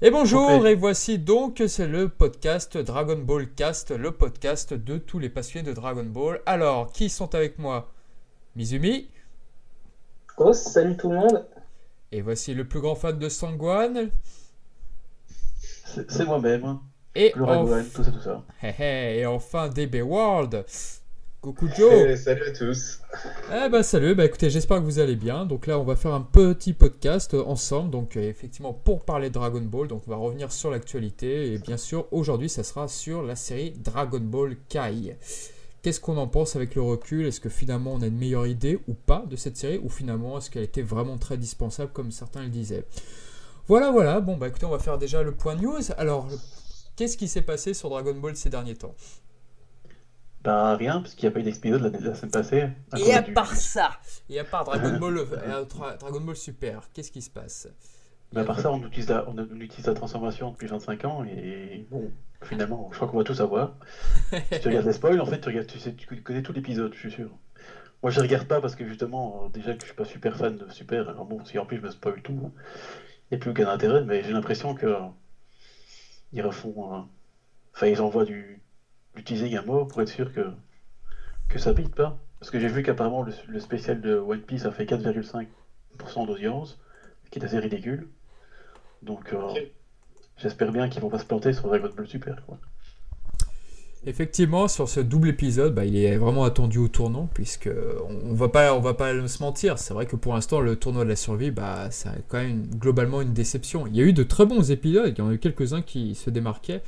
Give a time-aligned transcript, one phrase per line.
[0.00, 5.18] Et bonjour, et voici donc, c'est le podcast Dragon Ball Cast, le podcast de tous
[5.18, 6.40] les passionnés de Dragon Ball.
[6.46, 7.90] Alors, qui sont avec moi?
[8.54, 9.10] Mizumi.
[10.36, 11.44] Oh, salut tout le monde.
[12.12, 14.10] Et voici le plus grand fan de Sangwan.
[15.84, 16.78] C'est moi-même.
[17.16, 17.44] Et, tout
[18.04, 18.44] ça, tout ça.
[18.80, 20.64] et enfin DB World.
[21.40, 22.16] Coucou Joe.
[22.18, 22.98] salut à tous.
[23.54, 25.46] Eh ben salut, bah écoutez, j'espère que vous allez bien.
[25.46, 29.34] Donc là, on va faire un petit podcast ensemble, donc euh, effectivement pour parler de
[29.34, 29.86] Dragon Ball.
[29.86, 33.70] Donc on va revenir sur l'actualité et bien sûr aujourd'hui, ça sera sur la série
[33.70, 35.16] Dragon Ball Kai.
[35.82, 37.24] Qu'est-ce qu'on en pense avec le recul?
[37.26, 39.78] Est-ce que finalement on a une meilleure idée ou pas de cette série?
[39.78, 42.84] Ou finalement est-ce qu'elle était vraiment très dispensable comme certains le disaient?
[43.68, 44.20] Voilà, voilà.
[44.20, 45.78] Bon bah écoutez, on va faire déjà le point news.
[45.98, 46.28] Alors,
[46.96, 48.96] qu'est-ce qui s'est passé sur Dragon Ball ces derniers temps?
[50.44, 52.68] Ben rien, parce qu'il n'y a pas eu d'épisode la, la, semaine passée.
[52.96, 53.90] Et à part ça,
[54.28, 57.68] et à part Dragon Ball, euh, Dragon Ball Super, qu'est-ce qui se passe?
[58.32, 61.86] Ben, À part ça, on utilise, la, on utilise la transformation depuis 25 ans, et
[61.90, 62.10] bon,
[62.42, 63.74] finalement, je crois qu'on va tout savoir.
[64.52, 66.94] si tu regardes les spoils, en fait, tu, regardes, tu, sais, tu connais tout l'épisode,
[66.94, 67.30] je suis sûr.
[68.02, 70.56] Moi, je regarde pas parce que justement, euh, déjà que je suis pas super fan
[70.56, 72.52] de Super, alors bon, si en plus je me spoil tout,
[73.30, 74.94] il n'y a plus aucun intérêt, mais j'ai l'impression que
[76.32, 77.06] ils refont.
[77.74, 78.60] Enfin, ils envoient du
[79.18, 80.46] utiliser mot pour être sûr que,
[81.48, 82.18] que ça bite pas.
[82.40, 86.78] Parce que j'ai vu qu'apparemment le, spécial de One Piece a fait 4,5% d'audience,
[87.24, 88.08] ce qui est assez ridicule.
[89.02, 89.38] Donc euh,
[90.36, 92.36] j'espère bien qu'ils vont pas se planter sur Dragon Ball Super.
[94.06, 97.68] Effectivement, sur ce double épisode, bah, il est vraiment attendu au tournant, puisque
[98.08, 99.78] on, va pas, on va pas se mentir.
[99.78, 103.20] C'est vrai que pour l'instant, le tournoi de la survie, bah, a quand même globalement
[103.20, 103.88] une déception.
[103.88, 106.14] Il y a eu de très bons épisodes, il y en a eu quelques-uns qui
[106.14, 106.82] se démarquaient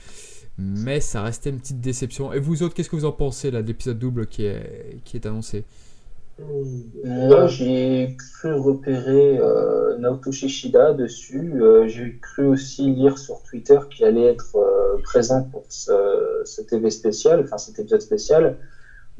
[0.60, 2.32] mais ça restait une petite déception.
[2.32, 5.16] Et vous autres, qu'est-ce que vous en pensez là, de l'épisode double qui est, qui
[5.16, 5.64] est annoncé?
[7.04, 11.60] Moi, j'ai cru repérer euh, Naoto Shishida dessus.
[11.60, 16.62] Euh, j'ai cru aussi lire sur Twitter qu'il allait être euh, présent pour ce, ce,
[16.62, 18.56] TV spécial, enfin cet épisode spécial.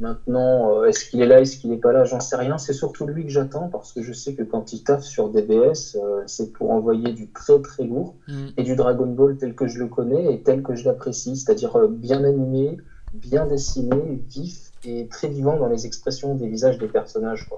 [0.01, 2.57] Maintenant, euh, est-ce qu'il est là, est-ce qu'il n'est pas là, j'en sais rien.
[2.57, 5.97] C'est surtout lui que j'attends parce que je sais que quand il taffe sur DBS,
[5.97, 8.47] euh, c'est pour envoyer du très très lourd mm.
[8.57, 11.77] et du Dragon Ball tel que je le connais et tel que je l'apprécie, c'est-à-dire
[11.77, 12.79] euh, bien animé,
[13.13, 17.51] bien dessiné, vif et très vivant dans les expressions des visages des personnages.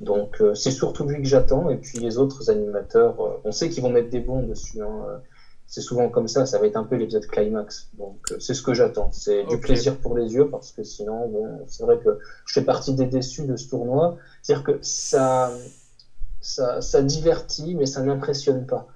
[0.00, 3.90] Donc c'est surtout lui que j'attends et puis les autres animateurs, on sait qu'ils vont
[3.90, 4.82] mettre des bons dessus.
[4.82, 5.20] Hein,
[5.72, 7.88] c'est souvent comme ça, ça va être un peu l'épisode climax.
[7.96, 9.10] Donc euh, c'est ce que j'attends.
[9.10, 12.62] C'est du plaisir pour les yeux parce que sinon, bon, c'est vrai que je fais
[12.62, 14.18] partie des déçus de ce tournoi.
[14.42, 15.50] C'est-à-dire que ça,
[16.42, 18.86] ça, ça divertit, mais ça n'impressionne pas.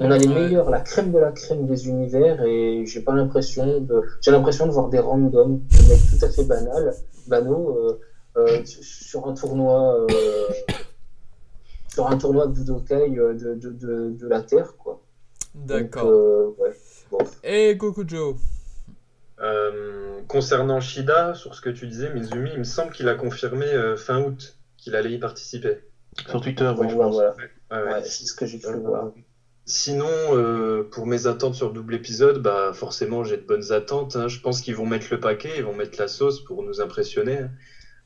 [0.00, 3.80] On a les meilleurs, la crème de la crème des univers et j'ai pas l'impression
[3.80, 6.94] de, j'ai l'impression de voir des randoms, des mecs tout à fait banals,
[7.26, 8.00] banaux, euh,
[8.38, 10.06] euh, sur un tournoi,
[11.88, 15.01] sur un tournoi de Budokai de, de, de, de la Terre, quoi.
[15.54, 16.08] D'accord.
[16.08, 16.54] Euh,
[17.44, 18.04] Et Goku
[19.40, 23.66] euh, concernant Shida, sur ce que tu disais, Mizumi, il me semble qu'il a confirmé
[23.66, 25.78] euh, fin août qu'il allait y participer.
[26.28, 27.16] Sur Twitter, oui, je pense.
[28.04, 29.12] c'est ce que j'ai cru voir.
[29.64, 30.08] Sinon,
[30.90, 34.16] pour mes attentes sur double épisode, bah forcément j'ai de bonnes attentes.
[34.16, 34.28] Hein.
[34.28, 37.40] Je pense qu'ils vont mettre le paquet, ils vont mettre la sauce pour nous impressionner.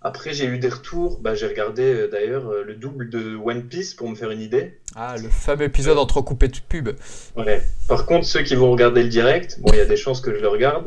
[0.03, 1.21] Après, j'ai eu des retours.
[1.21, 4.41] Bah, j'ai regardé euh, d'ailleurs euh, le double de One Piece pour me faire une
[4.41, 4.79] idée.
[4.95, 6.91] Ah, le fameux épisode entrecoupé de pub.
[7.37, 7.63] Ouais.
[7.89, 10.35] Par contre, ceux qui vont regarder le direct, bon, il y a des chances que
[10.35, 10.87] je le regarde.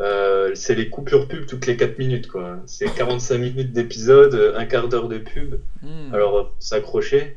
[0.00, 2.58] Euh, c'est les coupures pub toutes les 4 minutes, quoi.
[2.66, 5.60] C'est 45 minutes d'épisode, un quart d'heure de pub.
[5.82, 6.12] Hmm.
[6.12, 7.36] Alors, s'accrocher.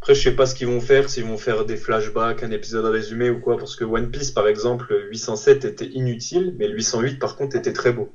[0.00, 2.84] Après, je sais pas ce qu'ils vont faire, s'ils vont faire des flashbacks, un épisode
[2.84, 7.18] résumé ou quoi, parce que One Piece, par exemple, 807 était inutile, mais le 808,
[7.18, 8.12] par contre, était très beau.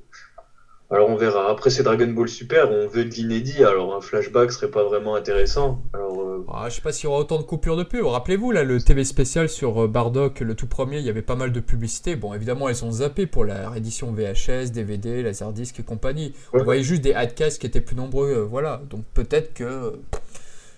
[0.91, 1.51] Alors on verra.
[1.51, 5.13] Après c'est Dragon Ball Super, on veut de l'inédit, alors un flashback serait pas vraiment
[5.13, 5.83] intéressant.
[5.93, 6.45] Alors, euh...
[6.51, 8.05] ah, je sais pas s'il y aura autant de coupures de pub.
[8.05, 11.35] Rappelez-vous là le TV spécial sur euh, Bardock, le tout premier, il y avait pas
[11.35, 12.15] mal de publicité.
[12.15, 16.33] Bon évidemment elles sont zappées pour la réédition VHS, DVD, Laserdisc et compagnie.
[16.53, 18.81] On voyait juste des adcasts qui étaient plus nombreux, euh, voilà.
[18.89, 19.99] Donc peut-être que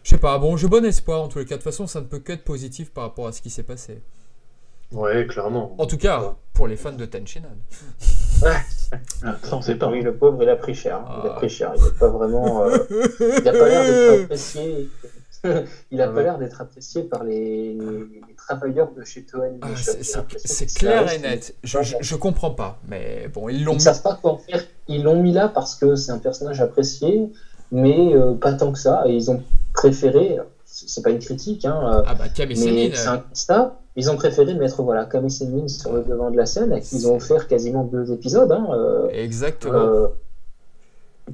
[0.04, 0.38] je sais pas.
[0.40, 1.56] Bon j'ai bon espoir en tous les cas.
[1.56, 4.02] De toute façon ça ne peut qu'être positif par rapport à ce qui s'est passé.
[4.92, 5.74] Ouais clairement.
[5.78, 7.56] En tout cas pour les fans de Tenchinan.
[9.24, 9.88] Ah, ça, on sait pas.
[9.88, 10.98] Oui, le pauvre, il a pris cher.
[10.98, 11.22] Hein.
[11.24, 11.74] Il a pris cher.
[11.76, 12.64] Il n'a pas vraiment.
[12.64, 14.90] Euh, il n'a pas l'air d'être apprécié.
[15.92, 17.78] il n'a pas l'air d'être apprécié par les...
[18.38, 19.60] travailleurs de chez Toei.
[19.62, 21.56] Ah, c'est clair et net.
[21.64, 22.80] Je, je, comprends pas.
[22.88, 23.78] Mais bon, ils l'ont mis.
[23.78, 24.64] Ils savent pas quoi en faire.
[24.88, 27.32] Ils l'ont mis là parce que c'est un personnage apprécié,
[27.72, 29.04] mais euh, pas tant que ça.
[29.08, 29.42] Et ils ont
[29.74, 30.40] préféré.
[30.66, 32.56] C'est pas une critique, hein, euh, ah bah, mais
[32.96, 36.74] c'est un constat ils ont préféré mettre voilà, Kami sur le devant de la scène
[36.74, 38.52] et qu'ils ont offert quasiment deux épisodes.
[38.52, 39.74] Hein, euh, Exactement.
[39.74, 40.08] Euh,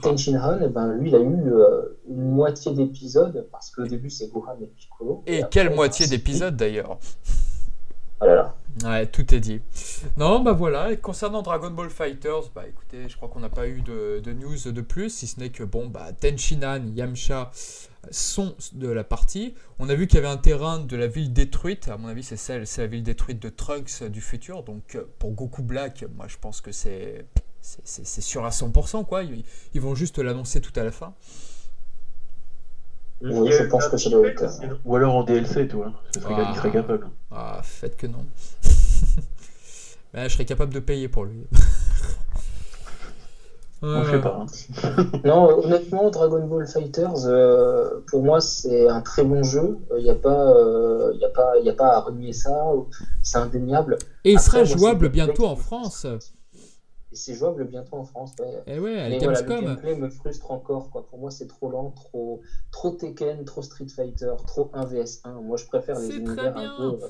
[0.01, 4.09] Tenshin Han, eh ben, lui, il a eu euh, une moitié d'épisode parce qu'au début,
[4.09, 5.23] c'est Gohan et Piccolo.
[5.27, 6.97] Et, quelle moitié d'épisode d'ailleurs
[8.19, 8.55] Ah là là.
[8.85, 9.61] Ouais, tout est dit.
[10.17, 10.91] Non, bah voilà.
[10.91, 14.71] Et concernant Dragon Ball Fighters, bah écoutez, je crois qu'on n'a pas eu de, news
[14.71, 17.51] de plus, si ce n'est que bon, bah Tenshinhan, Yamcha
[18.11, 19.55] sont de la partie.
[19.79, 21.87] On a vu qu'il y avait un terrain de la ville détruite.
[21.87, 24.63] À mon avis, c'est celle, c'est la ville détruite de Trunks du futur.
[24.63, 27.25] Donc pour Goku Black, moi je pense que c'est
[27.61, 29.23] c'est sûr à 100%, quoi.
[29.23, 31.13] Ils, vont juste l'annoncer tout à la fin.
[33.21, 34.45] Oui, je pense que ça doit être.
[34.85, 35.91] Ou alors en DLC, toi.
[36.13, 37.09] Ce serait, ah, serait capable.
[37.31, 38.25] Ah, faites que non.
[40.13, 41.43] je serais capable de payer pour lui.
[43.81, 44.41] On fait pas.
[44.41, 45.05] Hein.
[45.23, 49.77] non, honnêtement, Dragon Ball Fighters, euh, pour moi, c'est un très bon jeu.
[49.97, 52.71] Il n'y a, pas, euh, a, pas, a pas à renier ça.
[53.21, 53.97] C'est indéniable.
[54.23, 56.07] Et il sera jouable bientôt en France
[57.17, 58.33] c'est jouable bientôt en France.
[58.39, 58.63] Ouais.
[58.67, 60.89] Et eh ouais, Mais voilà, le gameplay me frustre encore.
[60.89, 61.05] Quoi.
[61.07, 62.41] Pour moi, c'est trop lent, trop,
[62.71, 65.41] trop Tekken, trop Street Fighter, trop 1 vs 1.
[65.41, 67.03] Moi, je préfère les univers un peu.
[67.03, 67.07] Euh,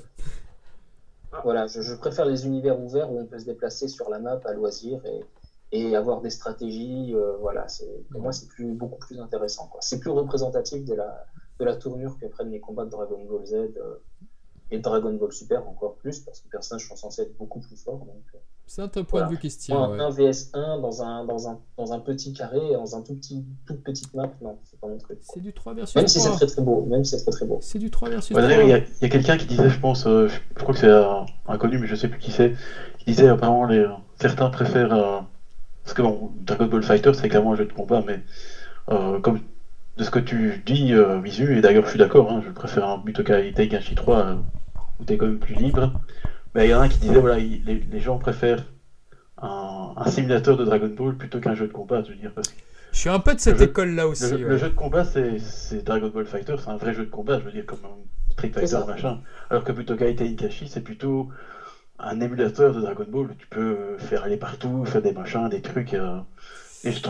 [1.44, 4.54] voilà, je, préfère les univers ouverts où on peut se déplacer sur la map à
[4.54, 5.24] loisir et,
[5.72, 7.14] et avoir des stratégies.
[7.14, 9.70] Euh, voilà, c'est pour moi, c'est plus, beaucoup plus intéressant.
[9.82, 11.26] C'est plus représentatif de la,
[11.60, 14.02] de la tournure que prennent les combats de Dragon Ball Z euh,
[14.72, 17.76] et Dragon Ball Super encore plus parce que les personnages sont censés être beaucoup plus
[17.76, 18.06] forts.
[18.06, 18.24] Donc,
[18.70, 19.82] c'est un point de vue question.
[19.82, 23.46] Un, vs 1 dans un, dans, un, dans un petit carré, dans un tout petit,
[23.66, 25.20] toute petite map, non, c'est pas mon truc.
[25.22, 26.02] C'est du 3 versus 3.
[26.02, 26.86] Même si c'est très très beau.
[26.86, 27.60] Même si c'est très très beau.
[27.62, 28.52] C'est du 3 versus 3.
[28.64, 31.26] Il y a, a quelqu'un qui disait, je pense, euh, je crois que c'est un
[31.48, 32.56] inconnu, mais je sais plus qui c'est,
[33.00, 35.26] qui disait apparemment les, euh, certains préfèrent.
[35.88, 38.22] Euh, parce que bon, Dragon Ball Fighter c'est clairement un jeu de combat, mais
[38.88, 39.40] comme
[39.98, 40.94] de ce que tu dis,
[41.24, 44.38] Visu, et d'ailleurs je suis d'accord, hein, je préfère un Butokai Tenkaichi 3
[45.00, 45.94] où tu es quand même plus libre.
[46.56, 47.60] Mais il y en a un qui disait, voilà, les,
[47.92, 48.66] les gens préfèrent
[49.42, 52.32] un, simulateur de Dragon Ball plutôt qu'un jeu de combat, je veux dire.
[52.34, 52.56] Parce que
[52.92, 54.38] je suis un peu de cette école-là aussi.
[54.38, 57.46] Le, jeu de combat, c'est Dragon Ball Fighter, c'est un vrai jeu de combat, je
[57.46, 57.80] veux dire, comme
[58.32, 59.20] Street Fighter, machin.
[59.50, 61.30] Alors que Gaita Ikashi, c'est plutôt
[62.00, 65.62] un émulateur de Dragon Ball où tu peux faire aller partout, faire des machins, des
[65.62, 65.94] trucs.
[65.94, 66.20] Euh,
[66.84, 67.02] et je,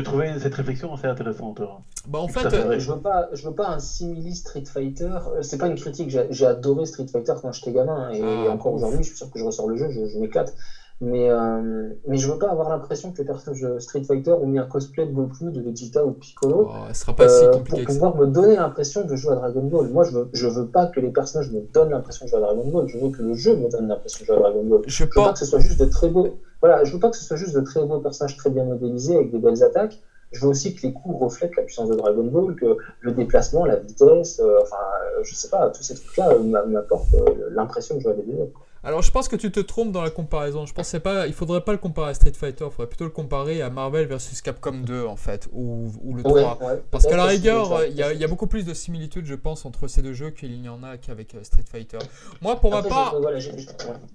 [0.00, 1.60] trouvais cette réflexion assez intéressante.
[1.60, 1.82] Hein.
[2.08, 5.04] Bah en fait, euh, je veux pas, je veux pas un simili Street Fighter.
[5.04, 6.10] Euh, c'est pas une critique.
[6.30, 9.38] J'ai adoré Street Fighter quand j'étais gamin et ah, encore aujourd'hui, je suis sûr que
[9.38, 10.52] je ressors le jeu, je, je m'éclate.
[11.00, 14.48] Mais, euh, mais je veux pas avoir l'impression que les personnages de Street Fighter ont
[14.48, 17.84] mis un cosplay de Goku, de Vegeta ou Piccolo oh, sera pas si euh, pour
[17.84, 19.88] pouvoir me donner l'impression de jouer à Dragon Ball.
[19.90, 22.42] Moi, je veux, je veux pas que les personnages me donnent l'impression de jouer à
[22.42, 22.88] Dragon Ball.
[22.88, 24.82] Je veux que le jeu me donne l'impression de jouer à Dragon Ball.
[24.86, 26.40] Je, veux pas que ce soit juste de très beaux.
[26.60, 29.14] Voilà, je veux pas que ce soit juste de très beaux personnages très bien modélisés
[29.14, 30.00] avec des belles attaques.
[30.32, 33.64] Je veux aussi que les coups reflètent la puissance de Dragon Ball, que le déplacement,
[33.64, 34.76] la vitesse, euh, enfin,
[35.22, 36.36] je sais pas, tous ces trucs-là
[36.66, 37.14] m'apportent
[37.52, 38.50] l'impression de jouer à des jeux.
[38.84, 40.64] Alors je pense que tu te trompes dans la comparaison.
[40.64, 43.10] Je pensais pas, il faudrait pas le comparer à Street Fighter, il faudrait plutôt le
[43.10, 46.58] comparer à Marvel versus Capcom 2 en fait, ou, le 3.
[46.90, 50.02] Parce qu'à la rigueur, il y, a, beaucoup plus de similitudes, je pense, entre ces
[50.02, 51.98] deux jeux qu'il n'y en a qu'avec euh, Street Fighter.
[52.40, 53.16] Moi pour ma part,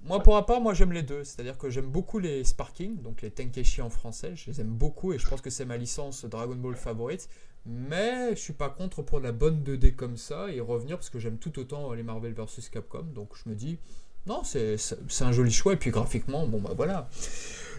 [0.04, 1.24] moi pour ma part, moi j'aime les deux.
[1.24, 4.32] C'est-à-dire que j'aime beaucoup les Sparking, donc les Tenkeshi en français.
[4.34, 7.28] Je les aime beaucoup et je pense que c'est ma licence Dragon Ball favorite.
[7.66, 11.18] Mais je suis pas contre pour la bonne 2D comme ça et revenir parce que
[11.18, 13.04] j'aime tout autant les Marvel versus Capcom.
[13.14, 13.78] Donc je me dis,
[14.26, 14.76] non, c'est
[15.20, 15.74] un joli choix.
[15.74, 17.08] Et puis graphiquement, bon bah voilà.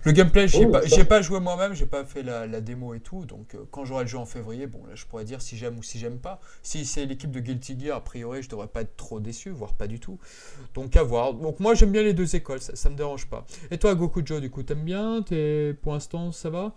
[0.03, 3.25] Le gameplay, j'ai pas, pas joué moi-même, j'ai pas fait la, démo et tout.
[3.25, 5.79] Donc euh, quand j'aurai le jeu en février, bon là je pourrais dire si j'aime
[5.79, 6.39] ou si j'aime pas.
[6.61, 9.73] Si c'est l'équipe de Guilty Gear, a priori je devrais pas être trop déçu, voire
[9.73, 10.19] pas du tout.
[10.75, 11.33] Donc à voir.
[11.33, 13.47] Donc moi j'aime bien les deux écoles, ça, ça me dérange pas.
[13.71, 15.23] Et toi Goku Joe, du coup, t'aimes bien?
[15.81, 16.75] Pour l'instant, ça va?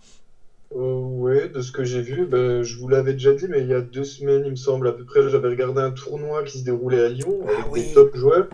[0.75, 0.99] Euh,
[1.29, 3.73] Ouais, de ce que j'ai vu, ben, je vous l'avais déjà dit, mais il y
[3.73, 6.63] a deux semaines, il me semble à peu près, j'avais regardé un tournoi qui se
[6.63, 8.47] déroulait à Lyon avec ah des top joueurs.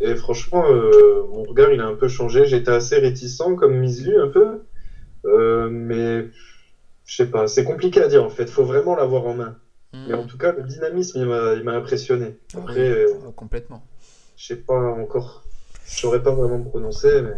[0.00, 2.46] Et franchement, euh, mon regard, il a un peu changé.
[2.46, 4.62] J'étais assez réticent, comme Mislu, un peu.
[5.24, 6.28] Euh, mais
[7.04, 8.48] je sais pas, c'est compliqué à dire en fait.
[8.48, 9.56] Faut vraiment l'avoir en main.
[9.92, 10.06] Hmm.
[10.08, 12.38] Mais en tout cas, le dynamisme, il m'a impressionné.
[12.56, 13.82] Après, euh, complètement.
[14.36, 15.44] Je sais pas encore.
[15.86, 17.36] Je saurais pas vraiment me prononcer, mais.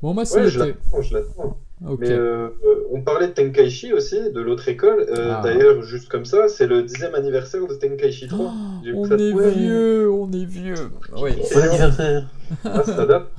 [0.00, 1.58] Bon, moi, c'est je l'attends.
[1.80, 2.48] Mais euh,
[2.90, 5.06] on parlait de Tenkaichi aussi, de l'autre école.
[5.10, 5.40] Euh, ah.
[5.42, 8.52] D'ailleurs, juste comme ça, c'est le dixième anniversaire de Tenkaichi 3.
[8.94, 10.90] on est vieux, on est vieux.
[11.16, 11.32] Oui.
[11.36, 12.28] Bon anniversaire.
[12.64, 13.30] Ah, ça date.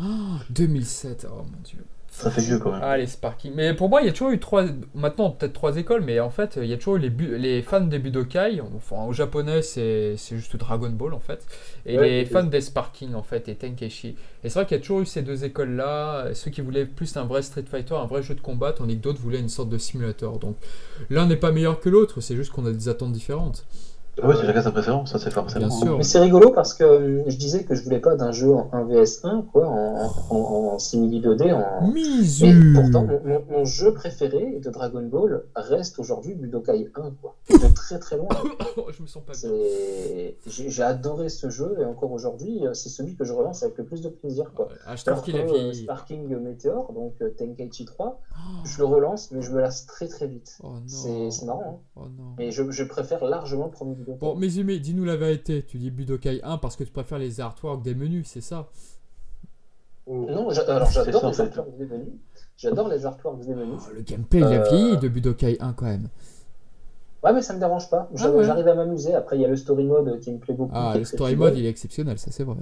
[0.52, 1.80] 2007, oh mon dieu.
[2.20, 2.82] Ça fait vieux quand même.
[2.84, 3.50] Allez, Sparky.
[3.56, 4.66] Mais pour moi, il y a toujours eu trois.
[4.94, 7.80] Maintenant, peut-être trois écoles, mais en fait, il y a toujours eu les, les fans
[7.80, 8.62] des Budokai.
[8.76, 11.46] Enfin, au japonais, c'est juste Dragon Ball en fait.
[11.86, 14.18] Et les fans des Sparking en fait, et Tenkeshi.
[14.44, 16.34] Et c'est vrai qu'il y a toujours eu ces deux écoles-là.
[16.34, 19.02] Ceux qui voulaient plus un vrai Street Fighter, un vrai jeu de combat, tandis que
[19.04, 20.40] d'autres voulaient une sorte de simulateur.
[20.40, 20.58] Donc
[21.10, 23.66] l'un n'est pas meilleur que l'autre, c'est juste qu'on a des attentes différentes.
[24.24, 25.68] Oui, c'est chacun sa préférence, ça c'est forcément.
[25.68, 25.98] Bien sûr.
[25.98, 29.46] Mais c'est rigolo parce que je disais que je voulais pas d'un jeu en 1vs1,
[29.46, 31.54] quoi, en, en, en simili 2D.
[31.54, 31.92] En...
[31.92, 33.06] Mais pourtant,
[33.50, 37.36] mon, jeu préféré de Dragon Ball reste aujourd'hui Budokai 1, quoi.
[37.50, 38.30] De très très loin.
[38.96, 39.52] je me sens pas bien.
[40.48, 43.86] J'ai adoré ce jeu et encore aujourd'hui, euh, c'est celui que je relance avec le
[43.86, 44.70] plus de plaisir, quoi.
[44.86, 45.74] Ah, je Alors que euh.
[45.74, 50.08] Sparking Meteor, donc euh, Tenkaichi 3, Oh, je le relance, mais je me lasse très
[50.08, 50.60] très vite.
[50.64, 50.74] oh.
[50.88, 51.92] C'est c'est marrant, hein.
[51.96, 52.36] Oh non.
[52.38, 53.96] mais je, je préfère largement le premier.
[54.16, 55.64] Bon, Mizumi, dis-nous la vérité.
[55.68, 58.70] Tu dis Budokai 1 parce que tu préfères les artworks des menus, c'est ça?
[60.08, 60.80] Non, alors j'adore
[61.30, 62.08] les artworks des menus.
[62.58, 63.82] J'adore les artworks des menus.
[63.88, 66.08] Oh, Le gameplay, il a Euh, vieilli de Budokai 1 quand même.
[67.24, 68.10] Ouais, mais ça me dérange pas.
[68.16, 68.46] J'arrive Ah ouais.
[68.46, 69.14] j'arrive à m'amuser.
[69.14, 70.72] Après, il y a le story mode qui me plaît beaucoup.
[70.74, 72.56] Ah, le story mode, il est exceptionnel, ça c'est vrai.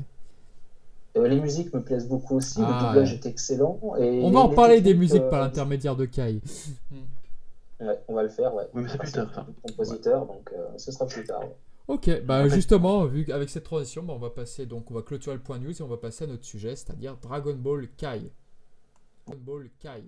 [1.16, 2.60] Euh, les musiques me plaisent beaucoup aussi.
[2.64, 3.16] Ah, le doublage ouais.
[3.18, 3.80] est excellent.
[4.00, 6.42] Et On va en parler des musiques euh, par l'intermédiaire de Kai.
[7.80, 8.68] Ouais, on va le faire, ouais.
[8.74, 9.46] Oui, mais c'est plus tard.
[9.64, 11.42] Compositeur, donc euh, ce sera plus tard.
[11.42, 11.56] ouais.
[11.88, 15.36] Ok, bah justement, vu qu'avec cette transition, bah, on va passer donc on va clôturer
[15.38, 18.30] le point news et on va passer à notre sujet, c'est-à-dire Dragon Ball Kai.
[19.26, 20.04] Dragon Ball Kai.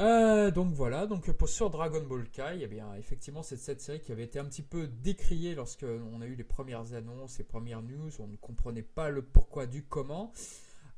[0.00, 4.00] Euh, donc voilà, donc pour, sur Dragon Ball Kai, eh bien effectivement c'est cette série
[4.00, 7.44] qui avait été un petit peu décriée lorsque on a eu les premières annonces, les
[7.44, 10.32] premières news, on ne comprenait pas le pourquoi du comment.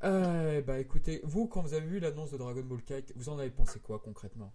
[0.04, 3.38] Euh, bah écoutez, vous quand vous avez vu l'annonce de Dragon Ball Kai, vous en
[3.38, 4.54] avez pensé quoi concrètement?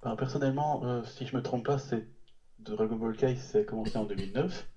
[0.00, 2.06] Enfin, personnellement, euh, si je me trompe pas, c'est
[2.58, 4.68] Dragon Ball Kai, c'est commencé en 2009,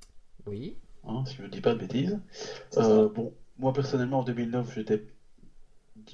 [0.45, 0.77] Oui.
[1.07, 2.19] hein, si je me dis pas de bêtises.
[2.77, 5.05] Euh, bon, moi personnellement en 2009, j'étais,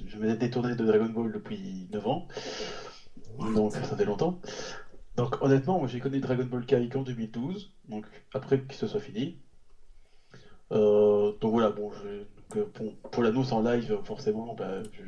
[0.04, 2.28] je m'étais détourné de Dragon Ball depuis 9 ans,
[3.54, 4.40] donc ça fait longtemps.
[5.16, 9.00] Donc honnêtement, moi j'ai connu Dragon Ball Kai qu'en 2012, donc après que ce soit
[9.00, 9.38] fini.
[10.72, 15.02] Euh, donc voilà, bon, je, donc, bon, pour l'annonce en live, forcément, bah, je,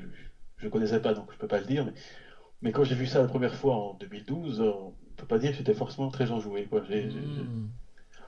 [0.56, 1.92] je connaissais pas, donc je peux pas le dire, mais,
[2.62, 5.52] mais quand j'ai vu ça la première fois en 2012, euh, on peut pas dire
[5.52, 6.82] que j'étais forcément très enjoué, quoi.
[6.88, 7.68] J'ai- j'ai- j'ai- Hmm.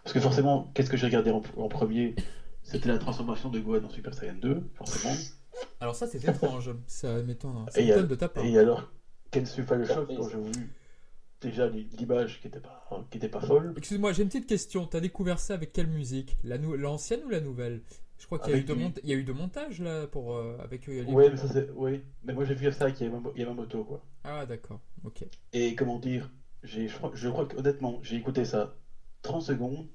[0.03, 2.15] parce que forcément, qu'est-ce que j'ai regardé en, en premier?
[2.63, 5.15] C'était la transformation de Gohan en Super Saiyan 2, forcément.
[5.81, 8.45] Alors ça c'est étrange, ça m'étonne, y a- m'étonne de ta part.
[8.45, 8.93] Et alors,
[9.31, 9.89] Kensu Surprise.
[10.17, 10.69] quand j'ai vu
[11.41, 14.87] déjà l'image qui était pas, qui était pas folle, Excuse-moi, j'ai une petite question.
[14.87, 16.37] T'as découvert ça avec quelle musique?
[16.45, 17.81] La nou- L'ancienne ou la nouvelle?
[18.21, 19.33] Je crois qu'il y, a eu Avec de du- mont- il y a eu de
[19.33, 21.69] montage là pour euh, avec les- ouais, mais ça c'est,
[22.23, 24.05] mais moi j'ai vu ça avec Yamamoto, Yamamoto, quoi.
[24.25, 25.25] Ah d'accord, ok.
[25.55, 26.31] Et comment dire,
[26.63, 28.75] j'ai, je crois, je crois que honnêtement, j'ai écouté ça
[29.23, 29.89] 30 secondes,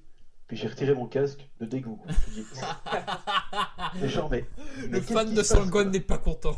[0.48, 2.04] puis j'ai retiré mon casque de dégoût.
[4.00, 4.46] c'est chiant, mais,
[4.90, 6.56] mais Le fan de Sangon n'est pas content.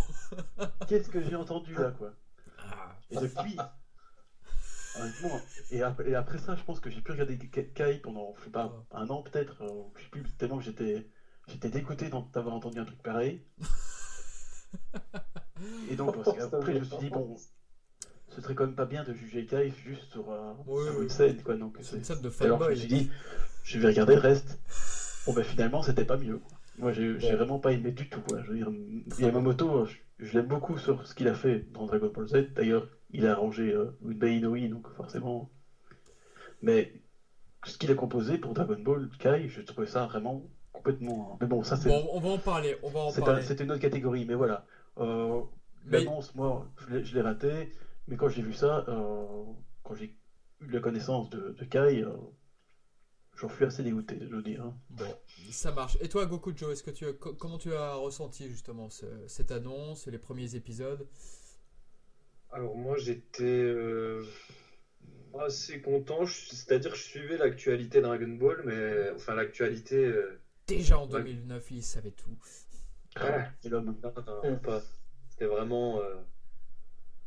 [0.87, 2.13] Qu'est-ce que j'ai entendu là, quoi
[2.59, 2.95] Ah.
[3.11, 3.57] Et depuis,
[4.99, 5.39] honnêtement,
[5.71, 8.45] et après, et après ça, je pense que j'ai pu regarder Ka- Kai pendant, je
[8.45, 9.57] sais pas, un an peut-être,
[9.97, 11.07] je sais plus, tellement que j'étais,
[11.47, 13.41] j'étais dégoûté d'avoir entendu un truc pareil.
[15.89, 17.35] Et donc, parce qu'après, je me suis dit, bon,
[18.29, 21.03] ce serait quand même pas bien de juger Kai juste sur, euh, Oui, sur oui,
[21.03, 21.55] une scène, quoi.
[21.55, 23.09] Donc, C'est une scène de alors je me suis dit,
[23.63, 24.59] je vais regarder le reste.
[25.25, 26.39] Bon, ben finalement, c'était pas mieux.
[26.77, 27.35] Moi, j'ai Ouais.
[27.35, 28.21] vraiment pas aimé du tout.
[28.21, 28.41] Quoi.
[28.43, 28.71] Je veux dire,
[29.19, 32.53] Yamamoto, je, je l'aime beaucoup sur ce qu'il a fait dans Dragon Ball Z.
[32.53, 35.49] D'ailleurs, il a arrangé euh, Udai Inoi, donc forcément.
[36.61, 36.93] Mais
[37.65, 41.37] ce qu'il a composé pour Dragon Ball Kai, je trouvais ça vraiment complètement.
[41.41, 43.43] Mais bon, ça, c'est Bon, on va en parler, on va en c'est un- parler.
[43.43, 44.25] c'est une autre catégorie.
[44.25, 44.65] Mais voilà.
[44.97, 45.41] Euh,
[45.85, 47.71] Mais L'annonce, moi, je l'ai- je l'ai raté.
[48.07, 49.43] Mais quand j'ai vu ça, euh,
[49.83, 50.15] quand j'ai
[50.61, 52.13] eu la connaissance de, de Kai, euh,
[53.37, 54.61] j'en suis assez dégoûté, je veux dire.
[54.63, 54.77] hein.
[54.89, 55.15] bon,
[55.51, 55.97] ça marche.
[56.01, 60.17] Et toi, Gokujo, est-ce que tu comment tu as ressenti justement ce- cette annonce, les
[60.17, 61.07] premiers épisodes?
[62.51, 64.21] Alors moi j'étais euh,
[65.39, 70.11] assez content, Je- c'est-à-dire que je suivais l'actualité Dragon Ball, mais enfin l'actualité...
[70.67, 71.23] Déjà en Ouais.
[71.23, 72.29] 2009, il savait tout.
[73.21, 73.45] Ouais.
[73.61, 73.95] C'est l'homme.
[75.29, 76.15] C'était vraiment euh,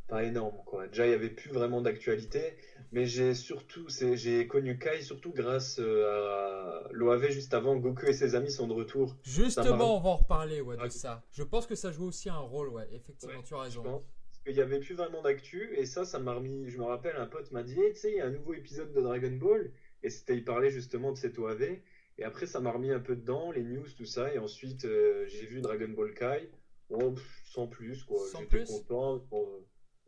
[0.08, 0.86] pas énorme quoi.
[0.88, 2.56] Déjà il n'y avait plus vraiment d'actualité,
[2.92, 8.12] mais j'ai surtout, j'ai connu Kai surtout grâce euh, à l'OAV juste avant, Goku et
[8.12, 9.16] ses amis sont de retour.
[9.24, 10.90] Justement, on va en reparler ouais, de Ouais.
[10.90, 11.22] ça.
[11.32, 12.88] Je pense que ça joue aussi un rôle, ouais.
[12.92, 14.02] Effectivement, Ouais, tu as je raison.
[14.44, 16.68] qu'il n'y avait plus vraiment d'actu, et ça, ça m'a remis.
[16.68, 18.52] Je me rappelle, un pote m'a dit Hey, tu sais, il y a un nouveau
[18.54, 19.70] épisode de Dragon Ball,
[20.02, 21.78] et c'était, il parlait justement de cette OAV,
[22.20, 25.24] et après, ça m'a remis un peu dedans, les news, tout ça, et ensuite, euh,
[25.26, 26.50] j'ai vu Dragon Ball Kai,
[26.90, 28.18] Bon, pff, sans plus, quoi.
[28.32, 29.46] Sans J'étais plus content, bon,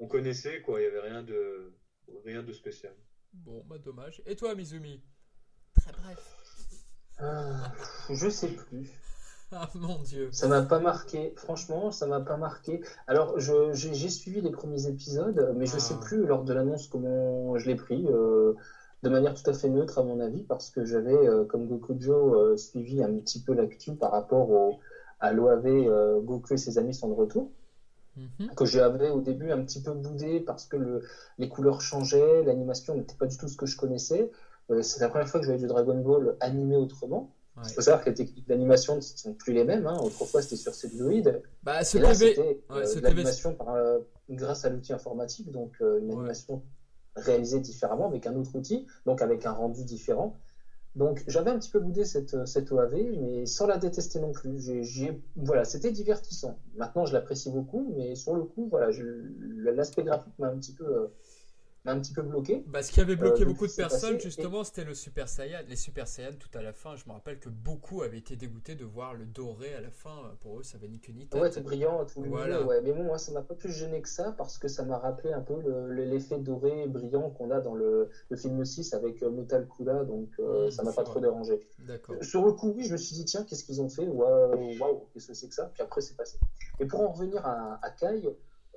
[0.00, 1.72] on connaissait, quoi, il n'y avait rien de,
[2.24, 2.92] rien de spécial.
[3.32, 4.20] Bon, bah dommage.
[4.26, 5.00] Et toi, Mizumi?
[5.80, 6.36] Très bref.
[7.18, 7.72] Ah,
[8.10, 8.88] je sais plus.
[9.54, 10.30] Ah mon dieu.
[10.32, 11.34] Ça m'a pas marqué.
[11.36, 12.80] Franchement, ça m'a pas marqué.
[13.06, 15.78] Alors, je- j'ai suivi les premiers épisodes, mais je Ah.
[15.78, 18.06] sais plus lors de l'annonce comment je l'ai pris.
[18.08, 18.54] euh,
[19.02, 22.34] de manière tout à fait neutre, à mon avis, parce que j'avais, euh, comme Gokujo,
[22.34, 24.78] euh, suivi un petit peu l'actu par rapport au,
[25.22, 27.50] à l'OAV euh, Goku et ses amis sont de retour.
[28.16, 28.54] mhm.
[28.54, 31.02] que j'avais au début un petit peu boudé parce que le,
[31.38, 34.30] les couleurs changeaient, l'animation n'était pas du tout ce que je connaissais.
[34.70, 37.32] Euh, c'est la première fois que je voyais du Dragon Ball animé autrement.
[37.64, 39.86] Il faut savoir que les techniques d'animation ne sont plus les mêmes.
[39.86, 39.98] Hein.
[40.02, 41.42] Autrefois, c'était sur celluloïd.
[41.62, 46.62] Bah, ce là, c'était euh, l'animation euh, grâce à l'outil informatique, donc une animation
[47.16, 50.36] réalisée différemment avec un autre outil, donc avec un rendu différent.
[50.94, 54.70] Donc j'avais un petit peu boudé cette, cette OAV, mais sans la détester non plus.
[55.36, 56.58] Voilà, c'était divertissant.
[56.76, 58.90] Maintenant, je l'apprécie beaucoup, mais sur le coup, voilà,
[59.72, 61.10] l'aspect graphique m'a un petit peu
[61.90, 62.62] un petit peu bloqué.
[62.68, 65.60] Bah, ce qui avait bloqué euh, beaucoup de personnes, justement, c'était le Super Saiyan.
[65.68, 68.76] Les Super Saiyan, tout à la fin, je me rappelle que beaucoup avaient été dégoûtés
[68.76, 70.16] de voir le doré à la fin.
[70.40, 71.40] Pour eux, ça avait ni queue ni tête.
[71.40, 72.62] Ouais, c'est brillant, tout voilà.
[72.62, 72.80] ouais.
[72.82, 75.32] Mais bon, moi, ça m'a pas plus gêné que ça parce que ça m'a rappelé
[75.32, 75.54] un peu
[75.90, 80.28] l'effet doré brillant qu'on a dans le, le, film 6 avec euh, Metal Kula, donc
[80.38, 81.66] euh, mmh, ça m'a pas trop dérangé.
[81.80, 82.16] D'accord.
[82.20, 84.06] Sur le coup, oui, je me suis dit, tiens, qu'est-ce qu'ils ont fait?
[84.06, 85.70] Waouh, qu'est-ce que c'est que ça?
[85.74, 86.38] Puis après, c'est passé.
[86.78, 88.22] Et pour en revenir à, à Kai,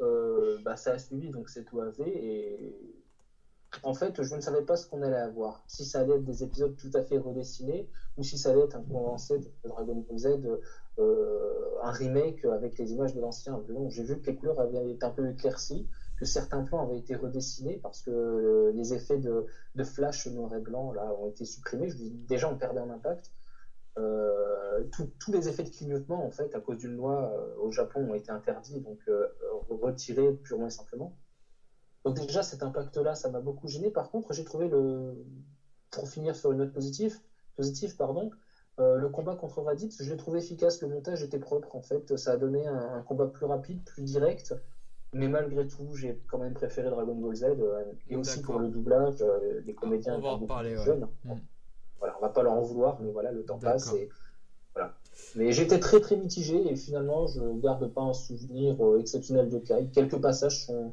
[0.01, 2.75] euh, bah, ça a suivi donc cette OAV et
[3.83, 5.63] en fait je ne savais pas ce qu'on allait avoir.
[5.67, 7.87] Si ça allait être des épisodes tout à fait redessinés
[8.17, 10.27] ou si ça allait être un condensé de Dragon Ball Z,
[10.97, 13.61] euh, un remake avec les images de l'ancien.
[13.89, 15.87] J'ai vu que les couleurs avaient été un peu éclaircies,
[16.17, 19.45] que certains plans avaient été redessinés parce que euh, les effets de,
[19.83, 21.89] flash noir et blanc là ont été supprimés.
[21.89, 23.31] Je dis, déjà on perdait en impact.
[23.97, 24.83] Euh,
[25.19, 28.13] tous les effets de clignotement, en fait, à cause d'une loi euh, au Japon, ont
[28.13, 29.25] été interdits, donc euh,
[29.69, 31.13] retirés purement et simplement.
[32.03, 33.89] Donc déjà, cet impact-là, ça m'a beaucoup gêné.
[33.89, 35.15] Par contre, j'ai trouvé le,
[35.91, 37.17] pour finir sur une note positive,
[37.55, 38.29] positive pardon,
[38.77, 40.81] le combat contre Raditz, je l'ai trouvé efficace.
[40.81, 44.53] Le montage était propre, en fait, ça a donné un, combat plus rapide, plus direct.
[45.13, 47.45] Mais malgré tout, j'ai quand même préféré Dragon Ball Z,
[48.09, 49.23] et aussi pour le doublage,
[49.63, 51.07] les comédiens on va en parler, jeunes.
[51.23, 51.35] Hmm.
[52.25, 54.09] Va pas leur en vouloir, mais voilà, le temps passe et
[54.73, 54.95] voilà.
[55.35, 59.59] Mais j'étais très très mitigé et finalement, je garde pas un souvenir euh, exceptionnel de
[59.59, 59.89] Kai.
[59.93, 60.91] Quelques passages sont,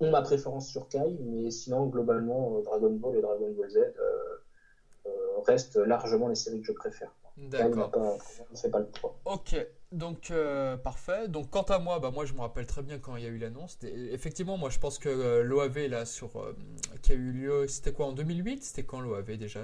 [0.00, 3.76] ont ma préférence sur Kai, mais sinon, globalement, euh, Dragon Ball et Dragon Ball Z
[3.76, 5.10] euh,
[5.46, 7.12] restent largement les séries que je préfère.
[7.36, 7.90] D'accord.
[7.96, 9.18] On ne fait pas le poids.
[9.24, 9.54] Ok,
[9.92, 11.28] donc euh, parfait.
[11.28, 13.30] Donc quant à moi, bah moi je me rappelle très bien quand il y a
[13.30, 13.78] eu l'annonce.
[13.82, 16.56] Effectivement, moi je pense que euh, l'OAV là sur euh,
[17.02, 19.60] qui a eu lieu, c'était quoi en 2008 C'était quand l'OAV déjà?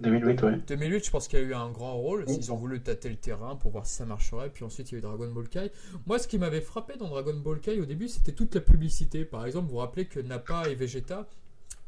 [0.00, 0.56] 2008, ouais.
[0.66, 2.24] 2008, je pense qu'il y a eu un grand rôle.
[2.28, 4.50] Ils ont voulu tâter le terrain pour voir si ça marcherait.
[4.50, 5.70] Puis ensuite il y a eu Dragon Ball Kai.
[6.06, 9.24] Moi, ce qui m'avait frappé dans Dragon Ball Kai au début, c'était toute la publicité.
[9.24, 11.28] Par exemple, vous vous rappelez que Nappa et Vegeta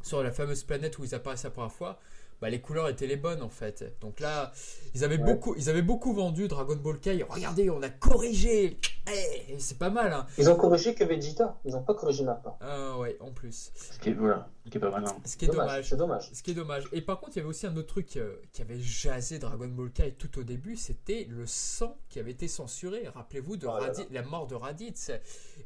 [0.03, 1.98] sur la fameuse planète où ils apparaissent la première fois,
[2.43, 3.97] bah, les couleurs étaient les bonnes en fait.
[4.01, 4.51] Donc là,
[4.97, 7.25] ils avaient, beaucoup, ils avaient beaucoup vendu Dragon Ball Kai.
[7.29, 8.79] Regardez, on a corrigé.
[9.07, 10.13] Eh, c'est pas mal.
[10.13, 10.27] Hein.
[10.39, 11.57] Ils ont corrigé que Vegeta.
[11.65, 12.59] Ils n'ont pas corrigé Nappa.
[12.61, 13.71] Ah ouais, en plus.
[13.77, 15.05] Ce qui est, voilà, qui est pas mal.
[15.07, 15.17] Hein.
[15.25, 15.89] Ce qui est dommage.
[15.89, 16.31] C'est dommage.
[16.33, 16.89] Ce qui est dommage.
[16.91, 19.69] Et par contre, il y avait aussi un autre truc euh, qui avait jasé Dragon
[19.69, 23.09] Ball Kai tout au début, c'était le sang qui avait été censuré.
[23.15, 23.79] Rappelez-vous de oh
[24.11, 25.13] la mort de Raditz.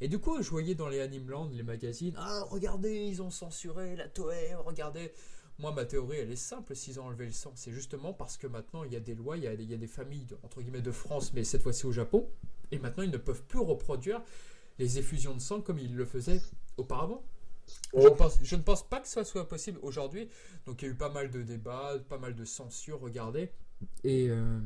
[0.03, 3.97] Et du coup, je voyais dans les Animeland, les magazines, ah regardez, ils ont censuré
[3.97, 5.11] la Toei, regardez.
[5.59, 7.53] Moi, ma théorie, elle est simple s'ils ont enlevé le sang.
[7.55, 10.27] C'est justement parce que maintenant, il y a des lois, il y a, des familles,
[10.43, 12.29] entre guillemets, de France, mais cette fois-ci au Japon.
[12.73, 14.23] Et maintenant, ils ne peuvent plus reproduire
[14.79, 16.43] les effusions de sang comme ils le faisaient
[16.77, 17.25] auparavant.
[17.97, 20.29] Je, pense, je, ne pense pas que ça soit possible aujourd'hui.
[20.67, 23.51] Donc, il y a eu pas mal de débats, pas mal de censure, regardez.
[24.05, 24.29] Et.
[24.29, 24.61] Euh,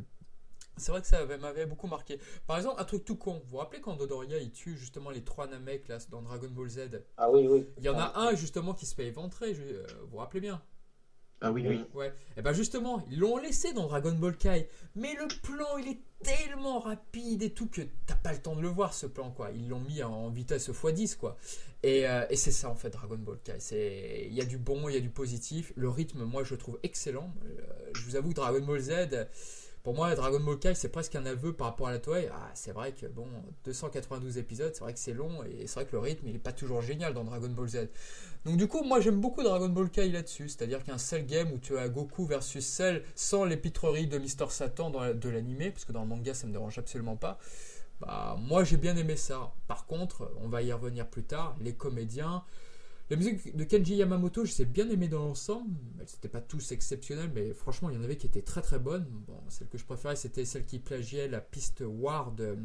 [0.76, 2.18] c'est vrai que ça m'avait beaucoup marqué.
[2.46, 3.34] Par exemple, un truc tout con.
[3.44, 6.70] Vous vous rappelez quand Dodoria il tue justement les trois Namek là, dans Dragon Ball
[6.70, 7.02] Z?
[7.18, 7.66] Ah oui, oui.
[7.76, 10.62] Il y en a un justement qui se fait éventrer, euh, vous vous rappelez bien
[11.40, 11.84] ah oui, oui.
[11.94, 12.08] Ouais.
[12.08, 14.68] Et eh ben justement, ils l'ont laissé dans Dragon Ball Kai.
[14.94, 18.60] Mais le plan, il est tellement rapide et tout que t'as pas le temps de
[18.60, 19.50] le voir ce plan quoi.
[19.54, 21.38] Ils l'ont mis en vitesse x10 quoi.
[21.82, 23.56] Et, euh, et c'est ça en fait Dragon Ball Kai.
[24.28, 25.72] Il y a du bon, il y a du positif.
[25.76, 27.32] Le rythme, moi je le trouve excellent.
[27.44, 28.92] Euh, je vous avoue que Dragon Ball Z
[29.82, 32.28] pour moi, Dragon Ball Kai, c'est presque un aveu par rapport à la Toei.
[32.32, 33.26] Ah, c'est vrai que, bon,
[33.64, 36.38] 292 épisodes, c'est vrai que c'est long, et c'est vrai que le rythme, il est
[36.38, 37.88] pas toujours génial dans Dragon Ball Z.
[38.44, 41.58] Donc du coup, moi, j'aime beaucoup Dragon Ball Kai là-dessus, c'est-à-dire qu'un seul game où
[41.58, 46.02] tu as Goku versus Cell sans l'épitrerie de Mister Satan de l'animé, parce que dans
[46.02, 47.38] le manga, ça me dérange absolument pas.
[48.00, 49.52] Bah, moi, j'ai bien aimé ça.
[49.66, 52.44] Par contre, on va y revenir plus tard, les comédiens...
[53.10, 55.74] La musique de Kenji Yamamoto, je sais bien aimé dans l'ensemble.
[55.98, 58.78] Elles n'étaient pas tous exceptionnelles, mais franchement, il y en avait qui étaient très très
[58.78, 59.04] bonnes.
[59.26, 62.56] Bon, celle que je préférais, c'était celle qui plagiait la piste War de euh,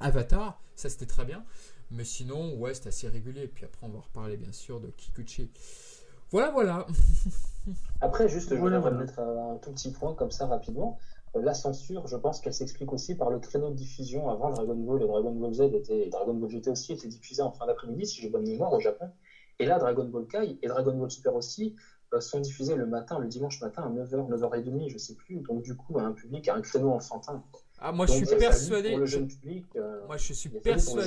[0.00, 0.58] Avatar.
[0.74, 1.44] Ça, c'était très bien.
[1.90, 3.46] Mais sinon, ouais, c'était assez régulier.
[3.46, 5.50] Puis après, on va reparler bien sûr de Kikuchi.
[6.30, 6.86] Voilà, voilà.
[8.00, 10.98] après, juste, je voulais remettre un tout petit point comme ça rapidement.
[11.36, 14.30] Euh, la censure, je pense qu'elle s'explique aussi par le créneau de diffusion.
[14.30, 17.52] Avant, Dragon Ball et Dragon Ball Z et Dragon Ball GT aussi étaient diffusés en
[17.52, 19.10] fin d'après-midi, si j'ai bonne mémoire, au Japon.
[19.58, 21.74] Et là, Dragon Ball Kai et Dragon Ball Super aussi
[22.12, 25.40] euh, sont diffusés le matin, le dimanche matin à 9h, 9h30, je sais plus.
[25.40, 27.42] Donc du coup, à un public, à un créneau enfantin.
[27.78, 28.90] Ah, moi, je suis persuadé.
[28.90, 31.04] Pour le jeune public, euh, moi, je suis persuadé.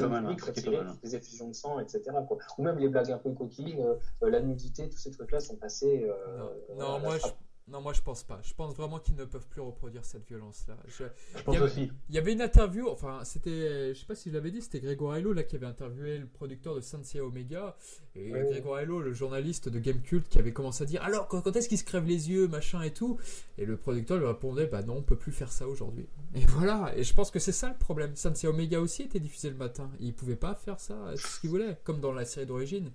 [1.02, 2.04] des effusions de sang, etc.
[2.28, 2.38] Quoi.
[2.58, 6.10] Ou même les blagues un peu coquilles, euh, la nudité, tous ces trucs-là sont passés.
[6.78, 7.28] non, moi, je,
[7.70, 8.40] non, moi je pense pas.
[8.44, 10.78] Je pense vraiment qu'ils ne peuvent plus reproduire cette violence-là.
[10.88, 11.04] Je,
[11.44, 11.92] pense aussi.
[12.10, 14.80] Il y avait une interview, enfin, c'était, je sais pas si je l'avais dit, c'était
[14.80, 17.76] Grégoire Hello là qui avait interviewé le producteur de Sensei Omega
[18.16, 21.46] et Grégoire Hello, le journaliste de Game Cult, qui avait commencé à dire alors quand,
[21.56, 23.18] est-ce qu'il se crève les yeux, machin et tout?
[23.58, 26.08] Et le producteur lui répondait bah non, on peut plus faire ça aujourd'hui.
[26.36, 26.94] Et voilà.
[26.96, 28.16] Et je pense que c'est ça le problème.
[28.16, 29.92] Sensei Omega aussi était diffusé le matin.
[30.00, 32.92] Il pouvait pas faire ça, ce qu'il voulait, comme dans la série d'origine.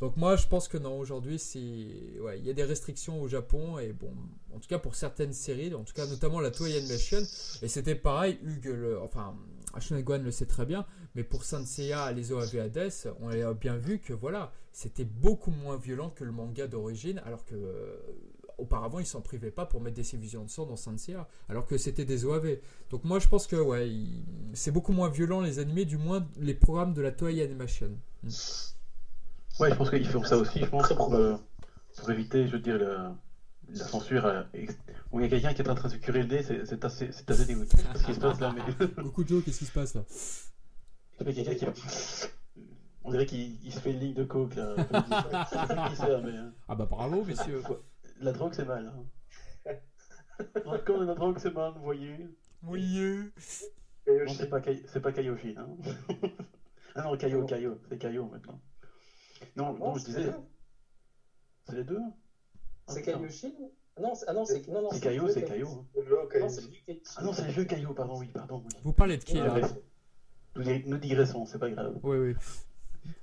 [0.00, 3.28] Donc moi je pense que non, aujourd'hui c'est ouais, il y a des restrictions au
[3.28, 4.10] Japon et bon,
[4.54, 7.18] en tout cas pour certaines séries, en tout cas notamment la Toei Animation
[7.60, 9.36] et c'était pareil, Hugues le enfin
[9.74, 13.98] Ashunegwan le sait très bien, mais pour Sanseiya, les OAV Hades, on a bien vu
[14.00, 17.96] que voilà, c'était beaucoup moins violent que le manga d'origine alors que euh,
[18.56, 21.76] auparavant ils s'en privaient pas pour mettre des visions de sang dans Sanseiya alors que
[21.76, 22.58] c'était des OAV.
[22.88, 23.90] Donc moi je pense que ouais,
[24.54, 27.98] c'est beaucoup moins violent les animés du moins les programmes de la Toei Animation.
[28.22, 28.30] Hmm.
[29.60, 31.36] Ouais, je pense qu'ils font ça aussi, je pense, pour, euh,
[31.98, 33.14] pour éviter, je veux dire, la,
[33.68, 34.24] la censure.
[34.24, 34.42] Euh,
[35.12, 36.82] où il y a quelqu'un qui est en train de se curer le nez, c'est
[36.82, 37.76] assez, assez dégoûtant.
[37.94, 38.86] ce qui se passe là, mais.
[39.02, 40.02] Beaucoup de choses, qu'est-ce qui se passe là?
[41.20, 41.82] Il y a quelqu'un qui.
[43.04, 44.74] On dirait qu'il se fait une ligne de coke là.
[44.78, 46.36] mais...
[46.36, 46.52] Hein.
[46.68, 47.62] Ah bah bravo, messieurs.
[48.20, 48.90] La drogue c'est mal.
[49.66, 49.72] Hein.
[50.64, 52.28] Encore la drogue c'est mal, vous voyez.
[52.62, 53.30] Oui.
[54.06, 55.10] Non, c'est pas, c'est pas.
[55.10, 55.66] Hein.
[56.94, 58.60] ah non, Kaio, Kaio, c'est Kaio maintenant.
[59.56, 60.30] Non, non, je disais.
[61.64, 62.00] C'est les deux
[62.88, 63.50] C'est Kaioshin
[64.00, 65.84] non, ah non, c'est non, non, c'est Caillot, c'est Caillot.
[67.16, 68.62] Ah non, c'est le jeu Caillot, pardon, oui, pardon.
[68.64, 68.72] Oui.
[68.82, 69.54] Vous parlez de qui là?
[70.56, 71.98] Nous digressons, c'est pas grave.
[72.02, 72.34] Oui, oui.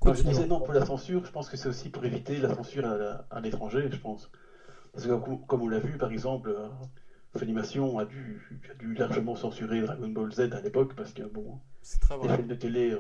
[0.06, 2.54] Non, je disais non, pour la censure, je pense que c'est aussi pour éviter la
[2.54, 2.86] censure
[3.30, 4.30] à, l'étranger, je pense.
[4.94, 5.14] Parce que
[5.46, 6.68] comme on l'a vu, par exemple, euh,
[7.38, 11.60] Funimation a dû, a dû largement censurer Dragon Ball Z à l'époque parce que bon,
[12.24, 13.00] les films de télé euh,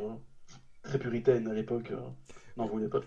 [0.83, 1.99] très puritaine à l'époque euh,
[2.57, 3.01] n'en voulait pas.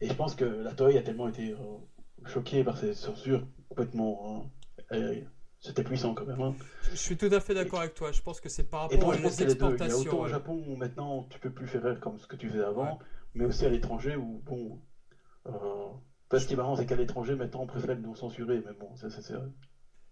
[0.00, 4.50] Et je pense que la Toei a tellement été euh, choquée par ces censures complètement.
[4.90, 5.24] Hein,
[5.60, 6.40] c'était puissant quand même.
[6.40, 6.54] Hein.
[6.90, 8.12] Je suis tout à fait d'accord avec toi.
[8.12, 10.00] Je pense que c'est par rapport aux exportations.
[10.00, 12.36] Il y a autant au Japon où maintenant tu peux plus faire comme ce que
[12.36, 12.98] tu faisais avant,
[13.34, 14.80] mais aussi à l'étranger où, bon.
[15.46, 15.88] Euh,
[16.38, 19.08] ce qui est marrant, c'est qu'à l'étranger, maintenant on préfère nous censurer, mais bon, c'est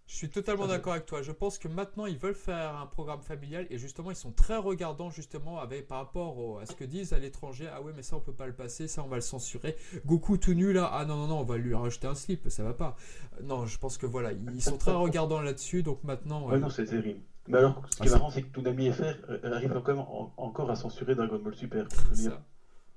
[0.07, 1.21] je suis totalement d'accord avec toi.
[1.21, 4.55] Je pense que maintenant ils veulent faire un programme familial et justement ils sont très
[4.55, 7.67] regardants justement avec par rapport à ce que disent à l'étranger.
[7.71, 9.75] Ah ouais mais ça on peut pas le passer, ça on va le censurer.
[10.05, 12.63] Goku tout nu là, ah non non non on va lui rajouter un slip, ça
[12.63, 12.95] va pas.
[13.43, 16.47] Non je pense que voilà ils sont très regardants là-dessus donc maintenant.
[16.47, 17.19] Ouais, non c'est terrible.
[17.49, 20.75] Mais alors ce qui est marrant c'est que Toonami FR euh, arrive encore, encore à
[20.75, 21.85] censurer Dragon Ball Super.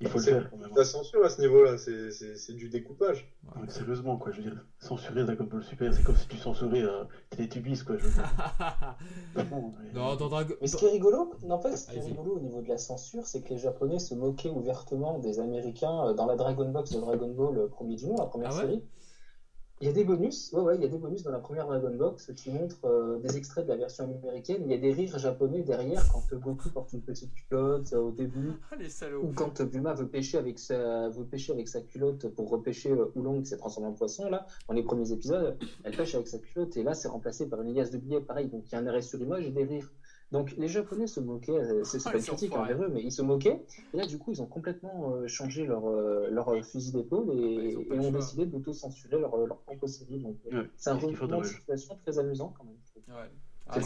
[0.00, 0.50] Il faut le faire.
[0.74, 3.30] La censure à ce niveau-là, c'est du découpage.
[3.68, 7.04] sérieusement, quoi, je veux dire, censurer Dragon Ball Super, c'est comme si tu censurais euh,
[7.30, 9.46] Teletubbies, quoi, je veux dire.
[9.94, 12.40] non, dans Dragon Mais ce qui est rigolo, en fait, ce qui est rigolo au
[12.40, 16.26] niveau de la censure, c'est que les Japonais se moquaient ouvertement des Américains euh, dans
[16.26, 18.82] la Dragon Box de Dragon Ball euh, premier du nom, la première ah série.
[19.82, 21.66] Il y a des bonus, ouais, ouais, il y a des bonus dans la première
[21.66, 24.60] Dragon Box qui montrent euh, des extraits de la version américaine.
[24.66, 28.10] Il y a des rires japonais derrière quand Goku porte une petite culotte euh, au
[28.10, 28.52] début.
[28.70, 29.22] Ah, les salauds.
[29.22, 33.10] Ou quand Bulma veut pêcher avec sa, veut pêcher avec sa culotte pour repêcher euh,
[33.14, 35.56] Oolong qui s'est transformé en poisson, là, dans les premiers épisodes.
[35.82, 38.48] Elle pêche avec sa culotte et là, c'est remplacé par une liasse de billets, pareil.
[38.48, 39.90] Donc, il y a un arrêt sur image et des rires.
[40.32, 43.22] Donc les Japonais se moquaient, euh, c'est pas une critique envers eux, mais ils se
[43.22, 43.64] moquaient.
[43.92, 47.76] Et là, du coup, ils ont complètement euh, changé leur, euh, leur fusil d'épaule et,
[47.90, 50.20] ont décidé d'auto-censurer leur, leur propre série.
[50.20, 50.36] Donc
[50.76, 52.76] c'est un retournement de situation très amusant quand même.
[53.08, 53.30] Ouais.
[53.72, 53.78] Ah,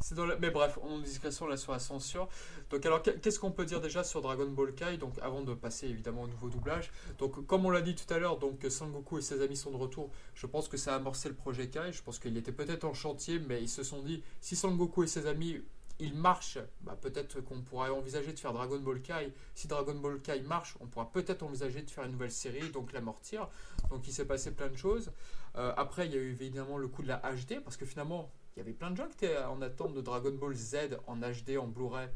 [0.00, 2.28] c'est dans Mais bref, on discrétion là sur la censure.
[2.70, 5.86] Donc alors qu'est-ce qu'on peut dire déjà sur Dragon Ball Kai Donc avant de passer
[5.86, 6.90] évidemment au nouveau doublage?
[7.18, 9.76] Donc comme on l'a dit tout à l'heure, donc Sangoku et ses amis sont de
[9.76, 10.10] retour.
[10.34, 11.92] Je pense que ça a amorcé le projet Kai.
[11.92, 15.06] Je pense qu'il était peut-être en chantier, mais ils se sont dit si Sangoku et
[15.06, 15.62] ses amis
[15.98, 19.32] il marche, bah peut-être qu'on pourrait envisager de faire Dragon Ball Kai.
[19.54, 22.92] Si Dragon Ball Kai marche, on pourra peut-être envisager de faire une nouvelle série, donc
[22.92, 23.48] l'amortir.
[23.90, 25.12] Donc il s'est passé plein de choses.
[25.56, 28.32] Euh, après, il y a eu évidemment le coup de la HD, parce que finalement,
[28.54, 31.16] il y avait plein de gens qui étaient en attente de Dragon Ball Z en
[31.16, 32.08] HD, en Blu-ray.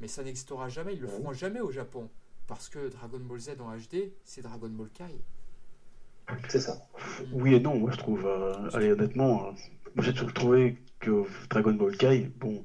[0.00, 2.10] Mais ça n'existera jamais, ils le feront jamais au Japon.
[2.46, 5.22] Parce que Dragon Ball Z en HD, c'est Dragon Ball Kai.
[6.48, 6.86] C'est ça.
[7.32, 8.26] Oui et non, moi je trouve.
[8.26, 9.50] Euh, allez, honnêtement, euh,
[9.94, 12.64] moi j'ai toujours trouvé que Dragon Ball Kai, bon,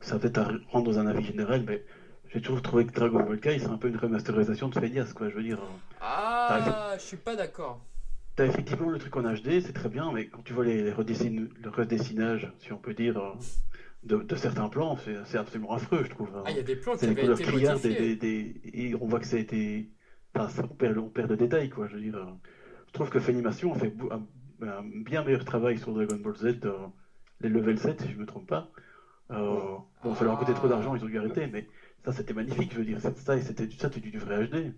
[0.00, 1.84] ça va être rendre dans un avis général, mais
[2.32, 5.28] j'ai toujours trouvé que Dragon Ball Kai, c'est un peu une remasterisation de Fenias, quoi,
[5.28, 5.60] je veux dire.
[6.00, 7.80] Ah, je suis pas d'accord.
[8.36, 10.90] T'as effectivement le truc en HD, c'est très bien, mais quand tu vois les, les
[10.90, 13.36] le redessinage, si on peut dire,
[14.02, 16.30] de, certains plans, c'est absolument affreux, je trouve.
[16.44, 18.16] Ah, il y a des plans qui avaient été modifiés.
[18.16, 19.88] Des, et on voit que ça a été...
[20.34, 22.18] Enfin, on perd, on perd de détails, quoi, je veux dire.
[22.88, 26.58] Je trouve que Funimation a fait un, bien meilleur travail sur Dragon Ball Z,
[27.40, 28.70] les level 7, si je me trompe pas,
[29.30, 31.66] Euh, bon, il fallait en coûter trop d'argent, ils ont dû arrêter, mais
[32.04, 34.74] ça c'était magnifique, je veux dire, ça, c'était ça, c'était du vrai HD.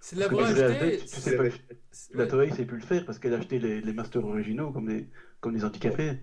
[0.00, 1.00] C'est de la vraie HD.
[1.00, 1.44] Tu, sais pas,
[2.14, 4.88] la Toei sait plus le faire parce qu'elle a acheté les, les masters originaux comme
[4.88, 5.08] les,
[5.40, 6.18] comme les handicapés.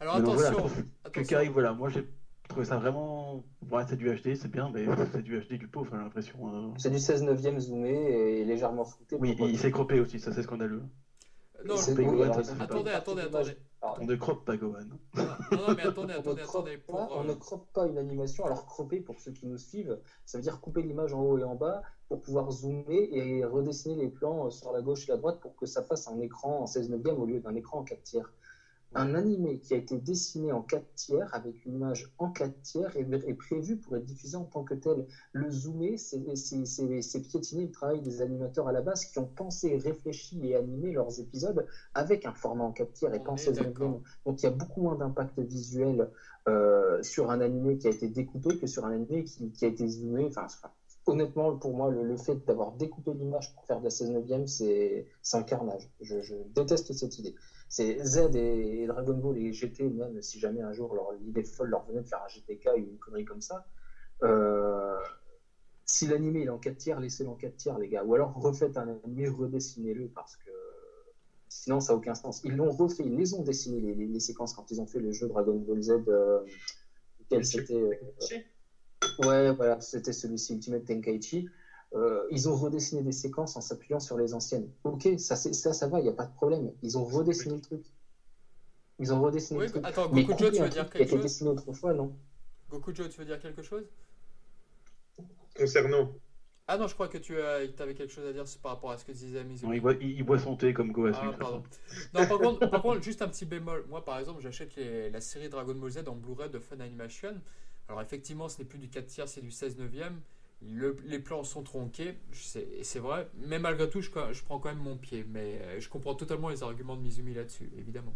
[0.00, 0.66] Alors attention,
[1.14, 2.06] voilà, voilà, moi j'ai
[2.48, 3.44] trouvé ça vraiment.
[3.70, 6.48] Ouais, c'est du HD, c'est bien, mais c'est du HD du pauvre, j'ai l'impression.
[6.48, 6.74] Hein.
[6.78, 9.16] C'est du 16 neuvième zoomé et légèrement flouté.
[9.18, 10.82] Oui, il s'est croppé aussi, ça c'est scandaleux.
[11.64, 12.62] Non, le...
[12.62, 13.56] attendez, attendez, attendez.
[13.98, 14.80] On ne croppe pas Gohan.
[15.14, 16.78] Non, non, mais attendez, attendez, attendez.
[16.88, 18.44] On ne croppe pas une animation.
[18.44, 21.44] Alors, cropper, pour ceux qui nous suivent, ça veut dire couper l'image en haut et
[21.44, 25.38] en bas pour pouvoir zoomer et redessiner les plans sur la gauche et la droite
[25.40, 28.02] pour que ça fasse un écran en 16 neuvième au lieu d'un écran en 4
[28.02, 28.32] tiers
[28.94, 32.96] un animé qui a été dessiné en 4 tiers avec une image en 4 tiers
[32.96, 35.06] est, prévu pour être diffusé en tant que tel.
[35.32, 36.18] Le zoomer, c'est
[37.20, 41.20] piétiner le travail des animateurs à la base qui ont pensé, réfléchi et animé leurs
[41.20, 43.60] épisodes avec un format en 4 tiers et pas en 16
[44.26, 46.10] Donc il y a beaucoup moins d'impact visuel
[46.48, 49.86] euh, sur un animé qui a été découpé que sur un animé qui, a été
[49.86, 50.26] zoomé.
[50.26, 50.48] Enfin,
[51.06, 55.06] honnêtement, pour moi, le, fait d'avoir découpé l'image pour faire de la 16 neuvième, c'est
[55.32, 55.88] un carnage.
[56.00, 57.36] je déteste cette idée
[57.70, 61.68] c'est Z et, Dragon Ball et GT, même si jamais un jour leur idée folle
[61.68, 63.64] leur venait de faire un GTK ou une connerie comme ça.
[64.24, 64.98] Euh,
[65.86, 68.02] si l'animé est en 4 tiers, laissez-le en 4 tiers, les gars.
[68.02, 70.50] Ou alors refaites un animé, redessinez-le parce que
[71.48, 72.40] sinon ça n'a aucun sens.
[72.42, 75.28] Ils l'ont refait, ils les ont dessiné les, séquences quand ils ont fait le jeu
[75.28, 75.92] Dragon Ball Z.
[76.08, 76.40] Euh,
[77.42, 77.74] c'était.
[77.74, 81.46] Euh, ouais, voilà, c'était celui-ci, Ultimate Tenkaichi.
[81.92, 84.68] Euh, ils ont redessiné des séquences en s'appuyant sur les anciennes.
[84.84, 86.72] Ok, ça, ça, ça va, il n'y a pas de problème.
[86.82, 87.84] Ils ont redessiné le truc.
[89.00, 89.84] Ils ont redessiné le truc.
[89.84, 92.14] Attends, Gokujo, tu veux dire quelque chose dessiné autrefois, non?
[92.70, 93.84] Gokujo, tu veux dire quelque chose?
[95.56, 96.12] Concernant
[96.72, 99.04] ah non, je crois que tu avais quelque chose à dire par rapport à ce
[99.04, 99.66] que disait Mizu.
[99.66, 101.10] Non, il boit, il, boit, son thé comme Gohan.
[101.20, 101.64] Ah, pardon.
[102.14, 103.86] non, par contre, par contre, juste un petit bémol.
[103.88, 107.34] Moi, par exemple, j'achète la série Dragon Ball Z en Blu-ray de Fun Animation.
[107.88, 110.20] Alors, effectivement, ce n'est plus du 4 tiers, c'est du 16 neuvième
[110.62, 115.24] les plans sont tronqués, c'est vrai, mais malgré tout, je, prends quand même mon pied.
[115.28, 118.14] Mais euh, je comprends totalement les arguments de Mizumi là-dessus, évidemment.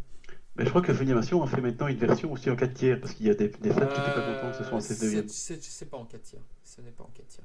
[0.56, 3.14] Mais je crois que Funimation a fait maintenant une version aussi en 4 tiers, parce
[3.14, 5.02] qu'il y a des, des fans qui n'étaient pas contents que ce soit en 16
[5.02, 5.28] neuvième.
[5.28, 7.44] C'est pas en 4 tiers, ce n'est pas en 4 tiers.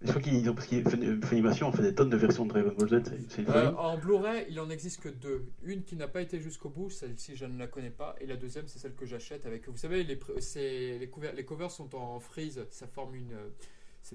[0.00, 2.72] Je crois qu'ils ont, parce que Funimation a fait des tonnes de versions de Dragon
[2.78, 3.10] Ball Z.
[3.28, 5.46] C'est euh, en Blu-ray, il en existe que deux.
[5.64, 8.36] Une qui n'a pas été jusqu'au bout, celle-ci je ne la connais pas, et la
[8.36, 9.68] deuxième c'est celle que j'achète avec.
[9.68, 10.16] Vous savez, les,
[10.54, 10.98] les,
[11.36, 13.34] les covers sont en freeze, ça forme une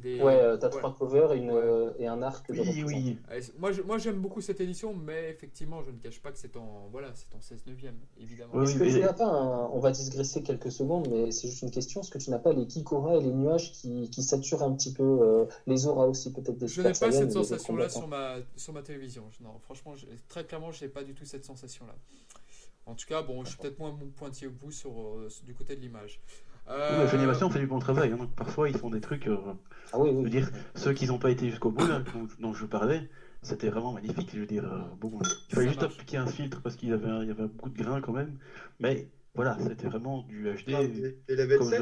[0.02, 3.18] Ouais, euh, t'as trois covers et, une, euh, et, un arc Oui, oui.
[3.58, 6.88] Moi, moi j'aime beaucoup cette édition, mais effectivement, je ne cache pas que c'est en,
[6.92, 8.62] voilà, c'est en 16 neuvième, évidemment.
[8.64, 12.02] Est-ce que tu n'as pas, on va digresser quelques secondes, mais c'est juste une question,
[12.02, 14.94] est-ce que tu n'as pas les Kikora et les nuages qui, qui saturent un petit
[14.94, 18.74] peu euh, les auras aussi, peut-être des Je n'ai pas cette sensation-là sur ma, sur
[18.74, 19.24] ma télévision.
[19.42, 19.94] Non, franchement,
[20.28, 21.96] très clairement, je n'ai pas du tout cette sensation-là.
[22.86, 24.92] En tout cas, bon, je suis peut-être moins pointillé au bout sur,
[25.46, 26.20] du côté de l'image.
[26.70, 27.08] Euh...
[27.08, 28.12] Funimation fait du bon travail.
[28.12, 28.30] Hein.
[28.36, 29.28] Parfois, ils font des trucs.
[29.28, 29.38] Euh,
[29.92, 30.18] ah oui, oui.
[30.20, 31.88] Je veux dire, ceux qui n'ont pas été jusqu'au bout,
[32.40, 33.10] dont, je parlais,
[33.42, 34.30] c'était vraiment magnifique.
[34.34, 37.24] Je veux dire, euh, bon, il fallait juste appliquer un filtre parce qu'il y avait,
[37.24, 38.38] il y avait beaucoup de grains quand même.
[38.80, 40.74] Mais voilà, c'était vraiment du HD.
[40.74, 41.82] Ah, et level 7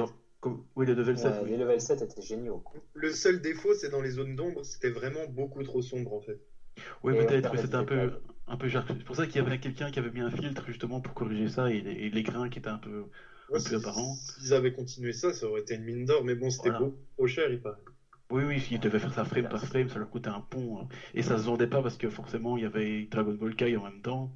[0.76, 1.34] Oui, le level 7.
[1.46, 2.64] Les level 7 étaient géniaux.
[2.94, 6.40] Le seul défaut, c'est dans les zones d'ombre, c'était vraiment beaucoup trop sombre en fait.
[7.04, 8.14] Oui, peut-être, c'était un peu,
[8.48, 11.02] un peu C'est pour ça qu'il y avait quelqu'un qui avait mis un filtre justement
[11.02, 13.06] pour corriger ça et les grains qui étaient un peu
[13.60, 17.28] S'ils avaient continué ça, ça aurait été une mine d'or, mais bon, c'était beaucoup trop
[17.28, 17.78] cher, il paraît.
[18.30, 20.80] Oui, oui, s'ils devaient faire ça frame par frame, ça leur coûtait un pont.
[20.80, 20.88] Hein.
[21.14, 23.84] Et ça se vendait pas parce que forcément, il y avait Dragon Ball Kai en
[23.84, 24.34] même temps.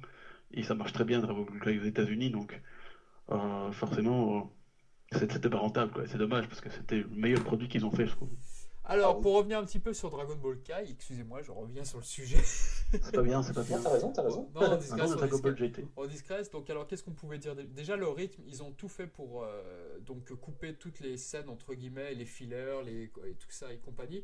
[0.52, 2.60] Et ça marche très bien, Dragon Ball Kai aux États-Unis, donc
[3.30, 4.52] euh, forcément,
[5.12, 6.04] euh, c'était pas rentable.
[6.08, 8.28] C'est dommage parce que c'était le meilleur produit qu'ils ont fait, je trouve.
[8.88, 12.04] Alors, pour revenir un petit peu sur Dragon Ball Kai, excusez-moi, je reviens sur le
[12.04, 12.38] sujet.
[12.42, 13.80] C'est pas bien, c'est pas bien.
[13.82, 14.48] T'as raison, t'as raison.
[14.54, 15.00] Non, on discrète,
[15.96, 17.56] on, discrète, Donc, alors, qu'est-ce qu'on pouvait dire?
[17.56, 21.74] Déjà, le rythme, ils ont tout fait pour euh, donc couper toutes les scènes, entre
[21.74, 24.22] guillemets, les fillers, les, et tout ça et compagnie.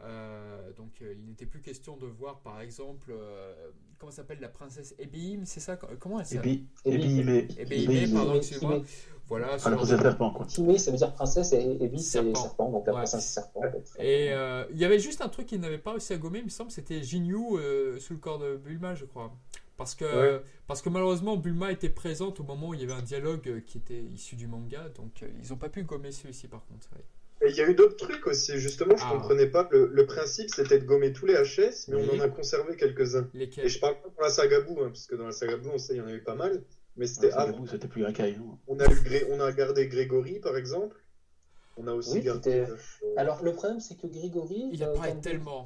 [0.00, 3.70] Euh, donc euh, il n'était plus question de voir par exemple euh,
[4.04, 6.60] comment s'appelle la princesse Ebim, c'est ça Comment elle s'appelle?
[6.84, 8.82] Ebim, pardon, excusez-moi.
[9.26, 9.56] Voilà.
[9.64, 10.46] Ah, la princesse serpent quoi.
[10.58, 13.62] Ebim, ça veut dire princesse et Ebim c'est serpent, donc la princesse serpent.
[13.98, 14.26] Et
[14.70, 16.70] il y avait juste un truc qui n'avait pas réussi à gommer, il me semble,
[16.70, 17.38] c'était Jinyu
[17.98, 19.32] sous le corps de Bulma, je crois.
[19.78, 23.02] Parce que, parce que malheureusement, Bulma était présente au moment où il y avait un
[23.02, 26.90] dialogue qui était issu du manga, donc ils n'ont pas pu gommer celui-ci par contre.
[27.42, 29.12] Et il y a eu d'autres trucs aussi, justement, je ah.
[29.12, 29.68] comprenais pas.
[29.70, 33.28] Le, principe, c'était de gommer tous les HS, mais on en a conservé quelques-uns.
[33.34, 35.70] Et je parle pas pour la saga Boo, hein, parce que dans la saga Boo,
[35.74, 36.62] on sait, il y en a eu pas mal.
[36.96, 37.66] Mais c'était avant.
[37.66, 38.12] C'était plus hein.
[38.68, 40.96] On a, eu, on a gardé Grégory, par exemple.
[41.76, 42.60] On a aussi gardé.
[42.60, 42.76] Euh,
[43.16, 44.70] Alors, le problème, c'est que Grégory.
[44.72, 45.64] Il apparaît tellement.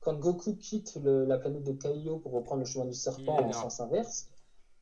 [0.00, 3.80] Quand, Goku quitte la planète de Kaio pour reprendre le chemin du serpent en sens
[3.80, 4.30] inverse,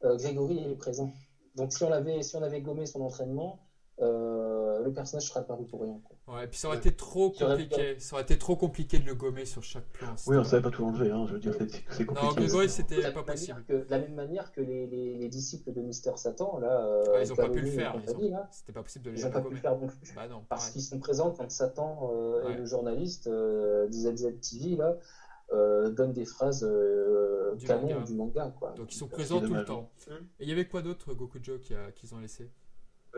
[0.04, 1.12] euh, Grégory est présent.
[1.56, 3.58] donc si on avait, si on avait gommé son entraînement,
[4.00, 6.00] euh, le personnage serait apparu pour rien.
[6.04, 6.36] Quoi.
[6.36, 7.98] Ouais, et puis ça aurait été trop compliqué.
[7.98, 10.14] Ça aurait été trop compliqué de le gommer sur chaque plan.
[10.26, 11.10] Oui, on savait pas tout enlever.
[11.10, 11.26] Hein.
[11.26, 11.54] Je veux dire,
[11.90, 12.46] c'est compliqué.
[12.46, 13.64] Non, c'était pas possible.
[13.66, 17.22] Que, de la même manière que les, les, les disciples de Mister Satan, là, euh,
[17.22, 17.96] ils ont pas pu le faire.
[18.50, 20.14] C'était pas possible de les Ils ont pas pu le faire non plus.
[20.14, 22.52] Bah non, parce qu'ils sont présents quand Satan euh, ouais.
[22.52, 24.96] et le journaliste euh, d'IZZ TV là.
[25.50, 28.04] Euh, donnent des phrases euh, du canon manga.
[28.04, 28.54] du manga.
[28.58, 28.72] Quoi.
[28.72, 29.90] Donc ils sont présents tout le temps.
[30.38, 32.50] Et il y avait quoi d'autre, Goku Joe, qu'ils ont laissé?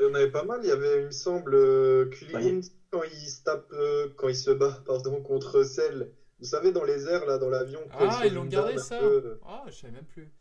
[0.00, 0.60] Il y en avait pas mal.
[0.62, 2.60] Il y avait, il me semble, euh, Kulin
[2.90, 6.12] quand il se tape, euh, quand il se bat, pardon, contre Cell.
[6.38, 7.80] Vous savez, dans les airs, là, dans l'avion.
[7.92, 9.38] Ah, ils l'ont gardé ça peu...
[9.44, 10.32] Ah, je savais même plus.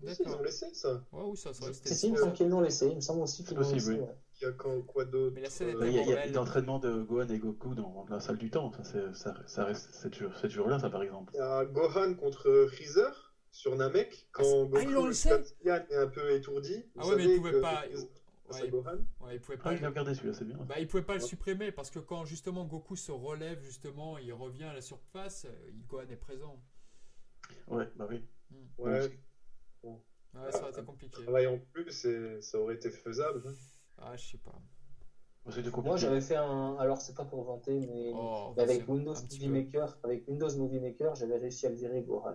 [0.00, 1.02] Ils ont laissé ça.
[1.12, 1.92] Ouais, oui, ça, ça restait.
[1.92, 2.86] Si, il me semble qu'ils l'ont laissé.
[2.86, 3.90] Il me semble aussi qu'ils l'ont laissé.
[3.90, 3.98] Oui.
[4.40, 5.88] Il y a quand, quoi d'autre Mais la scène euh...
[5.88, 8.72] Il y a, a l'entraînement de Gohan et Goku dans la salle du temps.
[8.84, 11.32] Ça, ça, ça reste cette jour, cette jour-là, ça, par exemple.
[11.34, 15.10] Il y a Gohan contre Freezer sur Namek quand ah, Goku
[15.66, 16.84] ah, est un peu étourdi.
[16.96, 17.82] Ah ouais, mais il pouvait pas.
[18.50, 18.70] Ouais,
[19.20, 19.70] Ouais, il pouvait pas.
[19.70, 20.56] Ah, il a regardé celui-là, c'est bien.
[20.56, 24.32] Bah, il pouvait pas le supprimer parce que quand justement Goku se relève, justement, il
[24.32, 26.62] revient à la surface, il Gohan est présent.
[27.66, 28.24] Ouais, bah oui.
[28.50, 28.56] Mmh.
[28.78, 29.20] Ouais.
[29.82, 30.02] Bon.
[30.34, 31.22] Ouais, ça aurait été compliqué.
[31.22, 32.06] Travail en plus,
[32.40, 33.42] ça aurait été faisable.
[33.46, 33.54] Hein.
[33.98, 34.60] Ah, je sais pas.
[35.82, 36.76] Moi, j'avais fait un.
[36.78, 41.14] Alors, c'est pas pour vanter, mais oh, avec Windows Movie Maker, avec Windows Movie Maker,
[41.14, 42.34] j'avais réussi à le virer Gohan.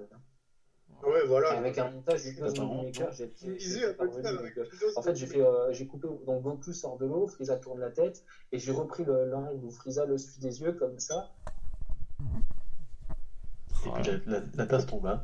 [1.06, 1.58] Ouais, voilà.
[1.58, 3.32] Avec un montage Windows Movie Maker, j'ai
[4.96, 6.08] En fait, j'ai fait, euh, j'ai coupé.
[6.26, 10.06] Donc Goku sort de l'eau, Frieza tourne la tête, et j'ai repris l'angle où Frieza
[10.06, 11.32] le suit des yeux comme ça.
[13.86, 15.06] Et puis la, la, la tasse tombe.
[15.06, 15.24] Hein.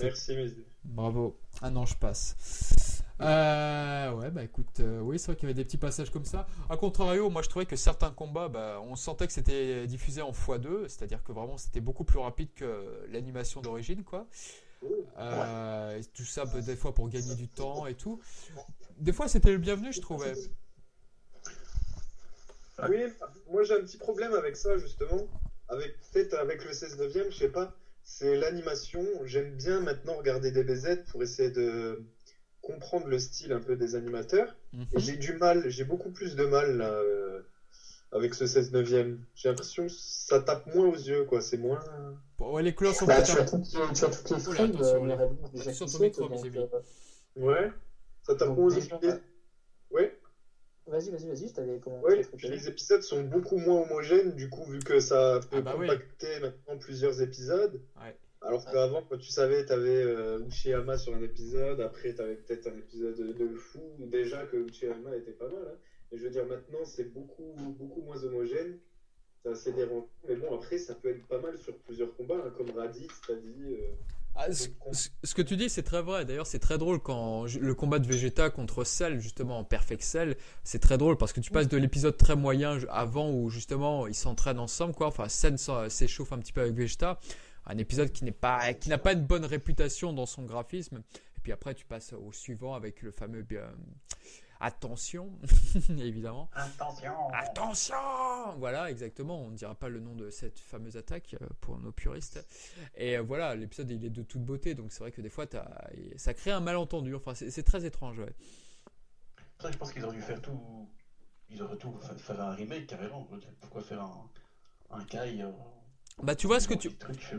[0.00, 0.66] Merci, mes yeux.
[0.84, 1.36] Bravo.
[1.62, 3.02] Ah non, je passe.
[3.20, 6.24] Euh, ouais, bah écoute, euh, oui, c'est vrai qu'il y avait des petits passages comme
[6.24, 6.46] ça.
[6.70, 10.30] A contrario, moi je trouvais que certains combats, bah, on sentait que c'était diffusé en
[10.30, 14.26] x2, c'est-à-dire que vraiment c'était beaucoup plus rapide que l'animation d'origine, quoi.
[14.82, 16.00] Euh, ouais.
[16.14, 18.20] Tout ça, bah, des fois pour gagner du temps et tout.
[18.98, 20.32] Des fois c'était le bienvenu, je trouvais.
[22.88, 23.02] Oui,
[23.50, 25.26] moi j'ai un petit problème avec ça, justement.
[25.68, 27.74] Avec, peut-être avec le 16 9 je sais pas.
[28.02, 29.04] C'est l'animation.
[29.24, 32.02] J'aime bien maintenant regarder des BZ pour essayer de
[32.62, 34.56] comprendre le style un peu des animateurs.
[34.72, 34.86] Mhm.
[34.96, 37.42] Et j'ai du mal, j'ai beaucoup plus de mal là, euh,
[38.12, 39.24] avec ce 16 neuvième.
[39.34, 41.40] J'ai l'impression que ça tape moins aux yeux, quoi.
[41.40, 41.80] C'est moins.
[42.38, 44.38] Bon, ouais, les couleurs sont Bah, peut-être tu as toutes les, tu as toutes les
[44.54, 45.16] frames, attention, euh, là.
[45.16, 46.58] les réponses déjà Sur qui ton sautent, micro, donc, mes amis.
[46.58, 46.80] euh,
[47.36, 47.70] Ouais.
[48.24, 48.82] Ça tape moins aux yeux.
[49.90, 50.16] Ouais.
[50.86, 52.22] Vas-y, vas-y, vas-y, je t'avais comment Ouais.
[52.42, 55.86] les épisodes sont beaucoup moins homogènes, du coup, vu que ça peut Ah bah oui.
[55.86, 57.80] compacter maintenant plusieurs épisodes.
[57.96, 58.16] Ouais.
[58.42, 62.76] Alors qu'avant, quand tu savais, t'avais euh, Uchiyama sur un épisode, après t'avais peut-être un
[62.78, 65.62] épisode de, de fou, déjà que Uchiyama était pas mal.
[65.70, 65.76] Hein.
[66.12, 68.78] Mais je veux dire, maintenant, c'est beaucoup, beaucoup moins homogène.
[69.42, 70.06] C'est assez dérangeant.
[70.28, 73.34] Mais bon, après, ça peut être pas mal sur plusieurs combats, hein, comme Raditz, t'as
[73.34, 73.64] dit.
[73.64, 73.92] euh,
[74.36, 76.24] Ah, ce, que tu dis, c'est très vrai.
[76.24, 80.02] D'ailleurs, c'est très drôle quand je- le combat de Vegeta contre Cell, justement en Perfect
[80.02, 84.06] Cell, c'est très drôle parce que tu passes de l'épisode très moyen avant où justement
[84.06, 85.08] ils s'entraînent ensemble, quoi.
[85.08, 85.56] Enfin, Cell
[85.88, 87.18] s'échauffe un petit peu avec Vegeta,
[87.66, 90.98] un épisode qui n'est pas, qui n'a pas une bonne réputation dans son graphisme.
[91.36, 93.66] Et puis après, tu passes au suivant avec le fameux euh,
[94.60, 95.32] attention,
[95.98, 96.48] évidemment.
[96.52, 97.96] Attention Attention
[98.58, 99.42] Voilà, exactement.
[99.42, 102.44] On ne dira pas le nom de cette fameuse attaque euh, pour nos puristes.
[102.96, 105.46] Et euh, voilà, l'épisode il est de toute beauté, donc c'est vrai que des fois
[106.16, 107.14] ça crée un malentendu.
[107.14, 108.18] Enfin, c'est très étrange.
[108.18, 108.32] Ouais.
[109.60, 110.88] Ça, je pense qu'ils auraient dû faire tout.
[111.50, 113.26] Ils auraient tout fa- faire un remake carrément.
[113.60, 114.30] Pourquoi faire un,
[114.90, 115.50] un Kai euh,
[116.22, 116.90] Bah tu vois ce que tu,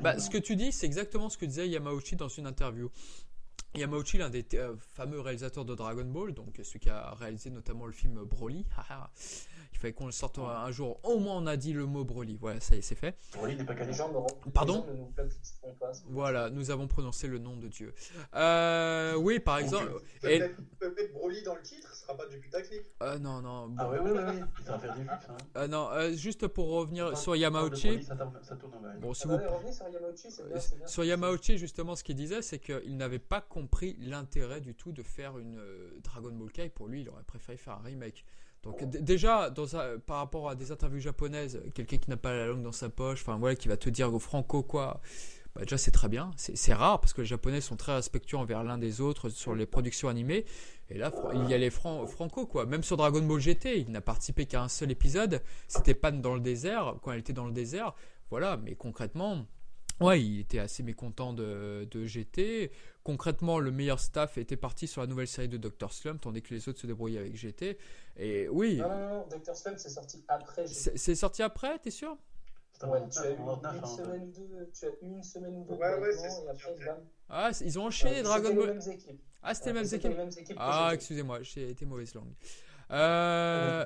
[0.01, 0.19] bah, là.
[0.19, 2.89] ce que tu dis, c'est exactement ce que disait Yamauchi dans une interview.
[3.75, 7.85] Yamauchi, l'un des euh, fameux réalisateurs de Dragon Ball, donc celui qui a réalisé notamment
[7.85, 8.65] le film Broly.
[9.73, 10.99] Il fallait qu'on le sorte un un jour.
[11.03, 12.37] Au moins, on a dit le mot Broly.
[12.39, 13.17] Voilà, ça y est, c'est fait.
[13.33, 13.93] Broly n'est pas Les canon.
[13.93, 14.51] gens, me...
[14.51, 15.91] Pardon les gens ne nous placeront pas.
[16.09, 17.93] Voilà, nous avons prononcé le nom de Dieu.
[18.35, 19.91] Euh, oui, par exemple.
[20.23, 22.81] Et- mettre, peut mettre Broly dans le titre, ce sera pas du putaclic.
[23.01, 23.67] Euh, non, non.
[23.69, 23.75] bon.
[23.79, 24.39] Ah ouais, ouais, ouais, ouais.
[24.65, 25.31] Ça va faire du flux, ça.
[25.31, 25.37] hein.
[25.57, 27.87] Euh, non, euh, juste pour revenir Quand sur Yamauchi.
[27.89, 28.99] Broly, Ça tourne, ça tourne en.
[28.99, 30.45] Bon, si Ah vous bah ouais, revenez sur Yamauchi, bien,
[30.77, 30.87] bien.
[30.87, 35.01] Sur Yamauchi, justement, ce qu'il disait, c'est qu'il n'avait pas compris l'intérêt du tout de
[35.03, 36.69] faire une euh, Dragon Ball Kai.
[36.69, 38.25] Pour lui, il aurait préféré faire un remake.
[38.63, 39.65] Donc déjà, dans
[40.05, 43.21] par rapport à des interviews japonaises, quelqu'un qui n'a pas la langue dans sa poche,
[43.21, 45.01] enfin voilà, qui va te dire au franco quoi,
[45.55, 46.29] bah, déjà c'est très bien.
[46.37, 49.65] C'est rare parce que les Japonais sont très respectueux envers l'un des autres sur les
[49.65, 50.45] productions animées.
[50.89, 52.65] Et là, il y a les fran- franco quoi.
[52.67, 55.41] Même sur Dragon Ball GT, il n'a participé qu'à un seul épisode.
[55.67, 57.95] C'était Pan dans le désert quand elle était dans le désert.
[58.29, 59.45] Voilà, mais concrètement.
[60.01, 62.71] Ouais, il était assez mécontent de, de GT.
[63.03, 65.91] Concrètement, le meilleur staff était parti sur la nouvelle série de Dr.
[65.91, 67.77] Slump, tandis que les autres se débrouillaient avec GT.
[68.17, 69.55] Et oui, Non, non, non, Dr.
[69.55, 70.67] Slump, c'est sorti après.
[70.67, 72.17] c'est sorti après, t'es sûr?
[72.83, 73.85] Ouais, tu as eu 99, une hein.
[73.85, 76.89] semaine ou deux, tu as une semaine ou deux Ouais, de ouais, c'est.
[77.29, 78.79] Ah, ils ont enchaîné Euh, Dragon Ball.
[79.43, 80.57] Ah, c'était les, mêmes équipes.
[80.57, 82.33] Ah, excusez-moi, j'ai été mauvaise langue.
[82.91, 83.85] Euh,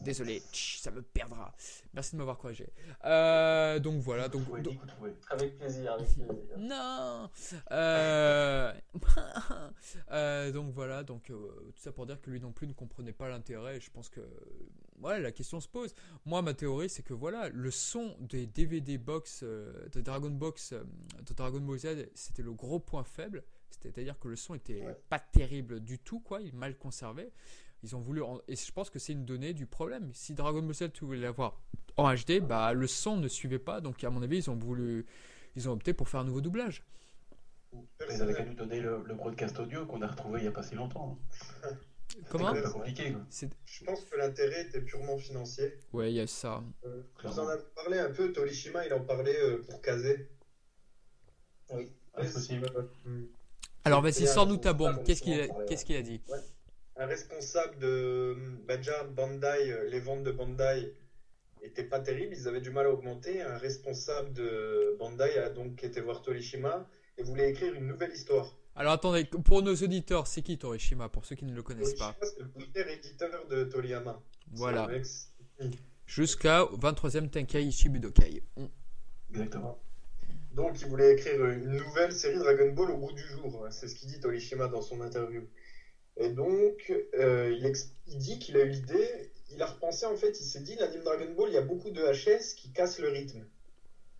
[0.00, 1.54] désolé, ça me perdra.
[1.94, 2.68] Merci de m'avoir corrigé.
[3.04, 4.28] Euh, donc voilà.
[4.28, 4.42] Donc,
[5.30, 6.58] Avec plaisir, avec plaisir.
[6.58, 7.30] Non.
[7.70, 8.72] Euh,
[10.10, 11.02] euh, donc voilà.
[11.02, 13.80] Donc tout ça pour dire que lui non plus ne comprenait pas l'intérêt.
[13.80, 14.20] Je pense que
[14.98, 15.94] voilà, la question se pose.
[16.26, 21.34] Moi, ma théorie, c'est que voilà, le son des DVD box de Dragon Box de
[21.34, 23.42] Dragon Ball Z, c'était le gros point faible.
[23.82, 26.40] C'est-à-dire que le son était pas terrible du tout, quoi.
[26.40, 27.32] Il est mal conservé.
[27.82, 28.22] Ils ont voulu.
[28.48, 30.10] Et je pense que c'est une donnée du problème.
[30.14, 31.60] Si Dragon Ball Z, tu voulais l'avoir
[31.96, 33.80] en HD, bah, le son ne suivait pas.
[33.80, 35.06] Donc, à mon avis, ils ont voulu.
[35.56, 36.82] Ils ont opté pour faire un nouveau doublage.
[38.10, 40.62] Ils avaient qu'à nous donner le, broadcast audio qu'on a retrouvé il n'y a pas
[40.62, 41.18] si longtemps.
[42.30, 43.16] Comment compliqué.
[43.64, 45.78] Je pense que l'intérêt était purement financier.
[45.94, 46.62] Ouais, il y a ça.
[46.84, 50.28] Euh, vous en avez parlé un peu, Torishima, il en parlait euh, pour caser.
[51.70, 51.90] Oui.
[52.12, 52.70] Ah, c'est possible.
[53.06, 53.24] Hmm.
[53.84, 55.02] Alors vas-y, sors-nous ta bombe.
[55.04, 56.20] Qu'est-ce qu'il a, qu'est-ce qu'il a dit
[57.02, 58.36] un responsable de
[58.66, 60.94] Baja Bandai, euh, les ventes de Bandai
[61.60, 63.42] n'étaient pas terribles, ils avaient du mal à augmenter.
[63.42, 66.88] Un responsable de Bandai a donc été voir Torishima
[67.18, 68.56] et voulait écrire une nouvelle histoire.
[68.76, 72.16] Alors attendez, pour nos auditeurs, c'est qui Torishima pour ceux qui ne le connaissent pas?
[72.22, 74.22] C'est le premier éditeur de Toriyama.
[74.52, 74.88] Voilà.
[76.06, 78.42] Jusqu'à 23e Tenkaichi Budokai.
[79.30, 79.78] Exactement.
[80.54, 83.66] Donc il voulait écrire une nouvelle série Dragon Ball au bout du jour.
[83.70, 85.42] C'est ce qu'il dit Torishima dans son interview.
[86.16, 87.56] Et donc, euh,
[88.06, 91.02] il, dit qu'il a eu l'idée, il a repensé en fait, il s'est dit, l'anime
[91.02, 93.46] Dragon Ball, il y a beaucoup de HS qui cassent le rythme.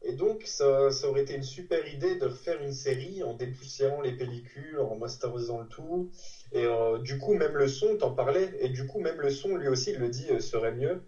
[0.04, 4.00] Et donc, ça, ça, aurait été une super idée de refaire une série en dépoussiérant
[4.00, 6.10] les pellicules, en masterisant le tout.
[6.50, 9.54] Et euh, du coup, même le son, t'en parlais, et du coup, même le son,
[9.54, 11.02] lui aussi, il le dit, euh, serait mieux.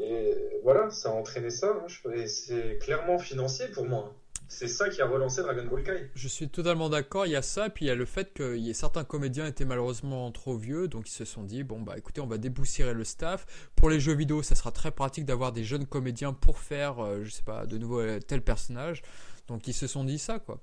[0.00, 1.84] Et voilà, ça a entraîné ça.
[1.84, 4.14] Hein, et c'est clairement financier pour moi.
[4.52, 6.10] C'est ça qui a relancé Dragon Ball Kai.
[6.14, 7.24] Je suis totalement d'accord.
[7.24, 9.64] Il y a ça, puis il y a le fait que y certains comédiens étaient
[9.64, 13.02] malheureusement trop vieux, donc ils se sont dit bon bah écoutez, on va déboussiérer le
[13.02, 13.46] staff.
[13.74, 17.24] Pour les jeux vidéo, ça sera très pratique d'avoir des jeunes comédiens pour faire, euh,
[17.24, 19.02] je sais pas, de nouveau euh, tel personnage.
[19.48, 20.60] Donc ils se sont dit ça quoi.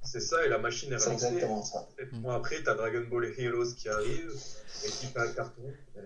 [0.00, 1.18] C'est ça, et la machine est relancée.
[1.18, 1.88] C'est exactement ça.
[1.98, 4.32] Et moi, après, t'as Dragon Ball Heroes qui arrive,
[4.86, 5.62] et qui fait un carton.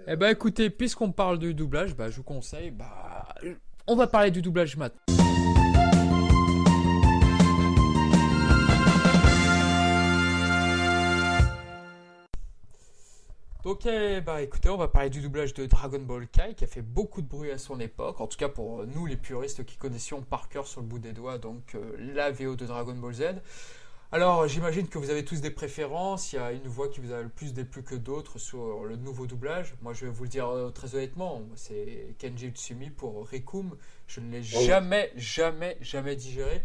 [0.06, 3.34] Eh ben, écoutez, puisqu'on parle du doublage, bah, je vous conseille, bah,
[3.86, 5.41] on va parler du doublage maintenant.
[13.64, 13.86] Ok,
[14.26, 17.22] bah écoutez, on va parler du doublage de Dragon Ball Kai qui a fait beaucoup
[17.22, 20.48] de bruit à son époque, en tout cas pour nous les puristes qui connaissions par
[20.48, 23.22] cœur sur le bout des doigts donc euh, la VO de Dragon Ball Z.
[24.10, 27.12] Alors j'imagine que vous avez tous des préférences, il y a une voix qui vous
[27.12, 29.74] a le plus déplu que d'autres sur le nouveau doublage.
[29.80, 33.76] Moi je vais vous le dire euh, très honnêtement, c'est Kenji Utsumi pour Rikum,
[34.08, 36.62] je ne l'ai jamais, jamais, jamais digéré.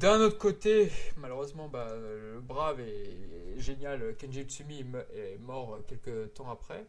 [0.00, 4.84] D'un autre côté, malheureusement, bah, le brave et génial Kenji Utsumi
[5.14, 6.86] est mort quelques temps après.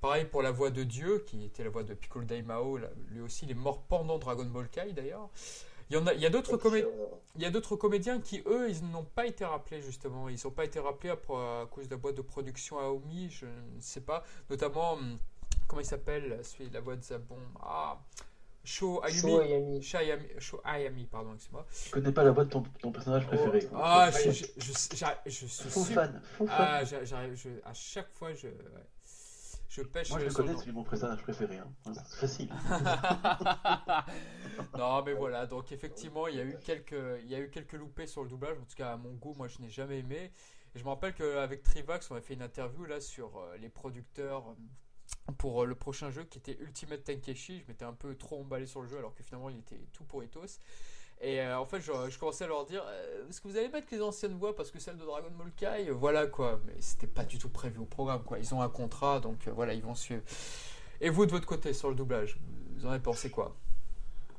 [0.00, 2.78] Pareil pour la voix de Dieu, qui était la voix de Piccolo Daimao,
[3.10, 5.28] lui aussi, il est mort pendant Dragon Ball Kai d'ailleurs.
[5.88, 6.56] Il y, en a, il y a d'autres
[7.50, 10.28] d'autres comédiens qui, eux, ils n'ont pas été rappelés justement.
[10.28, 13.46] Ils n'ont pas été rappelés à, à, cause de la boîte de production Aomi, je
[13.46, 14.24] ne sais pas.
[14.50, 15.18] Notamment, hum,
[15.68, 17.38] comment il s'appelle, celui la voix de Zabon?
[17.60, 18.00] Ah
[18.66, 19.80] Sho Ayumi.
[19.80, 21.06] Sho Ayami.
[21.06, 21.64] pardon, excuse-moi.
[21.86, 23.28] Je connais pas la voix de ton, ton personnage oh.
[23.28, 23.68] préféré.
[23.72, 24.72] Ah, je, je, je,
[25.26, 26.20] je, suis fan.
[26.48, 28.48] Ah, j'arrive, à chaque fois, je,
[29.68, 30.10] je pêche.
[30.10, 31.58] Moi, je le connais, c'est mon personnage préféré.
[31.58, 31.72] Hein.
[31.84, 32.48] C'est facile.
[34.76, 35.46] non, mais voilà.
[35.46, 38.28] Donc, effectivement, il y a eu quelques, il y a eu quelques loupés sur le
[38.28, 38.58] doublage.
[38.58, 40.32] En tout cas, à mon goût, moi, je n'ai jamais aimé.
[40.74, 43.68] Et je me rappelle qu'avec Trivax, on a fait une interview là sur euh, les
[43.68, 44.56] producteurs
[45.38, 47.60] pour euh, le prochain jeu qui était Ultimate Tenkeshi.
[47.60, 50.04] Je m'étais un peu trop emballé sur le jeu alors que finalement il était tout
[50.04, 50.58] pour Ethos.
[51.22, 53.88] Et euh, en fait, je, commençais à leur dire euh, Est-ce que vous allez mettre
[53.90, 56.60] les anciennes voix parce que celle de Dragon Ball Kai, voilà quoi.
[56.66, 58.38] Mais c'était pas du tout prévu au programme quoi.
[58.38, 60.22] Ils ont un contrat donc voilà, ils vont suivre.
[61.00, 62.38] Et vous de votre côté sur le doublage,
[62.76, 63.54] vous en avez pensé quoi?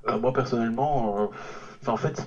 [0.07, 1.29] Moi personnellement,
[1.85, 2.25] en fait,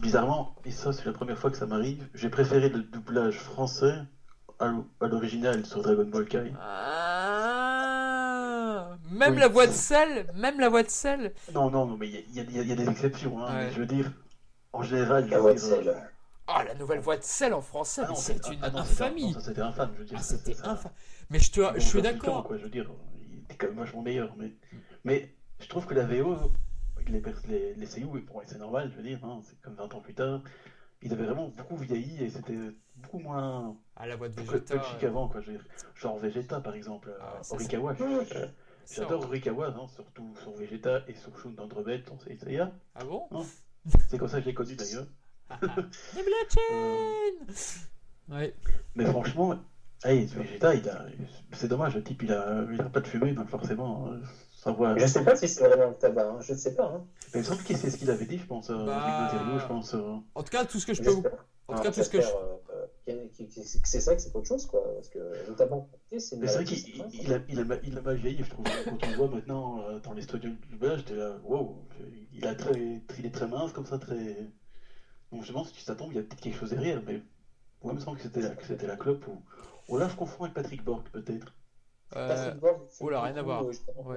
[0.00, 3.94] bizarrement, et ça c'est la première fois que ça m'arrive, j'ai préféré le doublage français
[5.00, 6.52] à l'original sur Dragon Ball Kai.
[6.60, 7.21] Ah,
[9.12, 12.40] même la voix de sel Même la voix de sel Non, non, mais il y,
[12.40, 13.44] y, a des exceptions.
[13.44, 14.12] Hein, je veux dire,
[14.72, 15.94] en général, la voix de sel.
[16.48, 19.34] Ah, la nouvelle voix de sel en français, ah c'est une ah infamie.
[19.40, 20.18] c'était infâme, je veux dire.
[20.18, 20.92] Ah, c'était infâme.
[21.30, 22.46] Mais je, te, je suis d'accord.
[22.50, 22.90] Je veux dire,
[23.30, 24.34] il était quand même vachement meilleur.
[24.36, 24.52] Mais,
[25.04, 26.36] mais je trouve que la VO,
[27.06, 28.06] les, les, les CU,
[28.44, 30.42] c'est normal, je veux dire, hein, c'est comme 20 ans plus tard
[31.02, 32.56] il avait vraiment beaucoup vieilli et c'était
[32.96, 33.76] beaucoup moins.
[33.96, 34.78] Ah, la voix de Vegeta.
[35.00, 35.40] qu'avant, quoi.
[35.94, 37.12] Genre Vegeta, par exemple.
[37.20, 37.94] Ah, Orikawa.
[38.90, 42.36] J'adore Orikawa, hein, surtout sur Vegeta et sur Shun d'Andromède, on sait
[42.94, 43.24] Ah bon?
[43.30, 43.42] Hein
[44.08, 45.06] C'est comme ça que je l'ai connu d'ailleurs.
[46.72, 47.30] Euh...
[48.28, 48.54] Ouais.
[48.94, 49.58] Mais franchement,
[50.04, 51.06] hey, Vegeta, il a...
[51.52, 52.64] c'est dommage, le type, il a...
[52.72, 54.20] il a pas de fumée, donc forcément, euh,
[54.62, 54.96] ça voit.
[54.96, 56.38] Je sais pas si c'est vraiment le tabac, hein.
[56.40, 56.84] je ne sais pas.
[56.84, 57.04] Hein.
[57.34, 58.70] Mais il semble qu'il sait ce qu'il avait dit, je pense.
[58.70, 59.58] Euh, bah...
[59.58, 60.18] je pense euh...
[60.36, 61.24] En tout cas, tout ce que je peux vous.
[61.66, 62.28] En tout cas, tout ce que je.
[62.28, 63.26] Euh,
[63.82, 64.84] c'est ça que c'est autre chose, quoi.
[64.94, 66.78] Parce que notamment, c'est vrai qu'il
[67.12, 68.64] il a, il a, il a mal vieilli, je trouve.
[68.84, 71.76] Quand on voit maintenant euh, dans les studios de doublage, j'étais là, wow,
[72.32, 74.48] il, a très, il est très mince, comme ça, très.
[75.32, 77.20] Donc, je pense que tu t'attends, il y a peut-être quelque chose derrière, mais
[77.82, 79.42] moi, il me semble que c'était la, que c'était la clope ou.
[79.88, 81.52] Oh là, je confonds avec Patrick Borg, peut-être.
[82.16, 82.54] Euh...
[83.00, 83.64] Oula, rien à voir.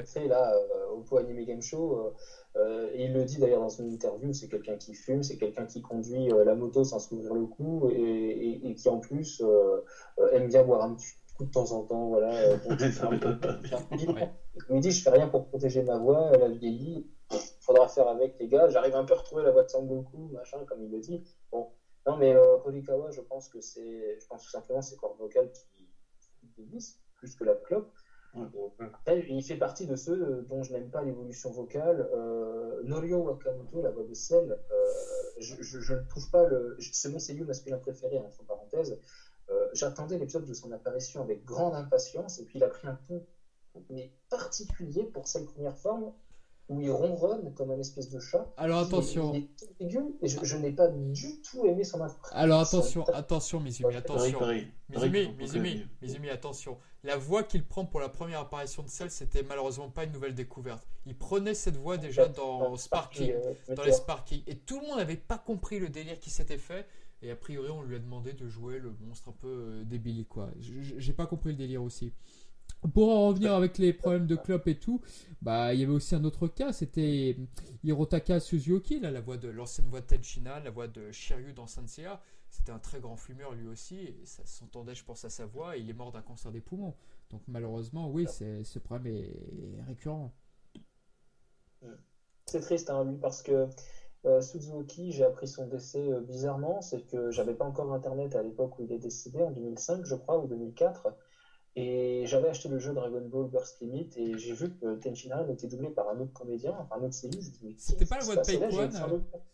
[0.06, 2.14] C'est là, euh, au Po Anime Game Show, euh,
[2.58, 5.66] euh, et il le dit d'ailleurs dans son interview, c'est quelqu'un qui fume, c'est quelqu'un
[5.66, 9.44] qui conduit euh, la moto sans s'ouvrir le cou, et, et, et, qui en plus
[10.32, 12.58] aime bien boire un petit coup de temps en temps, voilà.
[13.12, 13.60] m'étonne pas.
[14.70, 17.08] Il me dit, je fais rien pour protéger ma voix, elle a vieilli,
[17.60, 20.60] faudra faire avec les gars, j'arrive un peu à retrouver la voix de Sangoku, machin,
[20.66, 21.24] comme il le dit.
[21.52, 21.68] Bon,
[22.08, 25.90] non mais Horikawa, je pense que c'est, je pense tout simplement c'est cordes vocales qui,
[26.30, 26.48] qui
[27.26, 27.92] plus que la clope.
[29.08, 32.08] il fait partie de ceux dont je n'aime pas l'évolution vocale.
[32.14, 36.78] Euh, Norio Wakamoto, la voix de sel, euh, je ne trouve pas le.
[36.80, 39.00] C'est mon seiyuu masculin préféré, entre parenthèses.
[39.50, 42.98] Euh, J'attendais l'épisode de son apparition avec grande impatience, et puis il a pris un
[43.08, 43.24] ton
[43.90, 46.14] mais particulier pour cette première forme
[46.68, 48.52] où il ronronne comme un espèce de chat.
[48.58, 49.34] Alors attention.
[49.34, 49.90] Il, est
[50.22, 52.38] et je, je n'ai pas du tout aimé son interprétation.
[52.38, 54.40] Alors attention, attention Mizumi, attention.
[54.90, 56.78] Mizumi, Mizumi, Mizumi, attention.
[57.04, 60.34] La voix qu'il prend pour la première apparition de Cell, c'était malheureusement pas une nouvelle
[60.34, 60.88] découverte.
[61.06, 64.98] Il prenait cette voix déjà dans, Sparky, euh, dans les Sparky, et tout le monde
[64.98, 66.88] n'avait pas compris le délire qui s'était fait.
[67.22, 70.26] Et a priori, on lui a demandé de jouer le monstre un peu euh, débile,
[70.26, 70.50] quoi.
[70.60, 72.12] J'ai pas compris le délire aussi.
[72.94, 75.02] Pour en revenir avec les problèmes de Klopp et tout,
[75.42, 77.36] bah il y avait aussi un autre cas, c'était
[77.84, 82.22] Hirotaka Suzuki, la voix de l'ancienne voix de Tenchina, la voix de Shiryu dans Sanseiya.
[82.50, 85.76] C'était un très grand fumeur lui aussi, et ça s'entendait, je pense, à sa voix.
[85.78, 86.94] Il est mort d'un cancer des poumons.
[87.32, 90.32] Donc malheureusement, oui, ce problème est récurrent.
[92.46, 93.68] C'est triste, hein, lui, parce que
[94.26, 96.82] euh, Suzuki, j'ai appris son décès euh, bizarrement.
[96.82, 100.16] C'est que j'avais pas encore internet à l'époque où il est décédé, en 2005, je
[100.16, 101.08] crois, ou 2004.
[101.78, 105.68] Et j'avais acheté le jeu Dragon Ball Burst Limit et j'ai vu que Tenshinhan était
[105.68, 107.38] doublé par un autre comédien, enfin un autre série.
[107.78, 108.92] C'était pas la voix de Paikwan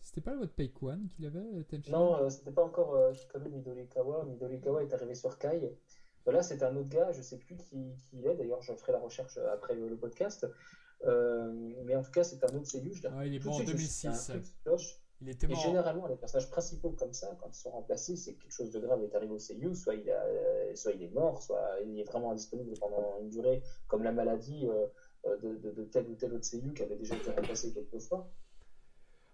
[0.02, 2.94] C'était pas la voix de Paikwan qu'il avait, euh, Tenshinhan Non, euh, c'était pas encore
[2.94, 4.24] euh, Hikaru Midorikawa.
[4.26, 5.72] Midorikawa est arrivé sur Kai.
[6.24, 8.92] Voilà, c'est un autre gars, je sais plus qui, qui il est, d'ailleurs je ferai
[8.92, 10.46] la recherche après le, podcast.
[11.04, 12.94] Euh, mais en tout cas, c'est un autre série.
[13.12, 14.30] Ah, il est mort en 2006.
[15.26, 18.70] Et généralement, les personnages principaux comme ça, quand ils sont remplacés, c'est que quelque chose
[18.70, 19.38] de grave est arrivé au
[19.74, 23.62] soit il, a, soit il est mort, soit il est vraiment indisponible pendant une durée,
[23.86, 24.86] comme la maladie euh,
[25.26, 28.00] euh, de, de, de, tel ou tel autre Seiyu qui avait déjà été remplacé quelques
[28.00, 28.28] fois.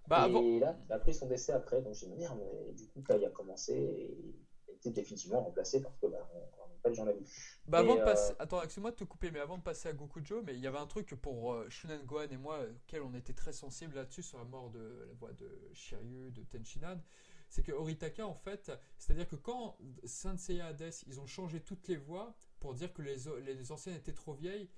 [0.06, 2.86] Bah, et là, il a pris son décès après, donc j'ai dit merde, mais du
[2.88, 4.34] coup, il a commencé, et
[4.68, 6.57] il était définitivement remplacé parce que bah, on,
[6.94, 7.18] pas de
[7.66, 9.92] Bah avant de passer, euh, attends, excuse-moi de te couper, mais avant de passer à
[9.92, 13.14] Gokujo, mais il y avait un truc pour euh, Shunan Gohan et moi, auquel on
[13.14, 17.00] était très sensibles là-dessus sur la mort de la voix de Shiryu, de Tenshinhan,
[17.48, 21.96] c'est que Oritaka en fait, c'est-à-dire que quand Sensei Hades, ils ont changé toutes les
[21.96, 24.68] voix pour dire que les, les anciennes étaient trop vieilles,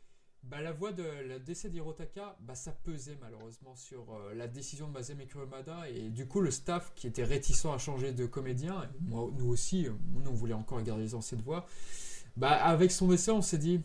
[0.45, 4.88] bah, la voix de la décès d'Hirotaka, bah, ça pesait malheureusement sur euh, la décision
[4.88, 8.88] de Mazem Kurumada et du coup le staff qui était réticent à changer de comédien,
[9.03, 11.66] moi, nous aussi, euh, nous on voulait encore garder les anciennes voix,
[12.36, 13.80] bah, avec son décès on s'est dit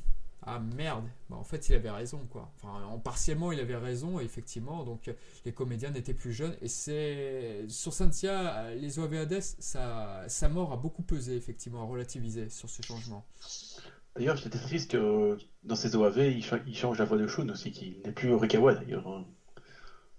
[0.47, 2.51] ah merde, bah, en fait il avait raison quoi.
[2.55, 5.11] Enfin en partiellement il avait raison effectivement donc
[5.43, 10.77] les comédiens n'étaient plus jeunes et c'est sur Santia les OAV ça sa mort a
[10.77, 13.25] beaucoup pesé effectivement à relativiser sur ce changement.
[14.15, 17.97] D'ailleurs, j'étais triste que dans ces OAV, il, change la voix de Shun aussi, qui
[18.05, 19.25] n'est plus Rikawa d'ailleurs.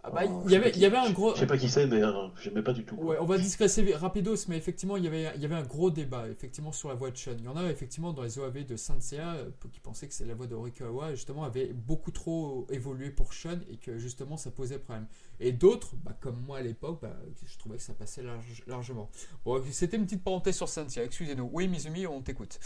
[0.07, 1.35] Ah bah, il y avait, il y avait un gros.
[1.35, 2.95] Je sais pas qui c'est, mais euh, j'aimais pas du tout.
[2.95, 5.91] Ouais, on va discréter rapidos, mais effectivement, il y avait, il y avait un gros
[5.91, 7.35] débat effectivement sur la voix de Shun.
[7.39, 10.25] Il y en a effectivement dans les OAV de Sansea euh, qui pensaient que c'est
[10.25, 14.53] la voix de Rikawa, justement, avait beaucoup trop évolué pour Shun et que justement ça
[14.53, 15.07] posait problème.
[15.41, 18.23] Et d'autres, bah, comme moi à l'époque, bah, je trouvais que ça passait
[18.69, 19.11] largement.
[19.45, 21.51] Bon, c'était une petite parenthèse sur Sansea, excusez-nous.
[21.53, 22.61] Oui, Mizumi, on t'écoute.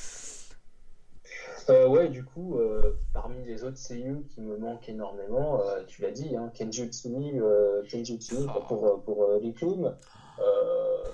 [1.68, 6.02] Euh, ouais, du coup, euh, parmi les autres seiyuu qui me manquent énormément, euh, tu
[6.02, 9.26] l'as dit, hein, Kenji Utsumi, euh, Kenji Utsumi pour, pour, pour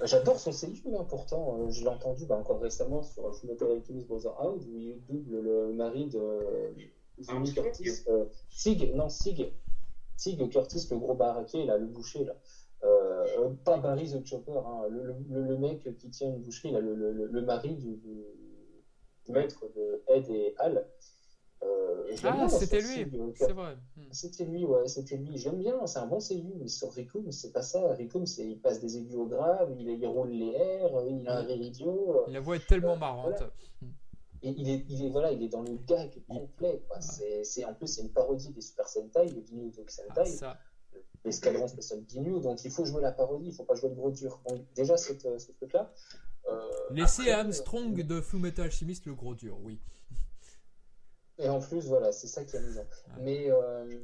[0.05, 4.63] J'adore son seiyuu, hein, pourtant, je l'ai entendu bah, encore récemment sur Fullmetal Alchemist Brotherhood,
[4.65, 6.39] où il double le mari de
[7.19, 8.05] Izumi Curtis.
[8.51, 9.53] Sig, non, Sig.
[10.17, 12.35] Sig Curtis, le gros baraquet, là, le boucher, là.
[13.65, 16.95] pas Barry the Chopper, hein, le, le, le, mec qui tient une boucherie, là, le,
[16.95, 18.46] le, le mari du, du
[19.29, 20.87] maître de Ed et Al.
[22.25, 23.77] ah, c'était lui, c'est vrai.
[23.97, 24.03] Hmm.
[24.13, 25.37] C'était lui, ouais, c'était lui.
[25.39, 27.97] J'aime bien, c'est un bon seiyuu, mais sur Rikum, c'est pas ça.
[28.25, 31.43] C'est il passe des aigus au grave, il, il roule les airs, il a un
[31.43, 32.25] rire idiot.
[32.29, 33.43] La voix est tellement marrante.
[34.43, 36.83] Et il est, il est, voilà, il est dans le gag complet.
[37.01, 40.31] C'est, en plus, c'est une parodie des Super Sentai, des Ginyu Toku Sentai.
[40.43, 40.57] Ah,
[41.25, 44.11] L'escadron spécial Ginyu, donc il faut jouer la parodie, il faut pas jouer le gros
[44.11, 44.41] dur.
[44.49, 45.93] Donc, déjà, cette, ce truc-là.
[46.49, 49.81] Euh, Laissez Armstrong de Fullmetal Alchemist le gros dur, oui.
[51.39, 52.87] Et en plus, voilà, c'est ça qui est amusant.
[53.21, 53.99] Mais euh,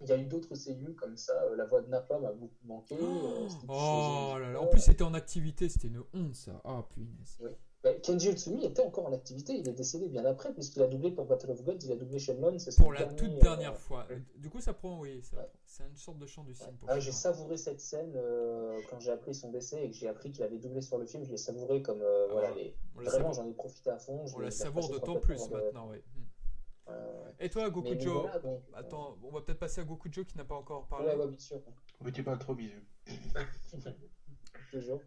[0.00, 1.32] il y a eu d'autres CU comme ça.
[1.44, 2.96] Euh, la voix de Napa m'a beaucoup manqué.
[3.00, 4.60] oh, oh là là.
[4.60, 6.60] En plus, c'était en activité, c'était une honte ça.
[6.64, 7.38] Ah, oh, punaise.
[7.40, 7.50] Oui.
[7.86, 11.12] Bah, Kenji Utsumi était encore en activité, il est décédé bien après, puisqu'il a doublé
[11.12, 12.58] pour Battle of Gods, il a doublé Shenlong.
[12.78, 14.08] Pour la toute dernière euh, fois.
[14.34, 15.22] Du coup, ça prend, oui,
[15.64, 16.74] c'est une sorte de chant du cygne.
[16.88, 20.32] Ah, j'ai savouré cette scène euh, quand j'ai appris son décès et que j'ai appris
[20.32, 22.02] qu'il avait doublé sur le film, je l'ai savouré comme.
[22.02, 22.74] Euh, ah, voilà, les...
[22.96, 24.24] Vraiment, j'en ai profité à fond.
[24.34, 25.98] On la savoure d'autant plus maintenant, oui.
[26.16, 26.92] Hmm.
[27.38, 28.26] Et toi, Gokujo
[28.74, 31.14] Attends, on va peut-être passer à Gokujo qui n'a pas encore parlé.
[31.14, 31.60] Ouais, bien sûr.
[32.00, 32.82] Mais tu parles trop bisous.
[34.72, 35.00] Toujours.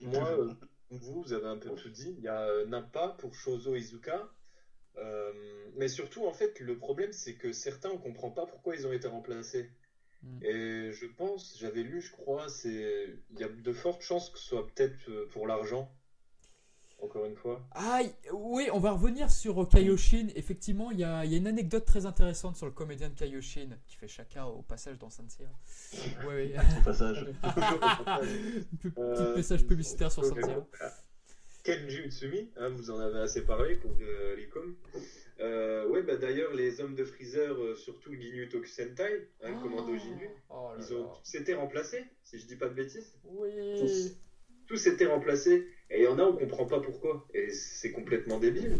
[0.00, 0.46] moi,
[0.90, 2.14] vous, vous avez un peu tout dit.
[2.18, 4.28] Il y a euh, Nappa pour Shozo Izuka.
[4.96, 5.32] Euh,
[5.76, 8.92] mais surtout, en fait, le problème, c'est que certains, on comprend pas pourquoi ils ont
[8.92, 9.70] été remplacés.
[10.22, 10.44] Mm.
[10.44, 14.38] Et je pense, j'avais lu, je crois, c'est il y a de fortes chances que
[14.38, 15.90] ce soit peut-être euh, pour l'argent
[17.02, 17.60] encore une fois.
[17.72, 18.00] Ah
[18.32, 20.28] oui, on va revenir sur Kaioshin.
[20.34, 24.08] Effectivement, il y, a, une anecdote très intéressante sur le comédien de Kaioshin qui fait
[24.08, 25.46] chacun au passage dans Sansei.
[25.94, 26.54] Oui, oui.
[26.80, 27.26] Au passage.
[28.82, 30.42] Petit euh, message publicitaire sur Sansei.
[31.62, 34.74] Kenji Utsumi, hein, vous en avez assez parlé pour euh, les coms.
[35.40, 39.96] Euh, ouais, bah d'ailleurs, les hommes de Freezer, euh, surtout Ginyu Tokusentai, hein, oh, Commando
[39.96, 43.14] Ginyu, oh ils ont tous été remplacés, si je dis pas de bêtises.
[43.24, 44.16] Oui
[44.70, 45.66] tous étaient remplacés.
[45.92, 47.26] Et il y en a, on comprend pas pourquoi.
[47.34, 48.78] Et c'est complètement débile.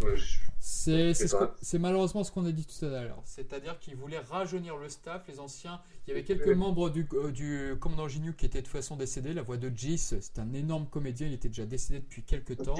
[0.61, 3.21] C'est malheureusement ce qu'on a dit tout à l'heure.
[3.25, 5.81] C'est-à-dire qu'ils voulaient rajeunir le staff, les anciens.
[6.07, 8.97] Il y avait quelques membres du, euh, du commandant Ginu qui étaient de toute façon
[8.97, 9.35] décédés.
[9.35, 11.27] La voix de Gis, c'est un énorme comédien.
[11.27, 12.77] Il était déjà décédé depuis quelques temps.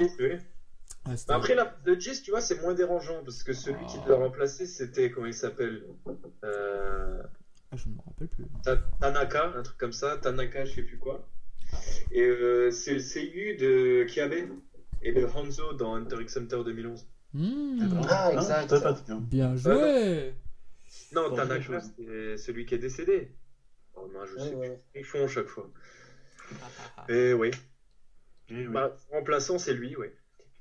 [1.05, 4.15] Ah, après, la de Gis, tu vois, c'est moins dérangeant parce que celui qui l'a
[4.15, 5.83] remplacé, c'était, comment il s'appelle
[6.43, 7.21] euh...
[7.71, 8.45] ah, Je ne me rappelle plus.
[8.99, 10.17] Tanaka, un truc comme ça.
[10.17, 11.27] Tanaka, je sais plus quoi.
[12.11, 14.49] Et euh, c'est le CU de Kiabe
[15.01, 17.07] et de Hanzo dans Hunter x Hunter 2011.
[17.33, 18.01] Mmh.
[18.09, 19.11] Ah, exact.
[19.21, 20.33] Bien joué.
[21.13, 23.31] non, Tanaka, c'est celui qui est décédé.
[23.95, 24.69] Oh non, je sais plus.
[24.95, 25.69] Ils font chaque fois.
[27.09, 27.51] Et oui.
[28.49, 30.07] Bah, remplaçant, c'est lui, oui.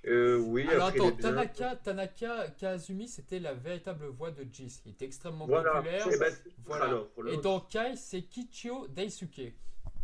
[0.07, 4.81] Euh, oui, Alors attends, Tanaka, Tanaka Kazumi, c'était la véritable voix de Jis.
[4.87, 6.09] Il était extrêmement populaire.
[6.11, 6.33] Et, ben,
[6.65, 7.03] voilà.
[7.31, 9.53] et dans Kai, c'est Kichio Daisuke.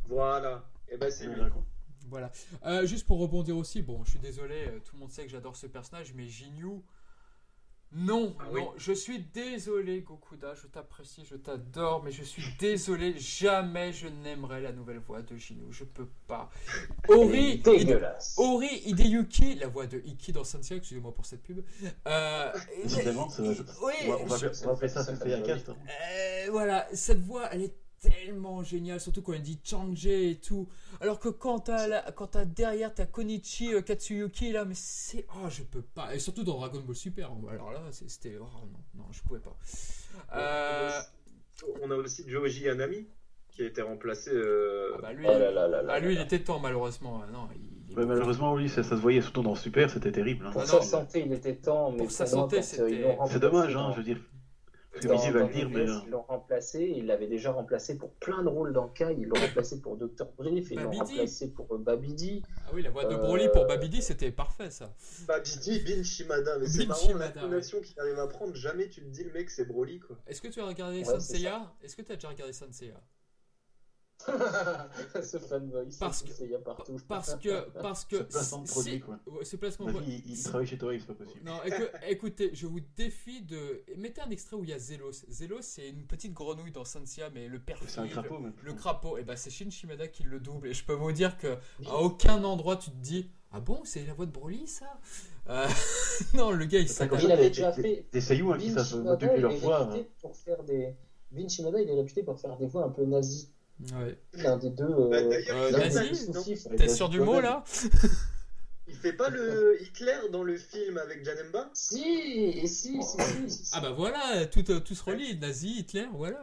[0.05, 0.65] Voilà.
[0.89, 1.41] Et eh ben c'est lui.
[2.09, 2.31] Voilà.
[2.65, 5.31] Euh, juste pour rebondir aussi, bon, je suis désolé, euh, tout le monde sait que
[5.31, 6.83] j'adore ce personnage, mais Jinyu.
[7.93, 13.17] Non, ah non, je suis désolé Gokuda, je t'apprécie, je t'adore, mais je suis désolé,
[13.17, 16.51] jamais je n'aimerai la nouvelle voix de Jinyu, je peux pas.
[17.09, 17.63] Ori,
[18.37, 21.65] Ori Hideyuki, la voix de Iki dans Sensei, excusez-moi pour cette pub.
[22.07, 22.53] Euh,
[22.85, 24.39] Évidemment, ça va, oui, on, va, on, va,
[24.77, 29.33] faire ça, ça fait un euh, Voilà, cette voix, elle est tellement génial, surtout quand
[29.33, 30.69] il dit Changé et tout.
[31.01, 35.27] Alors que quand t'as, quand t'as derrière ta Konichi euh, Katsuyuki là, mais c'est.
[35.35, 36.15] Oh, je peux pas.
[36.15, 37.31] Et surtout dans Dragon Ball Super.
[37.51, 38.37] Alors là, c'était.
[38.41, 39.57] Oh non, non, je pouvais pas.
[40.35, 41.01] Euh...
[41.83, 43.07] On a aussi Joji Anami
[43.51, 44.31] qui a été remplacé.
[44.33, 44.93] Euh...
[44.97, 45.33] Ah bah lui, oh
[45.89, 47.23] ah, lui il était temps malheureusement.
[47.33, 50.47] Non, il, malheureusement, oui, ça, ça, se voyait surtout dans Super, c'était terrible.
[50.47, 50.51] Hein.
[50.53, 53.17] Pour sa santé, il était temps, mais pour sa santé, c'était.
[53.29, 54.19] C'est dommage, hein, je veux dire.
[55.03, 55.85] Va le dire, mais...
[55.85, 59.41] Ils l'ont remplacé, ils l'avaient déjà remplacé pour plein de rôles dans Kai, ils l'ont
[59.41, 60.27] remplacé pour Dr.
[60.37, 62.43] Brief, ils l'ont remplacé pour euh, Babidi.
[62.67, 64.95] Ah oui, la voix de Broly pour Babidi, c'était parfait ça.
[65.27, 69.25] Babidi, Bin Shimada, mais c'est marrant, l'intonation qui arrive à prendre, jamais tu te dis
[69.25, 70.17] le mec c'est Broly quoi.
[70.27, 72.95] Est-ce que tu as regardé ouais, Senseiya Est-ce que tu as déjà regardé Senseiya
[75.23, 76.97] ce fanboy, parce que, il y a partout.
[77.09, 79.19] Parce que, parce que, ce placement de produit, quoi.
[79.43, 81.45] Ce placement il, il, travaille chez toi, c'est pas possible.
[81.45, 81.59] Non,
[82.09, 83.83] écoutez, je vous défie de.
[83.97, 85.25] Mettez un extrait où il y a Zelos.
[85.31, 87.89] Zelos, c'est une petite grenouille dans Sensia, mais le perfil.
[87.89, 88.55] C'est un crapaud, même.
[88.63, 90.69] Le crapaud, et bah c'est Shin Shimada qui le double.
[90.69, 91.57] Et je peux vous dire que
[91.87, 93.31] à aucun endroit tu te dis.
[93.53, 94.99] Ah bon, c'est la voix de Broly, ça?
[95.49, 95.67] Euh...
[96.35, 97.09] Non, le gars, il s'est.
[97.23, 98.05] Il avait déjà fait.
[98.13, 99.89] Des Saiyuu hein, qui savent depuis leur voix.
[100.21, 100.95] Pour faire des.
[101.33, 103.51] Vin Shimada, il est réputé pour faire des voix un peu nazies.
[103.81, 104.19] Ouais.
[104.35, 104.85] L'un des deux.
[104.85, 105.17] Euh, bah,
[105.55, 107.63] euh, T'es sûr du mot là
[108.89, 113.81] Il fait pas le Hitler dans le film avec Janemba Si, si, si, si, Ah
[113.81, 116.43] bah voilà, tout, tout se relie, nazi, Hitler, voilà.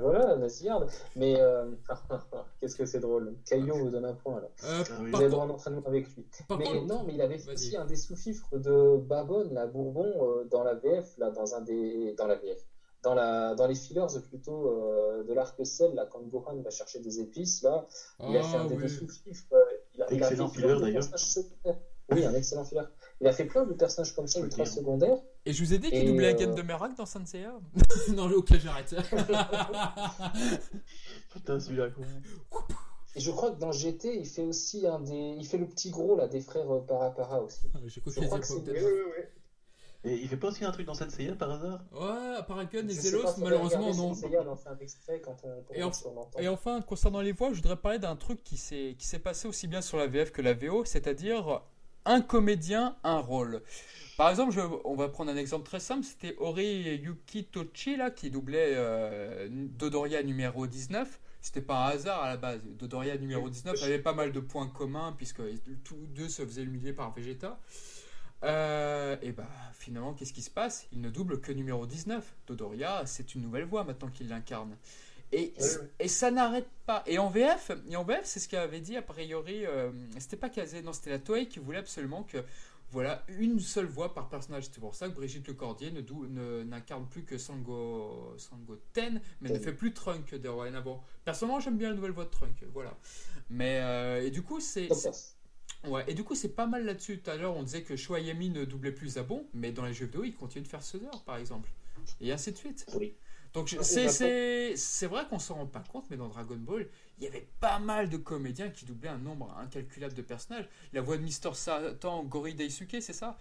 [0.00, 0.86] Voilà, Nassiyard.
[1.16, 1.64] Mais euh,
[2.60, 3.34] qu'est-ce que c'est drôle.
[3.46, 4.48] Caillou vous donne un point là.
[4.64, 6.26] Euh, vous par allez contre- voir un entraînement avec lui.
[6.48, 9.66] par mais contre- non, mais il avait fait aussi un des sous-fifres de Babonne, la
[9.66, 12.58] Bourbon, euh, dans la VF, là, dans un des, dans la VF,
[13.02, 17.20] dans la, dans les fillers plutôt euh, de l'arc-ciel, là, quand Gohan va chercher des
[17.20, 17.86] épices, là,
[18.28, 18.82] il a fait Ah, un des oui.
[18.82, 19.44] deux sous-fifres.
[19.52, 19.58] euh,
[19.94, 21.04] il a, il a Excellent fait filler, d'ailleurs.
[22.12, 22.82] Oui, un excellent filler.
[23.20, 24.72] Il a fait plein de personnages comme ça, ultra dire.
[24.72, 25.18] secondaires.
[25.46, 27.54] Et je vous ai dit qu'il doublait la euh, gamme de Merak dans Senseiya
[28.14, 28.94] Non, ok, j'arrête.
[31.32, 32.04] Putain, celui-là, quoi.
[33.16, 35.90] Et je crois que dans GT, il fait aussi un des, il fait le petit
[35.90, 37.68] gros, là, des frères Parapara aussi.
[37.86, 39.32] J'ai copié Je les crois que c'est- ouais, ouais.
[40.02, 41.80] Et il fait pas aussi un truc dans Senseiya par hasard?
[41.92, 44.12] Ouais, Paragon et Je sais Zelos, malheureusement, non.
[44.66, 45.74] Un extrait quand on, quand
[46.40, 46.78] Et enfin-.
[46.78, 49.66] Et concernant les voix, je voudrais parler d'un truc qui s'est qui s'est passé aussi
[49.68, 51.60] bien sur la VF que la VO, c'est-à-dire
[52.06, 53.62] un comédien, un rôle.
[54.16, 58.10] Par exemple, je- on va prendre un exemple très simple, c'était Ori Yuki Tochi là,
[58.10, 61.20] qui doublait euh, Dodoria numéro 19.
[61.42, 62.60] C'était pas un hasard à la base.
[62.78, 65.40] Dodoria numéro 19 avait pas mal de points communs puisque
[65.84, 67.58] tous deux se faisaient humilier par Vegeta.
[68.42, 70.86] Euh, et bah finalement, qu'est-ce qui se passe?
[70.92, 72.24] Il ne double que numéro 19.
[72.46, 74.76] Dodoria, c'est une nouvelle voix maintenant qu'il l'incarne.
[75.32, 75.52] Et,
[76.00, 77.04] et ça n'arrête pas.
[77.06, 80.48] Et en VF, et en VF c'est ce qu'avait dit a priori, euh, c'était pas
[80.48, 82.38] Kazé, non, c'était la Toei qui voulait absolument que
[82.90, 84.64] voilà une seule voix par personnage.
[84.64, 89.58] C'est pour ça que Brigitte Lecordier ne n'incarne plus que Sango, Sango Ten, mais ne
[89.60, 91.04] fait plus Trunk dorénavant.
[91.24, 92.96] Personnellement, j'aime bien la nouvelle voix de Trunk, voilà.
[93.48, 94.88] Mais euh, et du coup, c'est.
[95.84, 97.20] Ouais, et du coup, c'est pas mal là-dessus.
[97.20, 100.06] Tout à l'heure, on disait que Shoayami ne doublait plus Zabon, mais dans les jeux
[100.06, 101.70] vidéo, il continue de faire César, par exemple.
[102.20, 102.86] Et ainsi de suite.
[102.94, 103.14] Oui.
[103.52, 106.86] Donc, Ah, c'est, vrai qu'on s'en rend pas compte, mais dans Dragon Ball,
[107.18, 110.68] il y avait pas mal de comédiens qui doublaient un nombre incalculable de personnages.
[110.92, 113.36] La voix de Mister Satan, Gori Daisuke, c'est ça?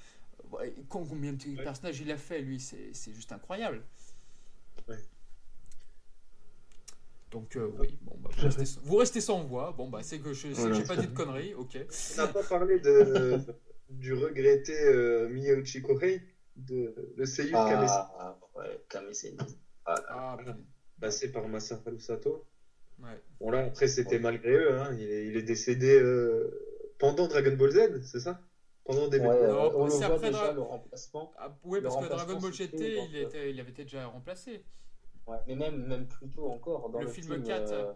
[0.88, 2.60] Combien de personnages il a fait, lui?
[2.60, 3.84] C'est, c'est juste incroyable.
[4.88, 4.98] Ouais.
[7.32, 9.72] Donc, euh, oui, bon, bah, vous, restez, sans- vous restez sans voix.
[9.78, 11.78] Bon, bah, c'est que je, j'ai pas dit de conneries, ok.
[12.14, 13.40] On n'a pas parlé de,
[13.90, 16.22] du regretté euh, Miyauchi Kohei,
[16.56, 18.80] de, le seiyuu Kamese, Ah, ouais.
[19.86, 20.58] Ah, Ah, Voilà.
[21.00, 22.46] passé par Masaharu Sato.
[23.00, 23.22] ouais.
[23.40, 24.74] Bon là, après, c'était malgré eux.
[24.80, 24.96] Hein.
[25.00, 26.50] Il, est, il est décédé euh,
[26.98, 28.42] pendant Dragon Ball Z, c'est ça?
[28.84, 31.32] Pendant des ouais, Non, euh, on le c'est voit après déjà, Dra- le remplacement.
[31.38, 34.64] Ah, oui, parce que Dragon Ball GT, il, le- était, il avait été déjà remplacé.
[35.30, 37.72] Ouais, mais même, même plus tôt encore, dans Le le, film 4.
[37.72, 37.94] euh,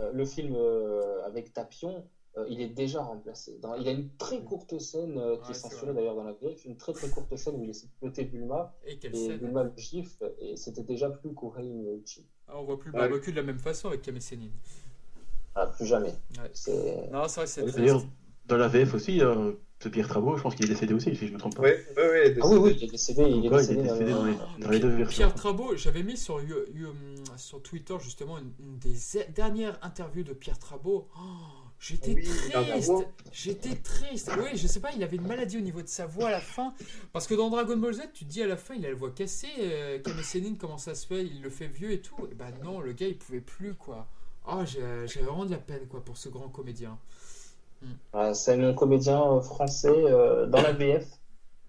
[0.00, 2.04] euh, le film euh, avec Tapion,
[2.36, 3.58] euh, il est déjà remplacé.
[3.58, 6.22] Dans- il y a une très courte scène euh, qui Ouais, est censurée d'ailleurs dans
[6.24, 9.14] la VF, une très très courte scène où il essaie de flotter Bulma, Et quelle
[9.14, 12.28] et scène Bulma le gifle, et c'était déjà plus Kohei Miyauchi.
[12.46, 13.08] Ah, On voit plus le Ouais.
[13.08, 14.50] barbecue de la même façon avec Kame Sennin.
[15.56, 16.14] Ah, plus jamais.
[17.10, 17.96] Non, c'est vrai que c'est
[18.46, 21.28] dans la VF aussi, euh, ce Pierre Travaux, je pense qu'il est décédé aussi, si
[21.28, 21.62] je me trompe pas.
[21.62, 22.36] Ouais, ouais.
[22.40, 24.32] Ah oui, oui, il est décédé, il est Pourquoi il est décédé, euh, dans les,
[24.32, 26.40] Oh, dans les deux versions Pierre Trabot, j'avais mis sur,
[27.36, 31.08] sur Twitter justement une, une des e- dernières interviews de Pierre Trabot.
[31.16, 31.20] Oh,
[31.80, 32.90] J'étais Oui, triste,
[33.32, 34.32] j'étais triste.
[34.36, 36.40] Oui, je sais pas, il avait une maladie au niveau de sa voix à la
[36.40, 36.74] fin.
[37.12, 38.96] Parce que dans Dragon Ball Z, tu te dis à la fin, il a la
[38.96, 39.46] voix cassée.
[39.60, 42.26] Euh, Kame Sennin, comment ça se fait Il le fait vieux et tout.
[42.32, 44.08] Et bah non, le gars, il pouvait plus quoi.
[44.50, 46.98] Oh, j'ai j'ai vraiment de la peine quoi pour ce grand comédien.
[48.14, 51.06] Ouais, c'est mon comédien euh, français euh, dans la VF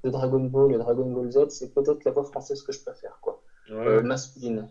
[0.03, 3.20] de Dragon Ball et Dragon Ball Z, c'est peut-être la voix française que je préfère,
[3.22, 3.43] quoi.
[3.70, 3.76] Ouais.
[3.88, 4.68] Euh, masculine,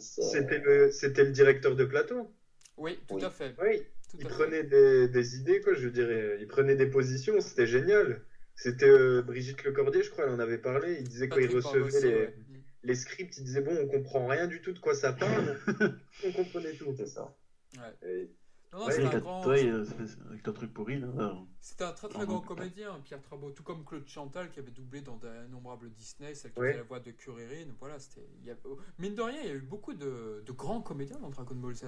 [0.00, 2.32] C'était le, c'était le directeur de plateau.
[2.76, 3.24] Oui, tout Oui.
[3.24, 3.54] à fait.
[3.62, 4.34] Oui, Tout il à fait.
[4.34, 6.38] prenait des, des idées, quoi, je dirais.
[6.40, 8.22] Il prenait des positions, c'était génial.
[8.56, 10.96] C'était euh, Brigitte Lecordier, je crois, elle en avait parlé.
[10.98, 12.34] Il disait quand il recevait Barbossi, les, ouais.
[12.82, 15.56] les scripts, il disait bon, on comprend rien du tout de quoi ça parle.
[16.26, 16.92] on comprenait tout.
[16.96, 17.32] C'est ça.
[17.76, 18.08] Ouais.
[18.10, 18.30] Et-
[18.72, 19.42] Non, non, Ouais, c'est un t'as- grand.
[19.42, 19.86] toi, euh,
[20.28, 21.08] avec ton truc pourri, là.
[21.60, 25.00] C'était un très très grand comédien, Pierre Trabot, tout comme Claude Chantal qui avait doublé
[25.00, 26.68] dans d'innombrables Disney, celle qui Ouais.
[26.68, 27.66] faisait la voix de Kuririn.
[27.80, 28.26] Voilà, c'était.
[28.42, 30.80] il y a- oh, Mine de rien, il y a eu beaucoup de, de grands
[30.82, 31.84] comédiens dans Dragon Ball Z.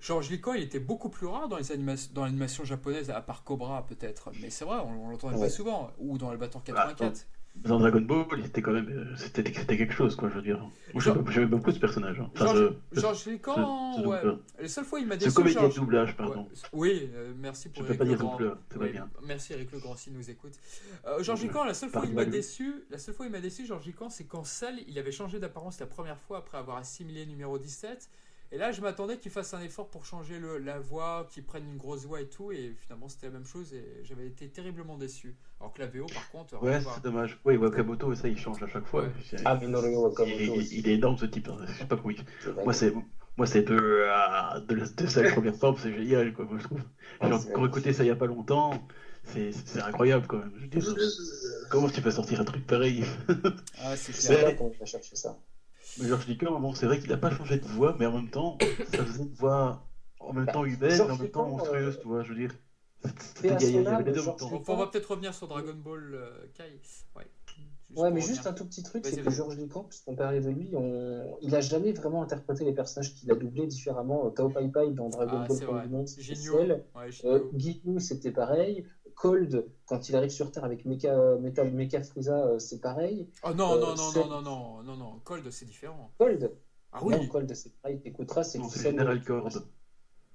[0.00, 3.44] Georges Lican, il était beaucoup plus rare dans les animations, dans l'animation japonaise, à part
[3.44, 5.92] Cobra peut-être, mais c'est vrai, on, on l'entendait pas souvent.
[5.98, 7.26] Ou dans Albator Bah, 84.
[7.54, 10.66] Dans Dragon Ball, c'était quand même, euh, c'était, quelque chose, quoi, je veux dire.
[10.96, 12.18] Genre- j'aime beaucoup ce personnage.
[12.18, 12.28] hein.
[12.34, 12.46] Enfin,
[12.92, 14.20] Georges ouais.
[14.58, 15.34] La seule fois il m'a ce déçu.
[15.36, 16.40] comédien de Georges- doublage, pardon.
[16.42, 19.08] Ouais, Oui, euh, merci pour Je peux Eric pas dire doubleur, c'est Oui, bien.
[19.22, 20.54] Merci Eric Legrand s'il nous écoute.
[21.06, 21.48] Euh, Georges Ouais.
[21.48, 24.08] Lican, la seule fois il m'a déçu, la seule fois il m'a déçu, Georges Lican,
[24.08, 28.08] c'est quand Cell, il avait changé d'apparence la première fois après avoir assimilé numéro 17.
[28.52, 31.64] Et là, je m'attendais qu'il fasse un effort pour changer le, la voix, qu'il prenne
[31.64, 34.98] une grosse voix et tout, et finalement c'était la même chose et j'avais été terriblement
[34.98, 35.34] déçu.
[35.58, 36.94] Alors que la VO, par contre, Ouais, voir.
[36.96, 37.40] c'est dommage.
[37.46, 39.04] Oui, Wakamoto, ça, il change à chaque fois.
[39.04, 39.38] Ouais.
[39.46, 40.78] Ah, Minoru Wakamoto il, il- aussi.
[40.80, 41.48] il est énorme, ce type.
[41.48, 41.56] hein.
[41.66, 42.24] Je sais pas comment il...
[42.62, 42.92] Moi, c'est,
[43.38, 46.64] moi, c'est de, euh, de, la- de sa première forme, c'est génial, quoi, moi, je
[46.64, 46.80] trouve.
[47.20, 48.72] Ah, J'ai c'est encore écouté ça il y a pas longtemps.
[49.24, 50.52] C'est, incroyable, quand même.
[50.58, 50.82] Je dire,
[51.70, 53.04] comment tu peux sortir un truc pareil?
[53.78, 54.48] Ah, c'est C'est clair.
[54.48, 55.38] là qu'on va chercher ça.
[55.98, 58.30] Mais Georges Liqueur, bon, c'est vrai qu'il n'a pas changé de voix, mais en même
[58.30, 58.56] temps,
[58.92, 59.86] ça faisait une voix
[60.20, 62.54] en même temps humaine et en même temps monstrueuse, tu vois, je veux dire.
[63.34, 63.84] C'était
[64.68, 66.80] On va peut-être revenir sur Dragon Ball euh, Kai.
[67.16, 67.26] Ouais.
[67.96, 70.70] ouais, mais juste un tout petit truc, c'est que Georges Lucas, puisqu'on parlait de lui,
[70.76, 71.36] on...
[71.42, 74.30] il a jamais vraiment interprété les personnages qu'il a doublés différemment.
[74.30, 76.84] Tao Pai Pai dans Dragon ah, Ball Monde, Cell.
[76.94, 78.86] Ouais, c'était pareil.
[79.14, 83.28] Cold, quand il arrive sur Terre avec Mecha, Metal, Mecha Frieza, euh, c'est pareil.
[83.42, 86.12] Oh non, non, non, non, non, non, non, non, Cold, c'est différent.
[86.18, 86.52] Cold
[86.92, 89.48] Ah oui Non, Cold, c'est pareil, t'écouteras, c'est Général Cord.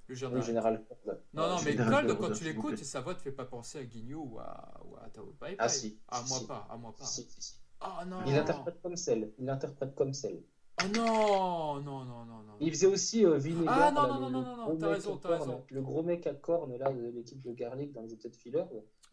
[0.09, 0.39] Le général.
[0.39, 0.85] Le général
[1.33, 4.19] Non, non, mais Cold, quand tu l'écoutes, sa voix te fait pas penser à Guignol
[4.19, 5.99] ou à, ou à Tao Pai Ah si.
[6.07, 7.05] À moi pas, à moi pas.
[7.05, 7.53] Si, si, si.
[7.79, 8.19] Ah non.
[8.25, 9.31] Il interprète comme celle.
[9.37, 10.41] Il interprète comme celle.
[10.77, 12.57] Ah non, non, non, non, non.
[12.59, 13.79] Il faisait aussi euh, Vinegar.
[13.79, 15.65] Ah non, non, non, non, non, non, t'as raison, t'as raison.
[15.69, 18.63] Le gros mec à cornes là de l'équipe de Garlic dans les épisodes filler,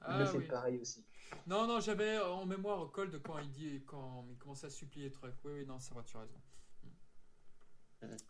[0.09, 1.05] il le fait pareil aussi.
[1.47, 5.35] Non, non, j'avais en mémoire Cold quand il dit, quand il commençait à supplier truc.
[5.45, 6.41] Oui, oui, non, ça va, tu as raison.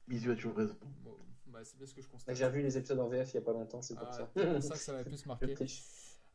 [0.06, 0.76] Bisous a toujours raison.
[1.02, 1.16] Bon,
[1.46, 2.36] bah, c'est bien ce que je constate.
[2.36, 4.30] J'ai revu les épisodes en VF il n'y a pas longtemps, c'est pour ah, ça.
[4.36, 5.54] C'est pour ça que ça m'a plus marqué.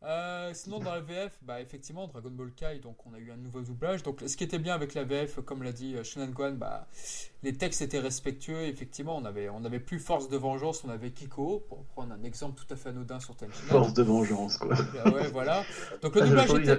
[0.03, 3.37] Euh, sinon, dans la VF, bah, effectivement, Dragon Ball Kai, donc on a eu un
[3.37, 4.01] nouveau doublage.
[4.01, 6.87] Donc, ce qui était bien avec la VF, comme l'a dit euh, Shannon Guan, bah,
[7.43, 8.61] les textes étaient respectueux.
[8.61, 12.23] Effectivement, on avait, on avait plus Force de Vengeance, on avait Kiko, pour prendre un
[12.23, 13.61] exemple tout à fait anodin sur Tenchi.
[13.67, 14.73] Force de Vengeance, quoi.
[14.93, 15.63] Bah, ouais, voilà.
[16.01, 16.77] Donc, le doublage était...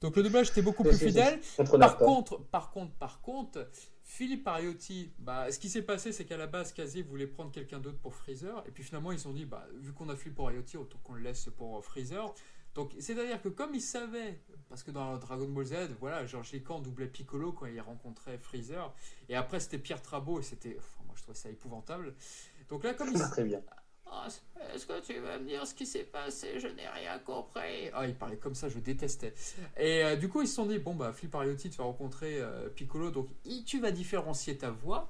[0.00, 1.40] Donc, le doublage était beaucoup plus fidèle.
[1.78, 3.66] Par contre, par contre, par contre,
[4.10, 7.78] Philippe Ariotti, bah, ce qui s'est passé, c'est qu'à la base, Kazi voulait prendre quelqu'un
[7.78, 10.40] d'autre pour Freezer, et puis finalement, ils se sont dit, bah, vu qu'on a Philippe
[10.40, 12.34] Ariotti, autant qu'on le laisse pour euh, Freezer.
[12.74, 16.80] Donc, c'est-à-dire que comme ils savaient, parce que dans Dragon Ball Z, voilà, Georges Lican
[16.80, 18.92] doublait Piccolo quand il rencontrait Freezer,
[19.28, 22.16] et après, c'était Pierre Trabot, et c'était, enfin, moi, je trouvais ça épouvantable.
[22.68, 23.18] Donc là, comme ils...
[23.20, 23.62] Très bien.
[24.12, 24.26] Ah,
[24.74, 26.58] est-ce que tu vas me dire ce qui s'est passé?
[26.58, 27.90] Je n'ai rien compris.
[27.94, 29.32] Ah, il parlait comme ça, je détestais.
[29.78, 32.40] Et euh, du coup, ils se sont dit bon, bah, Flip Ariotti, tu vas rencontrer
[32.40, 33.28] euh, Piccolo, donc
[33.66, 35.08] tu vas différencier ta voix.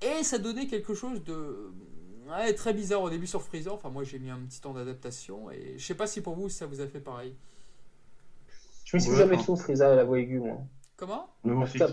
[0.00, 1.70] Et ça donnait quelque chose de
[2.56, 3.74] très bizarre au début sur Freezer.
[3.74, 5.50] Enfin, moi, j'ai mis un petit temps d'adaptation.
[5.50, 7.34] Et je sais pas si pour vous, ça vous a fait pareil.
[8.84, 10.58] Je me suis jamais fait Freezer à la voix aiguë, moi.
[10.96, 11.28] Comment?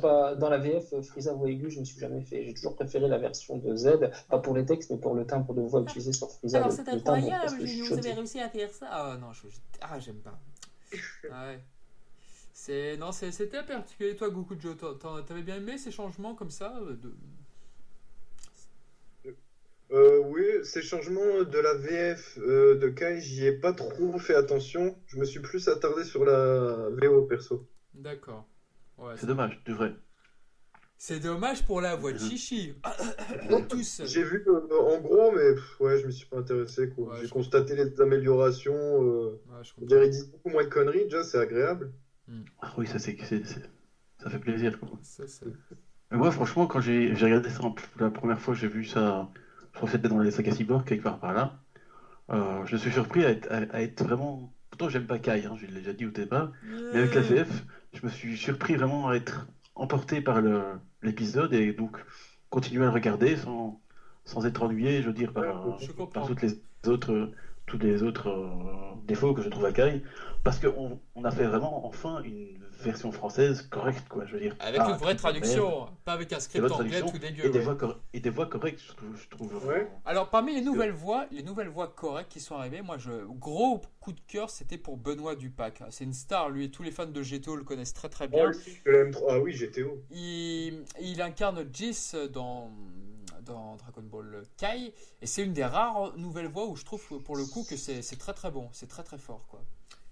[0.01, 2.45] Pas, Dans la VF, Frieza voix aiguë, je ne me suis jamais fait.
[2.45, 5.53] J'ai toujours préféré la version de Z, pas pour les textes, mais pour le timbre
[5.53, 6.59] de voix utilisé sur Frieza.
[6.59, 8.87] Alors c'est incroyable, vous avez réussi à faire ça.
[8.91, 9.47] Ah non, je...
[9.81, 10.39] ah, j'aime pas.
[11.31, 11.59] Ah ouais.
[12.53, 14.15] C'est non, c'était particulier.
[14.15, 14.75] Toi, Goku Joe,
[15.27, 17.11] t'avais bien aimé ces changements comme ça euh, de...
[19.91, 24.35] Euh, oui, ces changements de la VF euh, de Kai, j'y ai pas trop fait
[24.35, 24.95] attention.
[25.07, 27.67] Je me suis plus attardé sur la VO perso.
[27.93, 28.45] D'accord
[29.15, 29.93] c'est dommage, de vrai.
[31.03, 32.75] C'est dommage pour la voix de Chichi.
[33.69, 34.03] Tous.
[34.05, 36.93] J'ai vu euh, en gros, mais ouais, je me suis pas intéressé.
[37.19, 38.75] J'ai constaté les améliorations.
[38.75, 39.41] Euh,
[39.79, 41.91] ouais, disent beaucoup moins de conneries, déjà, c'est agréable.
[42.27, 42.43] Hmm.
[42.61, 44.79] Ah oui, ça, c'est, ça fait plaisir.
[44.79, 44.89] Quoi.
[46.11, 47.63] mais moi, franchement, quand j'ai, regardé ça
[47.99, 49.27] la première fois, j'ai vu ça.
[49.71, 51.59] Je crois que c'était dans les sagas cyborg, quelque part par là.
[52.29, 55.67] Euh, je suis surpris à être, à être vraiment Pourtant, j'aime pas Kai, hein, je
[55.67, 56.53] l'ai déjà dit au départ.
[56.91, 60.41] Mais avec la VF, je me suis surpris vraiment à être emporté par
[61.03, 62.03] l'épisode et donc
[62.49, 63.79] continuer à le regarder sans,
[64.25, 65.77] sans être ennuyé, je veux dire, par,
[66.15, 67.29] par toutes les autres
[67.71, 70.03] tous les autres euh, défauts que je trouve à Kai,
[70.43, 74.55] parce qu'on on a fait vraiment enfin une version française correcte, quoi, je veux dire.
[74.59, 77.45] Avec une vraie traduction, pas avec un script anglais tout dégueu.
[77.45, 77.77] Et, des voix
[78.13, 78.81] et des voix correctes,
[79.15, 79.73] je trouve.
[80.03, 83.81] Alors, parmi les nouvelles voix, les nouvelles voix correctes qui sont arrivées, moi, je, gros
[84.01, 85.81] coup de cœur, c'était pour Benoît Dupac.
[85.91, 88.51] C'est une star, lui, et tous les fans de GTO le connaissent très très bien.
[89.29, 90.03] Ah oui, GTO.
[90.09, 92.69] Il, il incarne Jis dans
[93.45, 97.35] dans Dragon Ball Kai, et c'est une des rares nouvelles voix où je trouve pour
[97.35, 99.61] le coup que c'est très très bon, c'est très très fort quoi.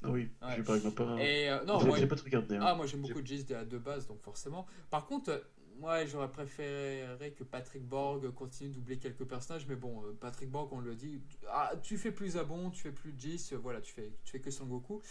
[0.02, 0.78] Ah oui, j'ai pas.
[1.20, 2.56] Et euh, non, moi, pas regardé.
[2.56, 2.64] Hein.
[2.64, 4.66] Ah, moi j'aime beaucoup Jizz de, de base, donc forcément.
[4.90, 5.44] Par contre,
[5.78, 10.50] moi j'aurais préféré que Patrick Borg continue de doubler quelques personnages, mais bon, euh, Patrick
[10.50, 13.92] Borg, on le dit, ah, tu fais plus Abon, tu fais plus Jizz, voilà, tu
[13.94, 15.02] fais, tu fais que Son Goku.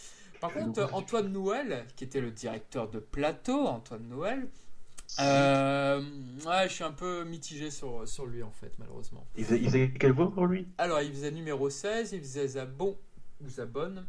[0.40, 4.48] Par contre, Antoine Noël, qui était le directeur de plateau, Antoine Noël,
[5.20, 6.00] euh,
[6.46, 9.26] ouais, je suis un peu mitigé sur, sur lui en fait, malheureusement.
[9.36, 10.68] Il faisait, quelle voix pour lui?
[10.78, 12.96] Alors, il faisait numéro 16, il faisait Zabon
[13.42, 14.04] ou Zabon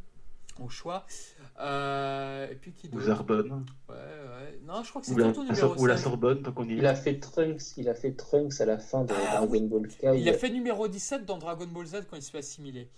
[0.60, 1.06] au choix.
[1.60, 3.66] Euh, et puis qui Ou Zarbonne.
[3.88, 4.60] Ouais, ouais.
[4.66, 5.82] Non, je crois que c'est surtout numéro 16.
[5.82, 8.66] Ou la Sorbonne, tant qu'on y Il a fait Trunks, il a fait Trunks à
[8.66, 10.20] la fin de ah Dragon Ball Kai.
[10.20, 12.90] Il a fait numéro 17 dans Dragon Ball Z quand il se fait assimiler.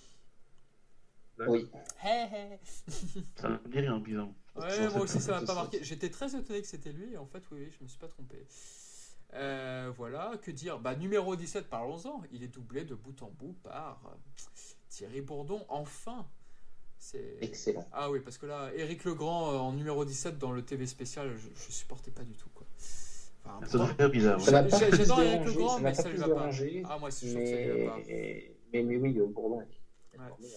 [1.48, 1.68] Oui.
[3.36, 4.30] ça me dit rien, bizarre.
[4.56, 5.84] Ouais, moi aussi, ça m'a pas marqué.
[5.84, 8.46] J'étais très étonné que c'était lui, et en fait, oui, je me suis pas trompé.
[9.34, 10.80] Euh, voilà, que dire?
[10.80, 12.22] Bah, numéro 17, parlons-en.
[12.32, 14.16] Il est doublé de bout en bout par euh,
[14.90, 16.26] Thierry Bourdon, enfin.
[16.98, 17.88] C'est excellent.
[17.94, 21.36] Ah oui, parce que là, Éric Legrand euh, en numéro 17 dans le TV spécial,
[21.36, 22.68] je, je supportais pas du tout, quoi.
[23.44, 24.40] Enfin, ça doit faire bizarre.
[24.40, 26.50] J'adore avec le grand, mais ça ne va pas.
[26.86, 28.00] Ah, moi, c'est sûr que ça ne va pas.
[28.74, 30.50] Mais, mais oui, Bourdon est ouais.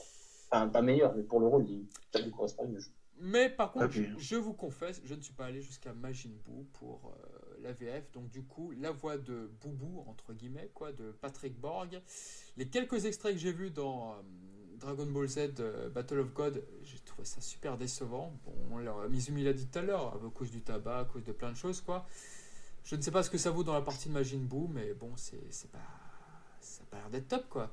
[0.50, 2.80] Enfin, pas meilleur, mais pour le rôle, il, ça lui correspond mieux.
[3.20, 7.00] Mais par contre, je, vous confesse, je ne suis pas allé jusqu'à Majin Buu pour
[7.06, 8.10] euh, la VF.
[8.12, 12.00] Donc du coup, la voix de Boubou, entre guillemets, quoi, de Patrick Borg.
[12.56, 14.16] Les quelques extraits que j'ai vus dans euh,
[14.78, 18.36] Dragon Ball Z euh, Battle of God, j'ai trouvé ça super décevant.
[18.44, 21.52] Bon, Mizumi l'a dit tout à l'heure, à cause du tabac, à cause de plein
[21.52, 22.06] de choses, quoi.
[22.82, 24.92] Je ne sais pas ce que ça vaut dans la partie de Majin Buu, mais
[24.92, 25.78] bon, c'est pas...
[26.60, 27.72] Ça n'a pas l'air d'être top, quoi.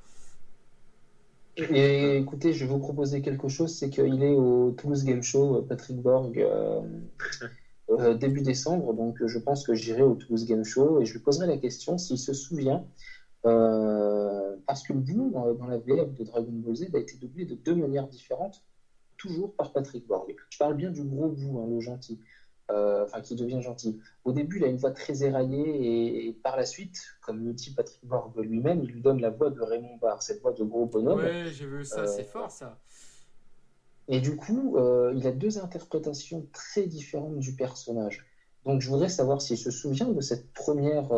[1.69, 5.57] Et écoutez, je vais vous proposer quelque chose, c'est qu'il est au Toulouse Game Show,
[5.57, 6.81] euh, Patrick Borg, euh,
[7.89, 11.19] euh, début décembre, donc je pense que j'irai au Toulouse Game Show et je lui
[11.19, 12.83] poserai la question s'il se souvient,
[13.43, 17.55] parce que le bout dans, la VF de Dragon Ball Z a été doublé de
[17.55, 18.61] deux manières différentes,
[19.17, 20.33] toujours par Patrick Borg.
[20.49, 22.17] Je parle bien du gros bout, hein, le gentil.
[22.71, 23.99] Euh, enfin qui devient gentil.
[24.23, 27.73] Au début, il a une voix très éraillée et, par la suite, comme le dit
[27.73, 30.85] Patrick Borg lui-même, il lui donne la voix de Raymond Barre, cette voix de gros
[30.85, 31.19] bonhomme.
[31.19, 32.77] Ouais, j'ai vu ça, c'est euh, fort ça.
[34.07, 38.25] Et du coup, euh, il a deux interprétations très différentes du personnage.
[38.65, 41.09] Donc je voudrais savoir s'il se souvient de cette première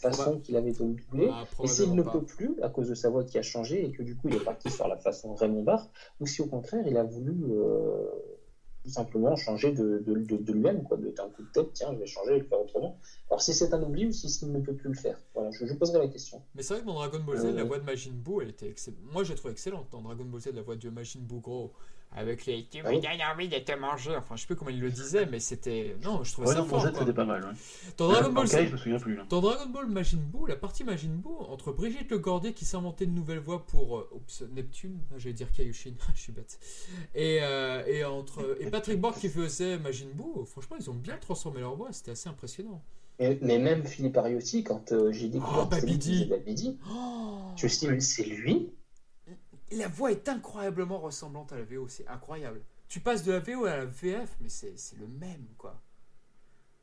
[0.00, 2.94] façon qu'il avait de le doubler, ah, et s'il ne peut plus, à cause de
[2.94, 5.34] sa voix qui a changé, et que du coup il est parti sur la façon
[5.34, 5.88] Raymond Barre,
[6.20, 7.34] ou si au contraire il a voulu
[8.88, 11.98] tout simplement changer de, de, de, lui-même, quoi, de un coup de tête, tiens, je
[11.98, 12.98] vais changer, je vais le faire autrement.
[13.30, 15.18] Alors si c'est un oubli ou si il ne peut plus le faire.
[15.34, 16.42] Voilà, je, je poserai la question.
[16.54, 18.50] Mais c'est vrai que dans Dragon Ball Z, la euh, voix de Majin Buu, elle
[18.50, 19.00] était excellente.
[19.12, 21.72] Moi, j'ai trouvé excellente dans Dragon Ball Z, la voix de Majin Buu gros,
[22.12, 24.16] avec les tu me donnes envie de te manger.
[24.16, 25.96] Enfin, je sais plus comment il le disait, mais c'était.
[26.04, 26.82] Non, je trouvais ça fort.
[26.82, 27.44] c'était pas mal.
[27.44, 27.52] Ouais.
[27.96, 29.14] Dans Dragon Ball je me souviens plus.
[29.14, 29.26] Là.
[29.28, 33.12] Dragon Ball Majin Buu, la partie Majin Buu, entre Brigitte Le Gordier qui s'inventait de
[33.12, 36.58] nouvelles voix pour euh, oups, Neptune, ah, je vais dire Kaioshin, je suis bête,
[37.14, 41.16] et, euh, et, entre, et Patrick Borg qui faisait Majin Buu, franchement, ils ont bien
[41.18, 42.82] transformé leur voix, c'était assez impressionnant.
[43.20, 46.26] Mais, même Philippe Ariotti, quand euh, j'ai découvert oh, Babidi.
[46.26, 47.38] Babidi, oh.
[47.56, 48.70] je me suis dit, mais c'est lui?
[49.72, 52.62] La voix est incroyablement ressemblante à la VO, c'est incroyable.
[52.88, 55.80] Tu passes de la VO à la VF, mais c'est le même, quoi.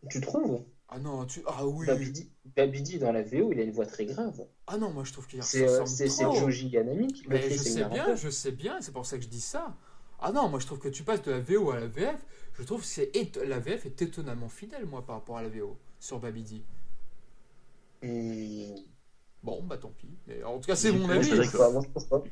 [0.09, 0.63] Tu trouves?
[0.87, 1.41] Ah non, tu...
[1.47, 4.45] Ah oui Babidi, Babidi, dans la VO, il a une voix très grave.
[4.67, 5.83] Ah non, moi je trouve qu'il C'est euh,
[6.15, 9.29] Joji Yanami qui Mais je sais bien, je sais bien, c'est pour ça que je
[9.29, 9.75] dis ça.
[10.19, 12.23] Ah non, moi je trouve que tu passes de la VO à la VF,
[12.53, 13.11] je trouve que c'est
[13.43, 16.63] la VF est étonnamment fidèle, moi, par rapport à la VO sur Babidi.
[19.43, 20.17] Bon, bah tant pis.
[20.27, 21.31] Mais en tout cas, c'est mon avis.
[21.33, 22.23] moi, je pense pas.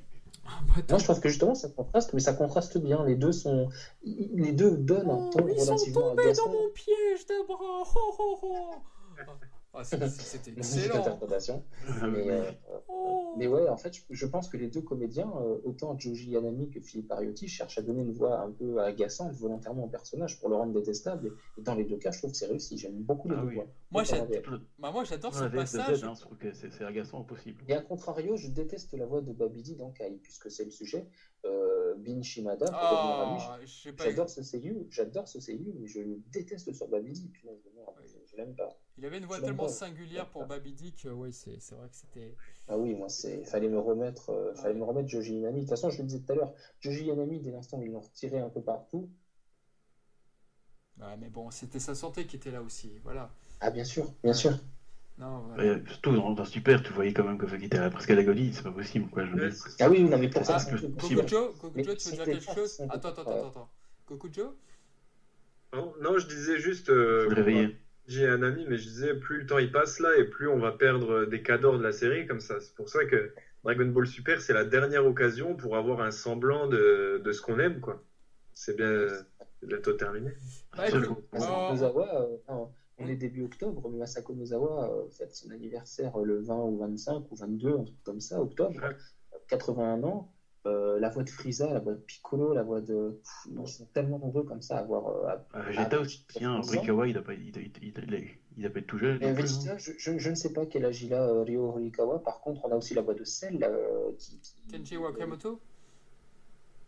[0.46, 3.06] Ah, bah, moi, je pense que justement, ça contraste, mais ça contraste bien.
[3.06, 3.70] Les deux sont,
[4.04, 5.76] les deux donnent un ton oh, ils relativement.
[5.76, 7.94] Ils sont tombés dans mon piège d'abord.
[7.96, 8.76] Oh, oh, oh.
[9.76, 11.00] Ah, c'était excellent.
[11.00, 11.64] interprétation.
[12.04, 12.52] mais, euh,
[12.88, 13.34] oh.
[13.38, 16.80] mais, ouais, en fait, je, pense que les deux comédiens, euh, autant Joji Yanami que
[16.80, 20.56] Philippe Ariotti, cherchent à donner une voix un peu agaçante volontairement au personnage pour le
[20.56, 21.34] rendre détestable.
[21.58, 22.78] Et, dans les deux cas, je trouve que c'est réussi.
[22.78, 23.66] J'aime beaucoup les ah deux voix.
[23.90, 24.04] Moi,
[24.78, 26.04] bah, moi, j'adore ce passage.
[26.04, 27.64] Hein, je trouve que c'est agaçant au possible.
[27.68, 31.08] Et à contrario, je déteste la voix de Babidi dans Kai, puisque c'est le sujet.
[31.46, 33.60] Euh, Bin Shimada, ah,
[33.98, 37.32] j'adore ce seiyuu, j'adore ce seiyuu, mais je le déteste sur Babidi.
[37.34, 38.80] Je, l'aime pas.
[38.98, 42.36] Il avait une voix tellement singulière pour Babidi que oui, c'est vrai que c'était.
[42.68, 45.62] Ah oui, moi, c'est fallait me remettre, euh, fallait me remettre Joji Yanami.
[45.62, 47.92] De toute façon, je le disais tout à l'heure, Joji Yanami, dès l'instant où ils
[47.92, 49.10] l'ont retiré un peu partout.
[51.00, 53.32] Ouais, mais bon, c'était sa santé qui était là aussi, voilà.
[53.62, 54.58] Ah bien sûr, bien sûr.
[55.18, 55.44] Non,
[55.88, 58.52] surtout dans, dans, Super, tu voyais quand même que ça était presque à la golie,
[58.52, 59.26] c'est pas possible quoi.
[59.26, 59.32] Je
[59.80, 63.10] ah oui, non mais pour ça, c'est Kokujo, Kokujo, tu veux dire quelque chose Attends,
[63.10, 63.70] attends, attends, attends.
[64.06, 64.56] Kokujo
[65.74, 66.90] non, non, je disais juste.
[66.90, 67.76] Euh, réveiller.
[68.06, 70.60] J'ai un ami, mais je disais, plus le temps il passe là, et plus on
[70.60, 72.60] va perdre des cadors de la série comme ça.
[72.60, 73.34] C'est pour ça que
[73.64, 77.60] Dragon Ball Super, c'est la dernière occasion pour avoir un semblant de, de ce qu'on
[77.60, 78.04] aime, quoi.
[78.54, 79.08] C'est bien
[79.62, 80.32] bientôt terminé.
[81.34, 82.66] Nozawa, euh,
[82.98, 87.32] on est début octobre, mais Masako Nozawa euh, fête son anniversaire le 20 ou 25
[87.32, 88.80] ou 22, un truc comme ça, octobre.
[89.48, 90.33] 81 ans.
[90.66, 93.20] Euh, la voix de Frieza, la voix de Piccolo, la voix de.
[93.52, 95.08] ils sont tellement nombreux comme ça à avoir.
[95.10, 97.52] Euh, Vegeta aussi, tiens, Rikawa, il n'a pas, il,
[97.82, 99.22] il, tout jeune.
[99.22, 102.24] Et Vegeta, je, je, ne sais pas quel âge il a, euh, Ryo Rikawa.
[102.24, 103.70] Par contre, on a aussi la voix de Cell.
[104.18, 104.68] qui, qui...
[104.72, 105.60] Kenji Wakamoto?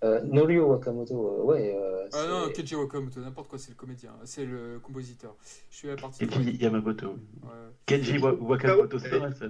[0.06, 1.76] Euh, Norio Wakamoto, ouais.
[2.14, 5.36] ah non, Kenji Wakamoto, n'importe quoi, c'est le comédien, c'est le compositeur.
[5.70, 7.10] Je suis à partir Kenji Yamamoto.
[7.10, 7.50] Ouais.
[7.86, 9.48] Kenji Wakamoto, c'est vrai, ça.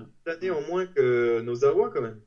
[0.68, 2.20] Moins que Nozawa, quand même.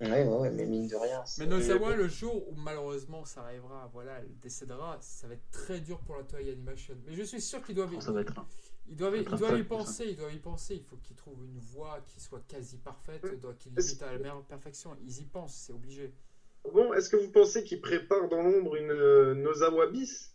[0.00, 1.22] Ouais, ouais, mais mine de rien.
[1.38, 5.80] Mais Nozawa, le jour où malheureusement ça arrivera, voilà, elle décédera, ça va être très
[5.80, 6.94] dur pour la Toei Animation.
[7.06, 8.34] Mais je suis sûr qu'ils doivent, ça va être
[8.88, 10.74] ils doivent, ils doivent y penser, ils doivent y penser.
[10.74, 13.24] Il faut qu'ils trouvent une voix qui soit quasi parfaite,
[13.58, 14.96] qui limite à la meilleure perfection.
[15.04, 16.12] Ils y pensent, c'est obligé.
[16.72, 20.34] Bon, est-ce que vous pensez qu'ils préparent dans l'ombre une euh, Nozawa bis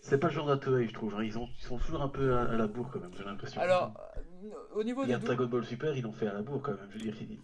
[0.00, 1.16] c'est pas le genre d'atelier, je trouve.
[1.24, 3.58] Ils, ont, ils sont toujours un peu à, la bourre quand même, j'ai l'impression.
[3.58, 3.94] Alors,
[4.74, 6.72] au niveau il y a Dragon Ball Super, ils l'ont fait à la bourre quand
[6.72, 6.86] même.
[6.90, 7.38] Je veux dire,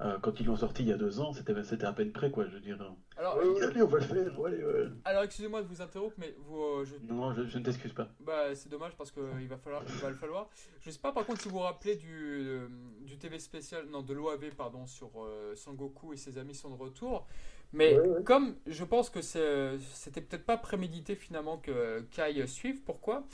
[0.00, 2.46] euh, quand ils l'ont sorti il y a deux ans, c'était à peine près, quoi,
[2.46, 2.76] je veux dire.
[3.16, 6.60] Alors, allez, on va le faire, Alors, excusez-moi de vous interrompre, mais vous.
[6.60, 6.96] Euh, je...
[7.12, 8.08] Non, je, ne t'excuse pas.
[8.18, 10.50] Bah, c'est dommage parce qu'il va, falloir, il va le falloir.
[10.80, 12.66] Je sais pas, par contre, si vous vous rappelez du, euh,
[13.02, 15.10] du TV spécial, non, de l'OAV, pardon, sur
[15.54, 17.28] Sangoku et ses amis sont de retour.
[17.72, 23.24] Mais comme je pense que c'était peut-être pas prémédité finalement que Kai suive, pourquoi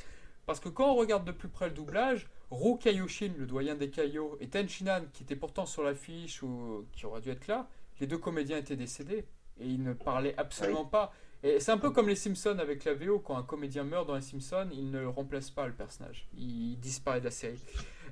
[0.50, 3.88] parce que quand on regarde de plus près le doublage, Ro Kaioshin, le doyen des
[3.88, 7.68] Kaio, et Ten Shinan, qui était pourtant sur l'affiche ou qui aurait dû être là,
[8.00, 9.26] les deux comédiens étaient décédés.
[9.60, 11.12] Et ils ne parlaient absolument pas.
[11.44, 14.16] Et c'est un peu comme les Simpsons avec la VO, quand un comédien meurt dans
[14.16, 16.26] les Simpsons, il ne remplace pas le personnage.
[16.36, 17.62] Il disparaît de la série.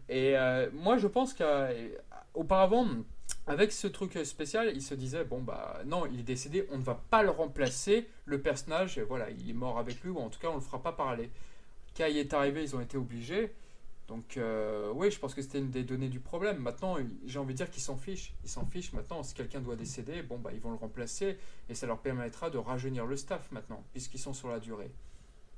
[0.08, 2.86] Et euh, moi, je pense qu'auparavant,
[3.48, 6.84] avec ce truc spécial, il se disait bon bah non, il est décédé, on ne
[6.84, 10.38] va pas le remplacer, le personnage, voilà, il est mort avec lui, ou en tout
[10.38, 11.30] cas on le fera pas parler.
[11.98, 13.52] Kai est arrivé, ils ont été obligés.
[14.06, 16.58] Donc euh, oui, je pense que c'était une des données du problème.
[16.58, 16.96] Maintenant,
[17.26, 18.34] j'ai envie de dire qu'ils s'en fichent.
[18.44, 19.24] Ils s'en fichent maintenant.
[19.24, 21.36] Si quelqu'un doit décéder, bon bah ils vont le remplacer
[21.68, 24.92] et ça leur permettra de rajeunir le staff maintenant, puisqu'ils sont sur la durée.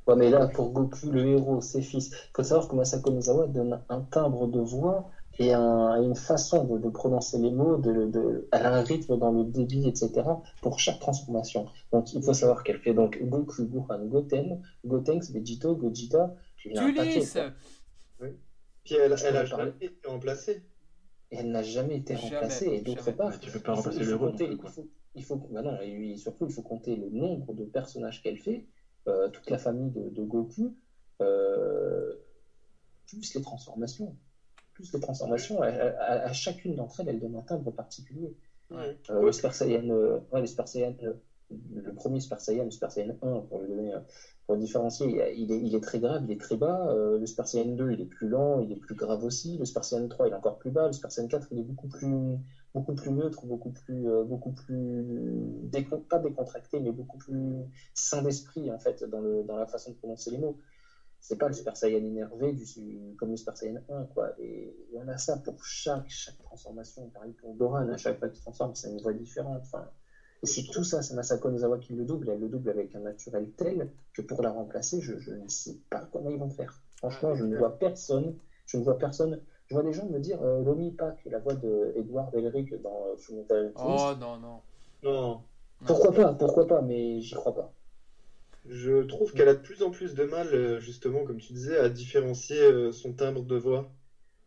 [0.06, 3.10] Ouais, mais là, pour Goku, le héros, ses fils, il faut savoir que Masako
[3.46, 5.10] donne un timbre de voix
[5.40, 9.88] et une façon de, prononcer les mots, de, elle a un rythme dans le débit,
[9.88, 10.10] etc.
[10.60, 11.66] pour chaque transformation.
[11.92, 16.34] Donc il faut savoir qu'elle fait donc Goku, Gohan, Goten, Gotenks, Vegito, Gogeta.
[16.66, 17.38] Ulysse
[18.20, 18.28] oui.
[18.84, 20.62] Puis elle, elle a jamais été remplacée.
[21.30, 22.66] Et elle n'a jamais été remplacée.
[22.66, 24.18] Et d'autre part, tu peux pas remplacer le.
[24.40, 25.78] Il faut, il faut, bah non,
[26.18, 28.66] surtout, il faut compter le nombre de personnages qu'elle fait,
[29.08, 30.76] euh, toute la famille de, de Goku,
[31.22, 32.12] euh,
[33.06, 34.14] plus les transformations
[34.80, 35.62] plus de transformations.
[35.62, 38.34] À, chacune d'entre elles, elle donne un timbre particulier.
[38.72, 41.14] Euh, le Super Saiyan, euh, le Super Saiyan, euh,
[41.74, 43.92] le premier Super Saiyan, le Super Saiyan 1, pour le donner,
[44.46, 45.06] pour différencier,
[45.36, 46.94] il est, il est, très grave, il est très bas.
[46.94, 49.58] le Super Saiyan 2, il est plus lent, il est plus grave aussi.
[49.58, 50.86] Le Super Saiyan 3, il est encore plus bas.
[50.86, 52.38] Le Super Saiyan 4, il est beaucoup plus,
[52.72, 55.04] beaucoup plus neutre, beaucoup plus, beaucoup plus
[56.08, 57.64] pas décontracté, mais beaucoup plus
[57.94, 60.56] sain d'esprit en fait dans, le, dans la façon de prononcer les mots
[61.20, 64.30] c'est pas le Super Saiyan énervé du, comme le Super Saiyan 1, quoi.
[64.38, 67.08] Et on a ça pour chaque, chaque transformation.
[67.10, 69.60] Pareil pour Doran, à chaque fois qu'il transforme, c'est une voix différente.
[69.62, 69.88] Enfin,
[70.42, 72.30] et c'est tout ça, c'est Masako Nozawa qui le double.
[72.30, 75.76] Elle le double avec un naturel tel que pour la remplacer, je, je ne sais
[75.90, 76.82] pas comment ils vont faire.
[76.96, 78.36] Franchement, je ne vois personne.
[78.66, 79.40] Je ne vois personne.
[79.66, 83.04] Je vois des gens me dire euh, Lomi Pak, la voix de Edward Elric dans
[83.06, 84.60] euh, Fullmetal Oh non, non.
[85.02, 85.40] Non.
[85.86, 87.72] Pourquoi pas, pourquoi pas, mais j'y crois pas.
[88.72, 91.76] Je trouve qu'elle a de plus en plus de mal, euh, justement, comme tu disais,
[91.76, 93.92] à différencier euh, son timbre de voix.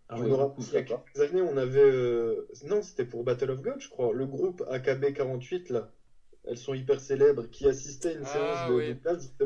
[0.07, 1.81] Ah je me rappelle, il y a quelques années, on avait.
[1.81, 4.13] Euh, non, c'était pour Battle of God, je crois.
[4.13, 5.91] Le groupe AKB48, là.
[6.45, 8.97] Elles sont hyper célèbres, qui assistaient à une ah, séance de, oui.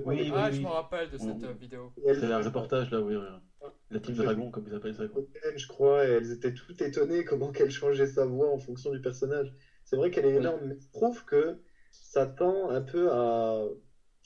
[0.06, 1.92] Oui, ah, je me rappelle de cette vidéo.
[2.06, 3.16] C'est un reportage, là, oui.
[3.90, 5.08] La team Dragon, comme ils appellent ça.
[5.08, 5.24] Quoi.
[5.56, 9.02] Je crois, et elles étaient toutes étonnées comment qu'elle changeait sa voix en fonction du
[9.02, 9.52] personnage.
[9.86, 11.58] C'est vrai qu'elle est énorme, mais je trouve que
[11.92, 13.64] ça tend un peu à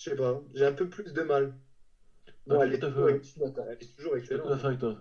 [0.01, 1.53] je sais pas, j'ai un peu plus de mal.
[2.47, 4.47] Non, elle, est toujours, elle, est toujours excellente.
[4.59, 4.95] Je avec toi.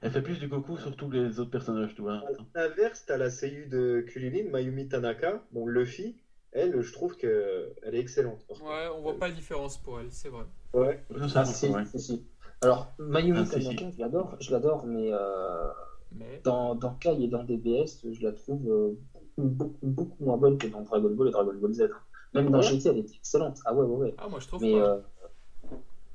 [0.00, 2.22] Elle fait plus du Goku sur tous les autres personnages, tu vois.
[2.54, 6.16] À l'inverse, t'as la seiyuu de Kulilin, Mayumi Tanaka, bon, Luffy.
[6.52, 8.38] Elle, je trouve qu'elle est excellente.
[8.48, 10.44] Ouais, on voit pas la différence pour elle, c'est vrai.
[10.72, 11.04] Ouais.
[11.34, 12.24] Ah, si, si,
[12.62, 15.68] Alors, Mayumi ah, Tanaka, je l'adore, je l'adore, mais, euh,
[16.12, 18.92] mais, Dans, dans Kai et dans DBS, je la trouve euh,
[19.36, 21.88] beaucoup, beaucoup, moins bonne que dans Dragon Ball et Dragon Ball Z.
[22.36, 23.56] Même dans GT, elle était excellente.
[23.64, 24.14] Ah ouais, ouais, ouais.
[24.18, 24.96] Ah, moi je trouve Mais euh,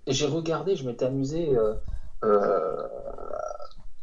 [0.08, 1.74] j'ai regardé, je m'étais amusé euh,
[2.24, 2.88] euh,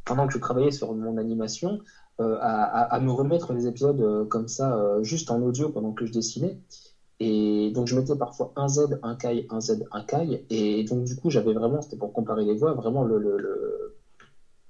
[0.05, 1.79] pendant que je travaillais sur mon animation
[2.21, 6.59] à, me remettre les épisodes comme ça, juste en audio pendant que je dessinais.
[7.21, 10.45] Et donc je mettais parfois un Z, un Kai, un Z, un Kai.
[10.51, 13.95] Et donc du coup, j'avais vraiment, c'était pour comparer les voix, vraiment le, le,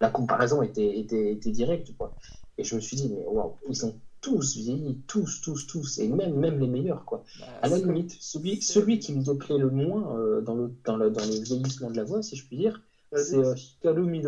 [0.01, 1.97] la comparaison était, était, était directe.
[1.97, 2.13] Quoi.
[2.59, 6.09] Et je me suis dit, mais waouh, ils sont tous vieillis, tous, tous, tous, et
[6.09, 7.25] même, même les meilleurs, quoi.
[7.41, 10.97] Bah, à la limite, celui, celui qui me déplaît le moins euh, dans, le, dans,
[10.97, 12.81] le, dans le vieillissement de la voix, si je puis dire,
[13.13, 14.27] c'est euh, Shikaru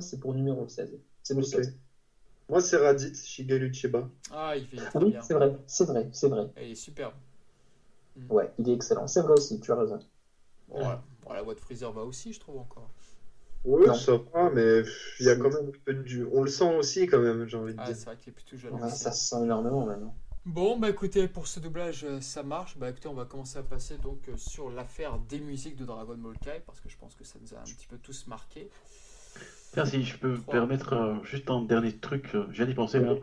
[0.00, 0.98] c'est pour numéro 16.
[1.22, 1.74] C'est le 16.
[2.48, 4.08] Moi, c'est Raditz, Shigeru Chiba.
[4.32, 6.48] Ah, il fait ah, oui, c'est vrai, c'est vrai, c'est vrai.
[6.56, 7.12] il est superbe.
[8.30, 9.06] Ouais, il est excellent.
[9.06, 9.98] C'est vrai aussi, tu as raison.
[10.68, 12.90] Bon, la voix de Freezer va aussi, je trouve encore.
[13.68, 14.82] Oui, ça va, mais
[15.20, 16.24] il y a quand même un peu du.
[16.32, 17.96] On le sent aussi quand même, j'ai envie de ah, dire.
[17.96, 18.78] c'est vrai qu'il est plutôt jeune.
[18.88, 20.14] ça se sent énormément maintenant.
[20.46, 22.78] Bon, bah écoutez, pour ce doublage, euh, ça marche.
[22.78, 26.16] Bah écoutez, on va commencer à passer donc euh, sur l'affaire des musiques de Dragon
[26.16, 28.70] Ball Kai, parce que je pense que ça nous a un petit peu tous marqué.
[29.74, 33.00] Tiens, si je peux me permettre euh, juste un dernier truc, je viens d'y penser
[33.00, 33.16] là.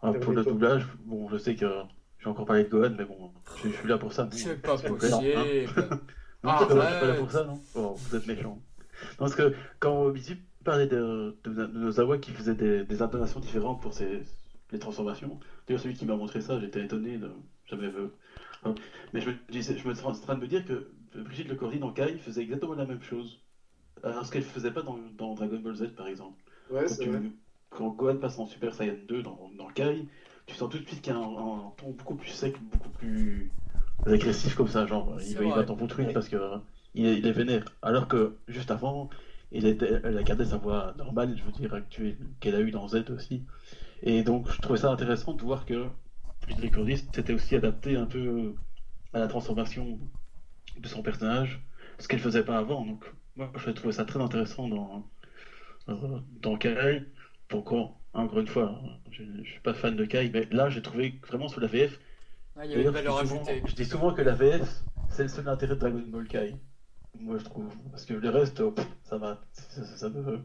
[0.00, 1.66] pour le doublage, bon, je sais que
[2.18, 3.30] j'ai encore parlé de Gohan, mais bon,
[3.62, 4.26] je, suis là pour ça.
[4.32, 5.04] C'est pas possible.
[6.42, 8.58] Non, ah, pas là pour ça, non oh, Vous êtes méchant.
[9.18, 13.80] Parce que quand Bizi parlait de, de, de, Nozawa qui faisait des, des intonations différentes
[13.80, 14.22] pour ses,
[14.72, 17.30] les transformations, d'ailleurs celui qui m'a montré ça, j'étais étonné de
[17.66, 18.08] jamais vu.
[18.64, 18.74] Hein.
[19.12, 21.78] Mais je me, disais, je me suis en train de me dire que Brigitte Lecordier
[21.78, 23.40] dans Kai faisait exactement la même chose.
[24.02, 26.38] Alors ce qu'elle faisait pas dans, dans, Dragon Ball Z par exemple.
[26.70, 27.22] Ouais, c'est vrai.
[27.70, 30.06] Quand Gohan passe en Super Saiyan 2 dans, dans Kai,
[30.46, 33.50] tu sens tout de suite qu'il y a un, ton beaucoup plus sec, beaucoup plus
[34.06, 36.36] agressif comme ça, genre il va, il va t'en foutre une parce que
[36.94, 37.64] il, est, il, est, vénère.
[37.82, 39.10] Alors que juste avant,
[39.52, 42.70] il était, elle a gardé sa voix normale, je veux dire, actuelle, qu'elle a eu
[42.70, 43.44] dans Z aussi.
[44.02, 45.86] Et donc je trouvais ça intéressant de voir que
[46.48, 48.54] Ridley Curtis s'était aussi adapté un peu
[49.12, 49.98] à la transformation
[50.78, 51.60] de son personnage,
[51.98, 52.84] ce qu'elle faisait pas avant.
[52.84, 53.04] Donc
[53.36, 55.06] moi je trouvais ça très intéressant dans
[56.40, 57.04] dans Kai.
[57.48, 58.80] Pourquoi encore une fois,
[59.10, 61.98] je, ne suis pas fan de Kai, mais là j'ai trouvé vraiment sous la VF.
[62.56, 63.62] Ah, il y a une valeur ajoutée.
[63.66, 66.56] Je dis souvent que la VF, c'est le seul intérêt de Dragon Ball Kai.
[67.18, 67.72] Moi je trouve.
[67.90, 68.62] Parce que le reste,
[69.04, 69.40] ça va.
[69.52, 70.40] Ça, me,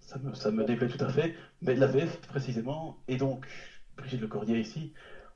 [0.00, 1.34] ça, me, ça me déplaît tout à fait.
[1.62, 3.46] Mais la VF précisément, et donc
[3.96, 4.92] Brigitte Le Cordier ici,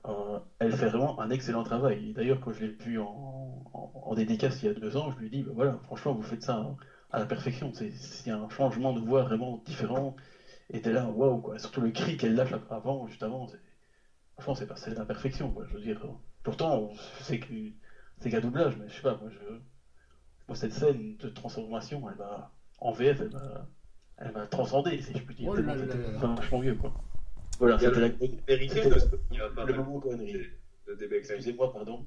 [0.06, 2.12] euh, elle fait vraiment un excellent travail.
[2.12, 5.26] D'ailleurs, quand je l'ai vu en, en, dédicace il y a deux ans, je lui
[5.26, 6.76] ai dit, bah voilà, franchement, vous faites ça
[7.10, 7.72] à la perfection.
[7.74, 10.16] C'est un changement de voix vraiment différent.
[10.70, 11.58] Et t'es là, waouh, quoi.
[11.58, 13.48] Surtout le cri qu'elle lâche avant, juste avant,
[14.34, 15.64] franchement, c'est passé à la perfection, quoi.
[15.68, 16.00] Je veux dire,
[16.42, 16.90] pourtant,
[17.22, 17.40] c'est
[18.18, 19.38] c'est qu'un doublage, mais je sais pas, moi, je...
[20.50, 23.68] moi, cette scène de transformation, elle va, en VF, elle m'a,
[24.16, 25.48] elle m'a transcendé, si je puis dire.
[25.48, 26.92] Oh vachement mieux, quoi.
[27.60, 28.08] Voilà, c'était la
[28.48, 30.48] vérité le moment connerie.
[31.12, 32.04] Excusez-moi, pardon.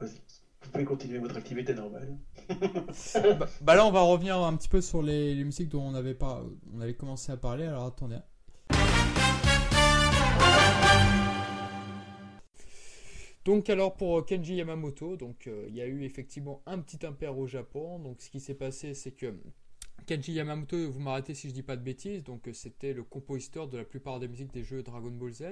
[0.00, 0.22] Vas-y.
[0.62, 2.16] Vous pouvez continuer votre activité normale.
[2.48, 5.94] bah, bah, là, on va revenir un petit peu sur les, les, musiques dont on
[5.94, 6.42] avait, pas,
[6.72, 7.66] on avait commencé à parler.
[7.66, 8.20] Alors attendez.
[13.44, 17.36] Donc alors pour Kenji Yamamoto, donc euh, il y a eu effectivement un petit impair
[17.38, 17.98] au Japon.
[17.98, 19.34] Donc ce qui s'est passé, c'est que
[20.06, 23.68] Kenji Yamamoto, vous m'arrêtez si je dis pas de bêtises, donc euh, c'était le compositeur
[23.68, 25.44] de la plupart des musiques des jeux Dragon Ball Z,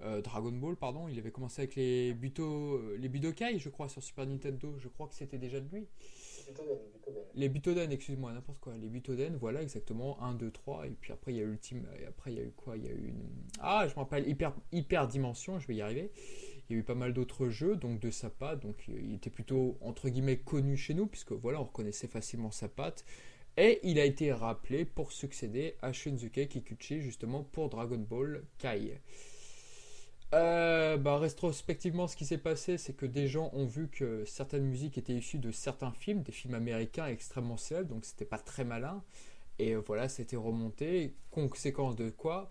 [0.00, 3.88] euh, Dragon Ball pardon, il avait commencé avec les Buto, euh, les Budokai je crois
[3.88, 5.86] sur Super Nintendo, je crois que c'était déjà de lui.
[7.34, 11.32] Les Butoden, excuse-moi, n'importe quoi, les Butoden, voilà exactement, 1, 2, 3, et puis après
[11.32, 12.76] il y a eu Ultime, et après il y a eu quoi?
[12.76, 13.28] Il y a eu une...
[13.60, 16.10] Ah, je me rappelle, Hyper, Hyper Dimension, je vais y arriver.
[16.68, 19.30] Il y a eu pas mal d'autres jeux, donc de sa patte, donc il était
[19.30, 23.04] plutôt entre guillemets connu chez nous, puisque voilà, on reconnaissait facilement sa patte.
[23.56, 29.00] Et il a été rappelé pour succéder à Shunzuke Kikuchi justement pour Dragon Ball Kai.
[30.34, 34.64] Euh, bah, rétrospectivement, ce qui s'est passé, c'est que des gens ont vu que certaines
[34.64, 38.64] musiques étaient issues de certains films, des films américains extrêmement célèbres, donc c'était pas très
[38.64, 39.02] malin.
[39.58, 41.14] Et euh, voilà, c'était remonté.
[41.30, 42.48] Conséquence de quoi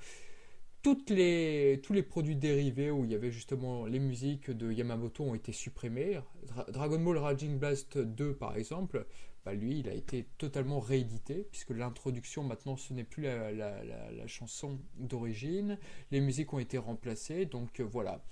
[0.86, 5.24] toutes les, tous les produits dérivés où il y avait justement les musiques de Yamamoto
[5.24, 6.20] ont été supprimés.
[6.68, 9.07] Dragon Ball Raging Blast 2 par exemple,
[9.44, 13.84] bah lui il a été totalement réédité puisque l'introduction maintenant ce n'est plus la, la,
[13.84, 15.80] la, chanson d'origine,
[16.12, 18.24] les musiques ont été remplacées donc euh, voilà.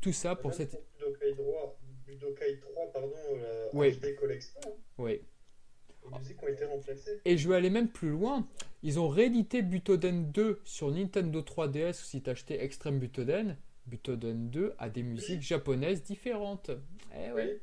[0.00, 0.82] Tout ça pour cette...
[0.98, 3.92] Budokai 3, Budokai 3 pardon, la oui.
[3.92, 4.60] HD Collection.
[4.98, 5.20] Oui.
[6.10, 7.20] Les musiques ont été remplacées.
[7.24, 8.48] Et je vais aller même plus loin.
[8.86, 13.56] Ils ont réédité Butoden 2 sur Nintendo 3DS si tu achetais Extreme Butoden.
[13.86, 16.70] Butoden 2 a des musiques japonaises différentes.
[17.12, 17.60] Eh ouais.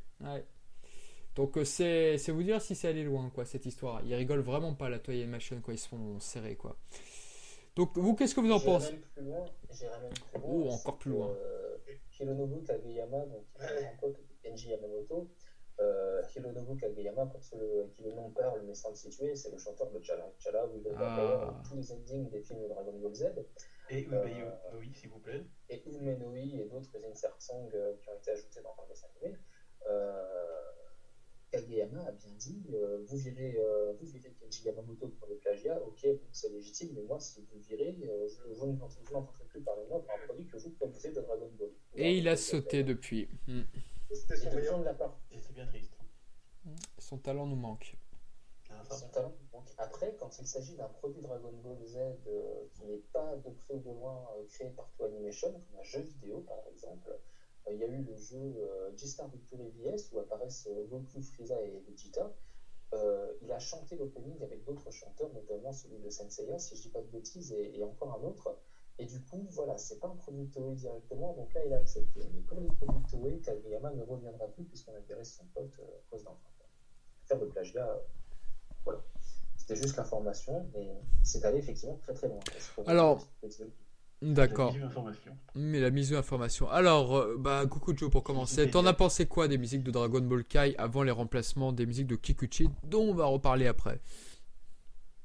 [1.35, 4.03] Donc euh, c'est, vous dire si c'est allé loin quoi cette histoire.
[4.03, 6.75] Ils rigolent vraiment pas la Toy Machine quand ils se font serrer quoi.
[7.77, 8.99] Donc vous qu'est-ce que vous en pensez?
[10.43, 11.29] Oh encore plus loin.
[11.29, 11.77] Euh,
[12.19, 15.29] Hironobu Kageyama donc un pote Kenji Yamamoto
[15.79, 19.57] euh, Hironobu Kageyama, pour ceux qui le nom parle mais sans le situer, c'est le
[19.57, 20.31] chanteur de Chala.
[20.37, 21.61] Chala, où il est ah.
[21.67, 23.25] tous les endings des films de Dragon Ball Z.
[23.89, 25.43] Et Umenoi, euh, s'il vous plaît.
[25.69, 29.37] Et Umenoi et d'autres insert songs euh, qui ont été ajoutés dans le dessin animé.
[29.89, 30.23] Euh,
[31.53, 35.79] Kageyama a bien dit euh, vous virez, euh, vous virez Kenji Yamamoto pour le plagiat,
[35.83, 39.89] ok, c'est légitime, mais moi, si vous virez, euh, je, je n'entendrai plus parler de
[39.89, 41.69] moi pour un produit que vous connaissez de Dragon Ball.
[41.95, 43.29] Et il a sauté depuis.
[43.47, 43.61] Hmm.
[44.13, 45.19] C'était son meilleur de la part.
[45.31, 45.97] Et c'est bien triste.
[46.97, 47.97] Son talent nous manque.
[48.69, 49.69] Ah, son talent nous manque.
[49.77, 53.73] Après, quand il s'agit d'un produit Dragon Ball Z euh, qui n'est pas de près
[53.73, 57.09] ou de loin euh, créé par Toei Animation, comme un jeu vidéo par exemple,
[57.67, 58.55] euh, il y a eu le jeu
[58.95, 62.33] G-Star Victory VS où apparaissent Goku, Frieza et Vegeta.
[63.41, 67.01] il a chanté l'opening avec d'autres chanteurs, notamment celui de Senseiya, si je dis pas
[67.01, 68.57] de bêtises, et, et encore un autre.
[68.99, 72.21] Et du coup, voilà, c'est pas un produit Toei directement, donc là, il a accepté.
[72.33, 76.11] Mais pour les produits Toei, Kageyama ne reviendra plus puisqu'on intéresse son pote euh, à
[76.11, 76.51] cause d'enfant.
[77.25, 77.99] Faire de plagiat, euh,
[78.85, 79.01] voilà.
[79.55, 80.91] C'était juste l'information, mais
[81.23, 82.39] c'est allé effectivement très très loin.
[82.85, 83.25] Alors,
[84.23, 84.73] D'accord.
[85.53, 86.69] Mais la mise information.
[86.69, 88.69] Alors, euh, bah, coucou Joe pour commencer.
[88.69, 92.07] T'en as pensé quoi des musiques de Dragon Ball Kai avant les remplacements des musiques
[92.07, 93.99] de Kikuchi, dont on va reparler après?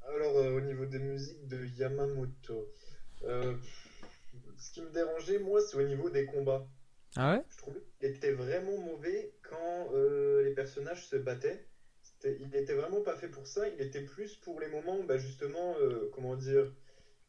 [0.03, 2.67] Alors, euh, au niveau des musiques de Yamamoto,
[3.25, 3.55] euh,
[4.59, 6.67] ce qui me dérangeait, moi, c'est au niveau des combats.
[7.17, 7.45] Ah ouais?
[7.51, 9.91] Je trouvais qu'il était vraiment mauvais quand
[10.43, 11.67] les personnages se battaient.
[12.25, 13.69] Il était vraiment pas fait pour ça.
[13.69, 15.75] Il était plus pour les moments, bah, justement,
[16.13, 16.73] comment dire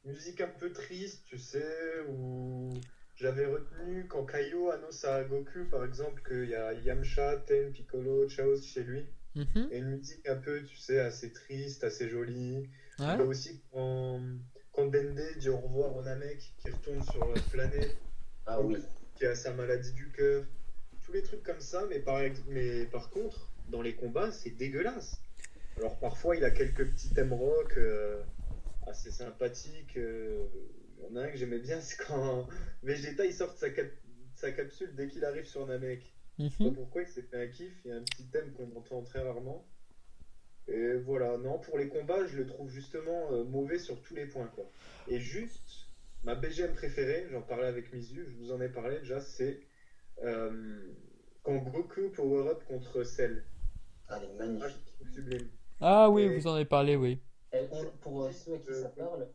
[0.04, 2.72] musique un peu triste, tu sais, où
[3.16, 8.28] j'avais retenu quand Kaio annonce à Goku, par exemple, qu'il y a Yamcha, Ten, Piccolo,
[8.28, 9.06] Chaos chez lui.
[9.36, 9.68] Mhm.
[9.72, 12.70] Et une musique un peu, tu sais, assez triste, assez jolie.
[13.00, 13.22] Ouais.
[13.22, 14.20] aussi quand,
[14.54, 17.98] quand Dende dit au revoir au Namek qui retourne sur la planète,
[18.46, 18.78] ah, oui.
[19.16, 20.46] qui a sa maladie du cœur.
[21.04, 25.22] Tous les trucs comme ça, mais par, mais par contre, dans les combats, c'est dégueulasse.
[25.78, 27.74] Alors parfois, il a quelques petits thèmes rock.
[27.78, 28.22] Euh,
[28.90, 29.98] assez sympathique.
[29.98, 30.46] Euh,
[30.98, 32.48] il y en a un que j'aimais bien, c'est quand
[32.84, 33.68] Vegeta il sort sa,
[34.36, 36.14] sa capsule dès qu'il arrive sur Namek.
[36.38, 36.76] Je sais pas mhm.
[36.76, 39.22] pourquoi il s'est fait un kiff, il y a un petit thème qu'on entend très
[39.22, 39.66] rarement.
[40.70, 44.26] Et voilà, non, pour les combats, je le trouve justement euh, mauvais sur tous les
[44.26, 44.48] points.
[44.56, 44.70] Quoi.
[45.08, 45.88] Et juste,
[46.24, 49.60] ma BGM préférée, j'en parlais avec Mizu, je vous en ai parlé déjà, c'est
[50.24, 50.94] euh,
[51.44, 53.44] quand Goku power up contre Cell.
[54.08, 54.96] Ah, elle est magnifique.
[55.02, 55.50] Ah, sublime.
[55.82, 57.20] Ah oui, vous en avez parlé, oui
[58.02, 59.28] pour euh, ceux à qui ça parle,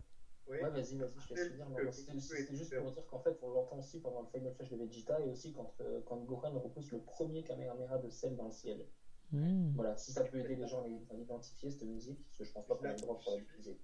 [0.49, 2.23] ouais, vas-y, vas-y, je te laisse finir.
[2.23, 5.21] C'était juste pour dire qu'en fait, on l'entend aussi pendant le Final Flash de Vegeta
[5.21, 8.85] et aussi quand, euh, quand Gohan repousse le premier Kamehameha de Cell dans le ciel.
[9.35, 9.73] Hmm.
[9.75, 12.67] Voilà, si ça peut aider les gens à identifier cette musique, parce que je pense
[12.69, 13.77] pas qu'on ait le droit de l'utiliser.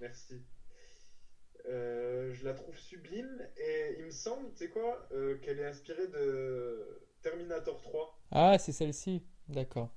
[0.00, 0.42] Merci.
[1.68, 5.66] Euh, je la trouve sublime et il me semble, tu sais quoi, euh, qu'elle est
[5.66, 8.18] inspirée de Terminator 3.
[8.30, 9.90] Ah, c'est celle-ci, d'accord.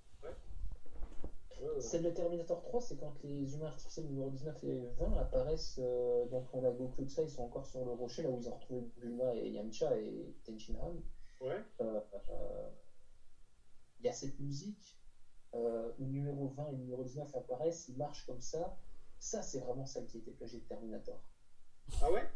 [1.80, 5.80] Celle de Terminator 3, c'est quand les humains artificiels numéro 19 et 20 apparaissent.
[5.82, 8.38] Euh, donc on a Goku et ça, ils sont encore sur le rocher, là où
[8.38, 10.96] ils ont retrouvé Bulma et Yamcha et Tenshinhan.
[11.40, 11.64] Ouais.
[14.06, 14.98] Euh, euh, il y a cette musique
[15.54, 18.78] où numéro 20 et numéro 19 apparaissent, ils marchent comme ça.
[19.20, 21.20] Ça, c'est vraiment celle qui était plagiée de Terminator.
[22.02, 22.28] Ah ouais?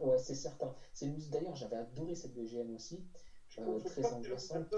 [0.00, 0.72] Ouais, c'est certain.
[0.92, 3.04] C'est une musique d'ailleurs, j'avais adoré cette BGM aussi.
[3.48, 4.72] très angoissante,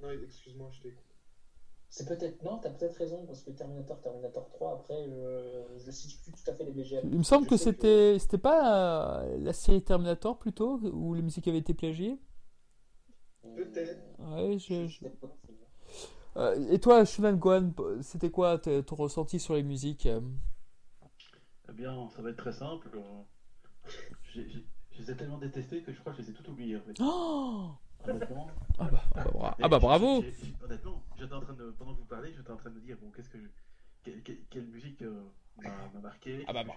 [0.00, 0.96] Non, excuse-moi, je t'ai
[1.94, 2.42] c'est peut-être.
[2.42, 6.50] Non, t'as peut-être raison, parce que Terminator, Terminator 3, après, je, je situe plus tout
[6.50, 7.08] à fait les BGM.
[7.12, 11.46] Il me semble que c'était c'était pas euh, la série Terminator plutôt, où les musiques
[11.46, 12.18] avaient été plagiées
[13.56, 14.02] Peut-être.
[14.18, 14.88] Ouais, je.
[16.36, 17.72] Euh, et toi, Shunan Gohan,
[18.02, 22.88] c'était quoi ton ressenti sur les musiques Eh bien, ça va être très simple.
[24.32, 24.40] Je
[24.98, 26.76] les ai tellement détestés que je crois que je les ai toutes oubliées.
[26.76, 26.96] En fait.
[27.00, 27.70] Oh
[28.06, 28.50] Honnêtement.
[28.78, 30.22] Ah bah, ah bah, ah bah bravo
[30.62, 32.98] Honnêtement, j'étais en train de, pendant que vous parlez, j'étais en train de me dire,
[33.00, 33.38] bon, qu'est-ce que
[34.02, 35.22] quelle, quelle, musique euh,
[35.62, 36.74] m'a marqué Ah bah, bah.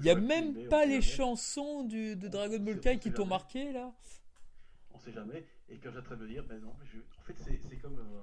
[0.00, 3.72] Il n'y a même pas les chansons du, de Dragon Ball Kai qui t'ont marqué
[3.72, 3.92] là?
[4.94, 5.44] On sait jamais.
[5.68, 6.98] Et quand train de dire, ben non, je...
[7.18, 7.98] en fait, c'est comme.
[7.98, 8.22] Euh,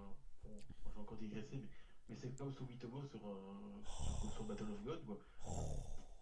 [0.94, 1.68] vais encore digresser, mais,
[2.10, 5.00] mais c'est comme Sumitomo sur, euh, sur Battle of God.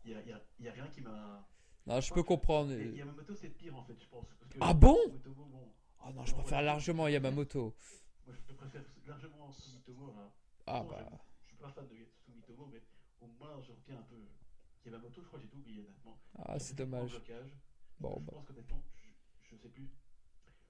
[0.05, 1.47] Il n'y a, y rien qui m'a.
[1.85, 2.73] Non, je peux comprendre.
[2.73, 4.27] Yamamoto, c'est pire en fait, je pense.
[4.39, 5.73] Parce que ah bon, bon
[6.05, 7.75] Oh non, je préfère largement Yamamoto.
[8.25, 10.13] Moi, je préfère largement Sumitomo.
[10.17, 10.31] Hein.
[10.65, 11.09] Ah bah.
[11.41, 12.81] Je suis pas fan de Sumitomo, mais
[13.21, 14.15] au moins, je retiens un peu.
[14.85, 16.17] Yamamoto, je crois que j'ai tout oublié, honnêtement.
[16.37, 17.21] Ah, c'est dommage.
[17.99, 18.31] Bon, je bah.
[18.33, 19.07] pense qu'honnêtement, je,
[19.49, 19.89] je sais plus.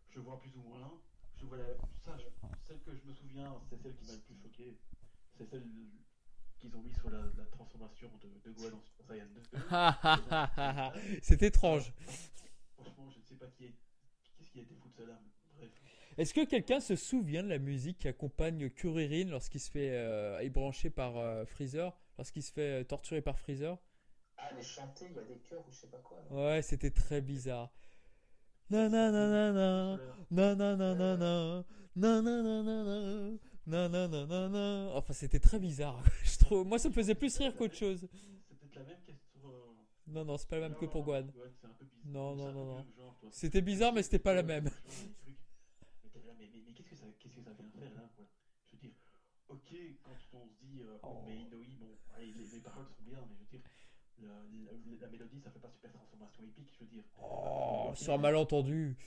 [0.10, 0.99] Je vois plus ou moins.
[1.38, 1.65] Je vois la,
[2.03, 2.18] ça,
[2.68, 4.77] celle que je me souviens, c'est celle qui m'a le plus choqué.
[5.38, 5.64] C'est celle
[6.57, 9.27] qu'ils ont mis sur la, la transformation de, de Gohan en Super Saiyan
[11.14, 11.19] 2.
[11.22, 11.94] c'est étrange.
[12.76, 13.76] Franchement, je ne sais pas qui est
[14.38, 15.19] Qu'est-ce qui a été fou de cela
[15.57, 15.69] Bref.
[16.18, 20.40] Est-ce que quelqu'un se souvient de la musique qui accompagne Kuririn lorsqu'il se fait euh,
[20.40, 23.77] ébrancher par euh, Freezer, lorsqu'il se fait euh, torturer par Freezer?
[24.38, 26.22] Ah, les chanter, il y a des chœurs ou je sais pas quoi.
[26.31, 27.72] Ouais, c'était très bizarre.
[34.93, 38.07] Enfin c'était très bizarre je trouve moi ça me faisait plus rire qu'autre chose
[38.47, 39.19] c'est peut-être la même question
[40.11, 41.31] non, non, c'est pas la même que pour Guan.
[42.05, 42.85] Non, non, non, non.
[43.31, 44.69] C'était bizarre, mais c'était pas la même.
[45.25, 48.09] Mais, qu'est-ce que ça, vient faire là
[48.65, 48.91] Je veux dire,
[49.49, 50.97] ok, quand on se dit, euh,
[51.27, 53.61] mais Inoi, bon, les, paroles sont bien, mais je veux dire,
[54.21, 54.33] la,
[55.01, 57.03] la, mélodie, ça fait pas super transformation épique, je veux dire.
[57.21, 58.97] Oh, sur un malentendu.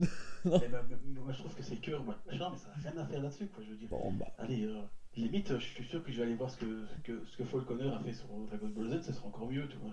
[0.46, 0.82] Eh ben,
[1.24, 2.18] moi, je trouve que c'est cœur, moi.
[2.26, 3.88] mais ça n'a rien à faire là-dessus, quoi, je veux dire.
[3.88, 4.26] Bon, bah.
[4.36, 4.82] Allez, euh,
[5.16, 7.44] Limite, je suis sûr que je vais aller voir ce que, ce que, ce que
[7.44, 9.92] Falconer a fait sur Dragon Ball Z, ça sera encore mieux, tu vois.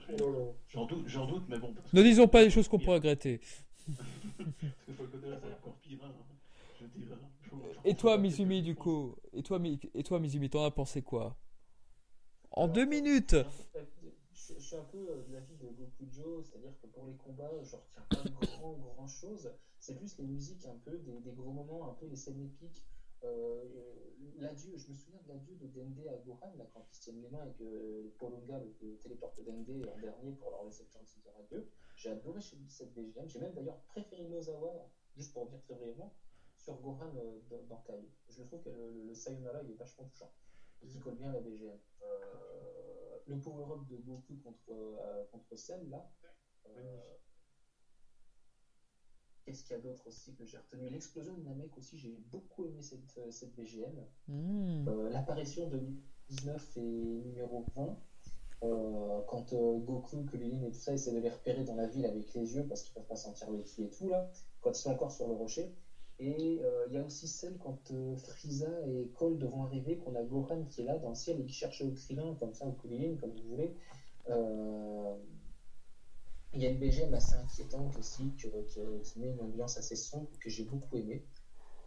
[0.67, 1.73] J'en doute, j'en doute, mais bon.
[1.93, 3.39] Ne disons pas des choses qu'on pourrait regretter.
[3.87, 3.97] parce
[4.87, 6.11] que Falconer, c'est encore pire, hein.
[6.81, 7.15] Je dirais.
[7.85, 9.59] Et toi, Mizumi, du coup Et toi,
[9.93, 11.37] et toi Mizumi, t'en as pensé quoi?
[12.51, 13.35] En deux minutes
[14.57, 17.75] Je suis un peu de l'avis de Goku Joe, c'est-à-dire que pour les combats, je
[17.75, 19.51] retiens pas grand, grand chose.
[19.79, 22.85] C'est plus les musiques un peu, des, gros moments, un peu les scènes épiques.
[23.23, 23.63] Euh,
[24.37, 27.21] l'adieu, je me souviens de l'adieu de Dende à Gohan, là, quand ils se tiennent
[27.21, 28.61] les mains et que Polonga
[29.01, 31.67] téléporte Dende en dernier pour leur laisser le temps de se dire adieu.
[31.95, 33.27] J'ai adoré cette BGM.
[33.27, 36.13] J'ai même d'ailleurs préféré Nozawa, juste pour dire très brièvement,
[36.55, 38.07] sur Gohan euh, dans, Kai.
[38.29, 40.31] Je trouve que le, le, Sayonara il est vachement touchant.
[40.83, 41.77] Il colle bien la BGM.
[42.03, 46.09] Euh, le power-up de Goku contre, euh, contre Cell, là.
[49.43, 50.89] Qu'est-ce qu'il y a d'autre aussi que j'ai retenu?
[50.89, 54.05] L'explosion de Namek aussi, j'ai beaucoup aimé cette, cette BGM.
[54.27, 54.85] Hmm.
[55.09, 55.81] L'apparition de
[56.29, 57.97] 19 et numéro 20.
[59.27, 62.55] quand Goku, Kulilin et tout ça essaient de les repérer dans la ville avec les
[62.55, 64.29] yeux parce qu'ils peuvent pas sentir le ki et tout là,
[64.61, 65.75] quand ils sont encore sur le rocher,
[66.21, 70.13] et euh, il y a aussi celle quand euh, Frieza et Cole devront arriver, qu'on
[70.13, 72.67] a Gohan qui est là dans le ciel et qui cherche au Krillin, comme ça,
[72.67, 73.75] au Kulilin, comme vous voulez.
[74.29, 75.15] Euh,
[76.53, 80.49] il y a une BGM assez inquiétante aussi, qui, met une ambiance assez sombre, que
[80.49, 81.23] j'ai beaucoup aimé.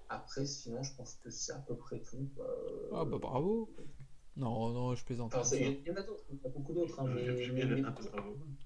[0.08, 2.26] Après, sinon, je pense que c'est à peu près tout.
[2.92, 3.70] ah bah bravo
[4.36, 5.32] non, non, je plaisante.
[5.52, 7.00] il y en a d'autres, il y en a beaucoup d'autres.
[7.00, 7.82] Hein, mais,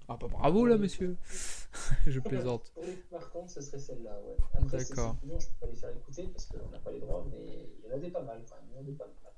[0.07, 1.15] Ah bah bravo là, monsieur
[2.07, 2.71] Je plaisante.
[2.73, 4.35] Pour les marquantes, ce serait celle-là, ouais.
[4.71, 5.17] D'accord.
[5.23, 7.93] je peux pas les faire écouter parce qu'on n'a pas les droits, mais il y
[7.93, 8.65] en a des pas mal quand même.
[8.71, 9.28] Il y en a des pas mal.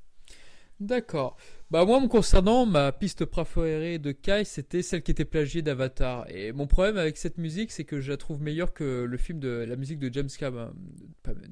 [0.82, 1.38] D'accord.
[1.70, 6.26] Bah moi, me concernant, ma piste préférée de Kai, c'était celle qui était plagiée d'Avatar.
[6.28, 9.40] Et mon problème avec cette musique, c'est que je la trouve meilleure que le film
[9.40, 10.74] de la musique de James Cameron,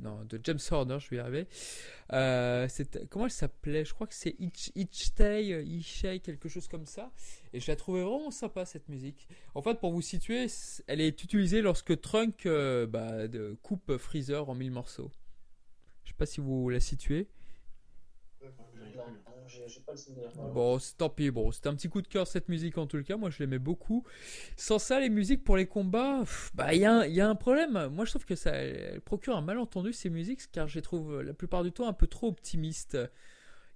[0.02, 1.48] non, de James Horner, je vais y arriver.
[2.12, 2.68] Euh,
[3.12, 3.86] comment elle s'appelait?
[3.86, 5.14] Je crois que c'est Each, Each
[6.24, 7.12] quelque chose comme ça.
[7.54, 9.28] Et je la trouvais vraiment sympa cette musique.
[9.54, 10.48] En fait, pour vous situer,
[10.88, 13.28] elle est utilisée lorsque Trunk euh, bah,
[13.62, 15.12] coupe Freezer en mille morceaux.
[16.04, 17.28] Je sais pas si vous la situez.
[20.54, 21.32] Bon, tant pis.
[21.32, 23.18] Bon, c'était un petit coup de cœur cette musique en tout cas.
[23.18, 24.04] Moi, je l'aimais beaucoup.
[24.58, 26.24] Sans ça, les musiques pour les combats,
[26.54, 27.88] bah, il y, a un problème.
[27.88, 28.54] Moi, je trouve que ça
[29.06, 32.08] procure un malentendu ces musiques, car je les trouve la plupart du temps un peu
[32.08, 32.98] trop optimistes.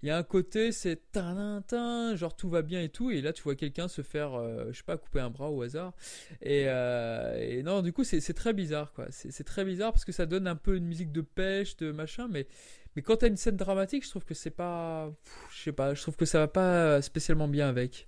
[0.04, 1.64] Il y a un côté, c'est tin
[2.18, 4.78] genre tout va bien et tout, et là tu vois quelqu'un se faire, euh, je
[4.80, 5.94] sais pas, couper un bras au hasard.
[6.42, 9.08] Et, euh, et non, du coup c'est très bizarre, quoi.
[9.12, 12.28] C'est très bizarre parce que ça donne un peu une musique de pêche, de machin,
[12.30, 12.48] mais
[12.96, 15.12] mais quand t'as une scène dramatique, je trouve que c'est pas,
[15.52, 18.08] je sais pas, je trouve que ça va pas spécialement bien avec.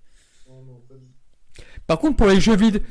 [1.86, 2.82] Par contre, pour les jeux vidéo,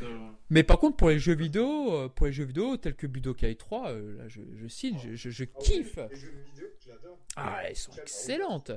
[0.50, 3.56] mais par contre pour les jeux vidéo, euh, pour les jeux vidéo tels que Budokai
[3.56, 5.96] 3, euh, là je, je signe, je, je, je ah kiffe.
[5.96, 7.20] les jeux vidéo, j'adore.
[7.36, 8.72] Ah, elles sont excellentes.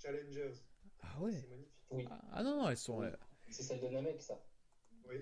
[0.00, 0.54] Challengers.
[1.02, 1.32] Ah ouais.
[1.32, 1.72] C'est magnifique.
[1.90, 2.08] Oui.
[2.32, 3.02] Ah non non, elles sont.
[3.02, 3.10] Euh,
[3.50, 4.42] c'est celle de Namek ça.
[5.08, 5.16] Oui.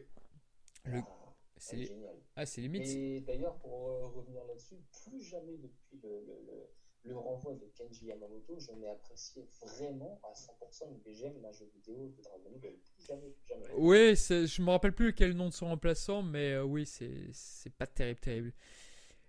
[0.85, 0.99] Le...
[0.99, 2.17] Ah, c'est génial.
[2.37, 2.87] Ah c'est limite.
[2.87, 4.77] Et d'ailleurs pour revenir là-dessus,
[5.09, 6.69] plus jamais depuis le, le le
[7.13, 12.09] renvoi de Kenji Yamamoto, je n'ai apprécié vraiment à 100% une BGM d'un jeu vidéo
[12.17, 12.75] de Dragon Ball.
[13.07, 13.67] Jamais, jamais.
[13.77, 17.87] Oui, je me rappelle plus quel nom de son remplaçant, mais euh, oui, c'est pas
[17.87, 18.53] terrible, terrible.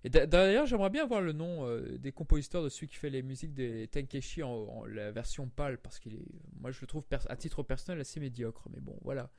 [0.05, 3.23] Et d'ailleurs, j'aimerais bien avoir le nom euh, des compositeurs de celui qui fait les
[3.23, 6.27] musiques des Tenkeshi en, la version PAL, parce qu'il est,
[6.59, 9.31] moi je le trouve à titre personnel assez médiocre, mais bon, voilà.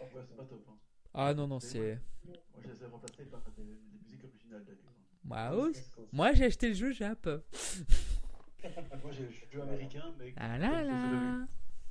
[0.00, 0.64] Ouais, c'est pas top.
[0.68, 0.78] Hein.
[1.12, 1.98] Ah non, non, c'est.
[2.24, 4.93] Moi, je les ai remplacés par des, musiques originales d'ailleurs.
[5.24, 5.70] Moi
[6.12, 7.26] Moi, j'ai acheté le jeu Jap.
[7.26, 10.32] Moi, j'ai le jeu américain, mais.
[10.36, 11.46] Ah là là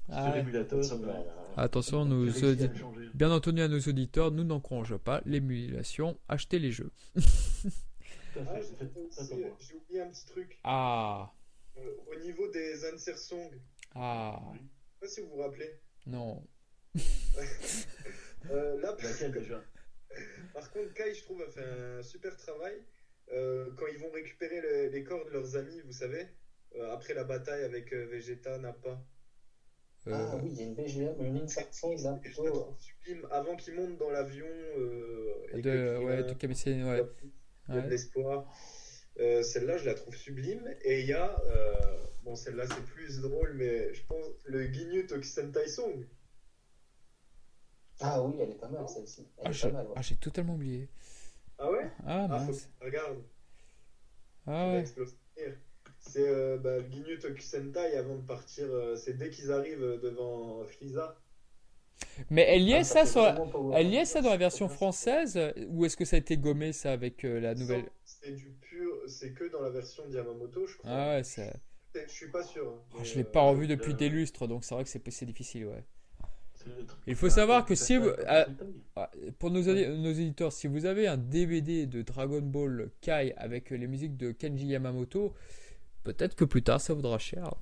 [0.09, 0.33] ah,
[1.55, 2.29] Attention, nous
[3.13, 6.19] bien entendu à nos auditeurs, nous n'encourageons pas l'émulation.
[6.27, 6.91] Achetez les jeux.
[8.35, 8.59] Ah,
[9.59, 10.59] j'ai oublié un petit truc.
[10.63, 11.31] Ah.
[11.77, 13.51] Euh, au niveau des answer songs.
[13.93, 14.39] Ah.
[14.53, 15.79] Je sais pas si vous vous rappelez.
[16.07, 16.43] Non.
[18.49, 18.93] euh, là,
[20.53, 22.83] par contre, Kai, je trouve, a fait un super travail.
[23.31, 26.27] Euh, quand ils vont récupérer les corps de leurs amis, vous savez,
[26.75, 29.01] euh, après la bataille avec euh, Vegeta, Nappa.
[30.05, 31.47] Ah oui, il y a une BGM, une ligne
[32.03, 32.75] là, plutôt.
[33.31, 34.45] avant qu'ils montent dans l'avion.
[35.53, 37.03] de, ouais, de KBC, ouais.
[37.69, 38.53] de l'espoir.
[39.15, 40.75] celle-là, je la trouve sublime.
[40.83, 41.33] Et il y a,
[42.23, 46.05] bon, celle-là, c'est plus drôle, mais je pense le Ginyu Tokisentai Song.
[48.01, 49.25] Ah oui, elle est pas mal celle-ci.
[49.41, 49.51] Ah,
[49.95, 50.89] ah, j'ai totalement oublié.
[51.63, 51.89] Ah ouais?
[52.05, 52.47] Ah, ah
[52.81, 53.23] regarde.
[54.45, 54.83] Ah ouais.
[55.99, 58.65] C'est euh, bah, Ginyu Tokusentai avant de partir.
[58.69, 61.17] Euh, c'est dès qu'ils arrivent devant Frieza.
[62.29, 63.35] Mais elle y est, ah, ça,
[63.75, 66.73] elle y est ça dans la version française ou est-ce que ça a été gommé
[66.73, 70.77] ça avec euh, la nouvelle C'est du pur, c'est que dans la version Yamamoto, je
[70.79, 70.91] crois.
[70.91, 71.53] Ah ouais, c'est.
[71.95, 72.67] Je suis pas sûr.
[72.67, 75.67] Hein, ah, je l'ai pas revu depuis des lustres, donc c'est vrai que c'est difficile,
[75.67, 75.85] ouais.
[77.07, 78.47] Il faut savoir que si vous, ah,
[79.39, 83.87] pour nos, nos éditeurs, si vous avez un DVD de Dragon Ball Kai avec les
[83.87, 85.33] musiques de Kenji Yamamoto,
[86.03, 87.55] peut-être que plus tard ça vaudra cher.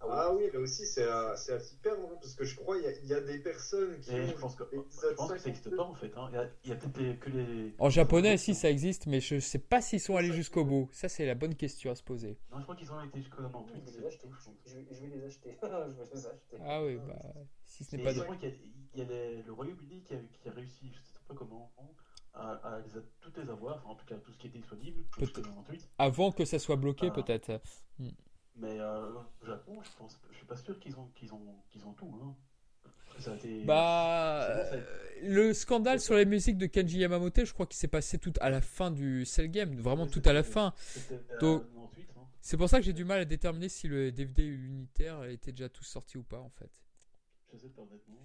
[0.00, 2.56] Ah Ah oui, là aussi, c'est à, c'est à s'y perdre, hein, parce que je
[2.56, 4.10] crois qu'il y, y, a des personnes qui.
[4.10, 6.12] je pense que, je pense que ça n'existe pas en fait.
[6.16, 6.28] Hein.
[6.30, 7.74] Il y a, il y a peut-être que les.
[7.78, 10.88] En japonais, si ça existe, mais je sais pas s'ils sont allés jusqu'au bout.
[10.92, 12.38] Ça, c'est la bonne question à se poser.
[12.50, 13.66] Non, je crois qu'ils ont été jusqu'au bout.
[13.68, 14.28] Je, vais les acheter.
[14.66, 15.58] Je, vais, je vais les acheter.
[15.62, 16.56] je vais les acheter.
[16.64, 17.18] Ah oui, bah.
[17.64, 18.12] Si ce n'est pas.
[18.12, 18.48] Je crois qu'il
[18.94, 21.70] y a, y a le Royaume-Uni qui a, qui a réussi, je sais pas comment
[22.34, 22.80] à, à
[23.20, 25.04] toutes les avoir, enfin, en tout cas tout ce qui était disponible,
[25.98, 27.60] Avant que ça soit bloqué, euh, peut-être.
[27.98, 28.08] Hmm.
[28.56, 29.10] Mais euh,
[29.42, 32.12] au Japon, je pense, je suis pas sûr qu'ils ont, qu'ils ont, qu'ils ont tout.
[32.22, 32.34] Hein.
[33.18, 33.64] Ça a été...
[33.64, 34.84] Bah, euh,
[35.22, 38.50] le scandale sur les musiques de Kenji Yamamoto, je crois qu'il s'est passé tout à
[38.50, 40.72] la fin du Cell Game, vraiment tout à la fin.
[41.40, 42.26] Donc, hein.
[42.40, 45.68] c'est pour ça que j'ai du mal à déterminer si le DVD unitaire était déjà
[45.68, 46.70] tous sorti ou pas, en fait.
[47.52, 48.16] Je sais pas honnêtement.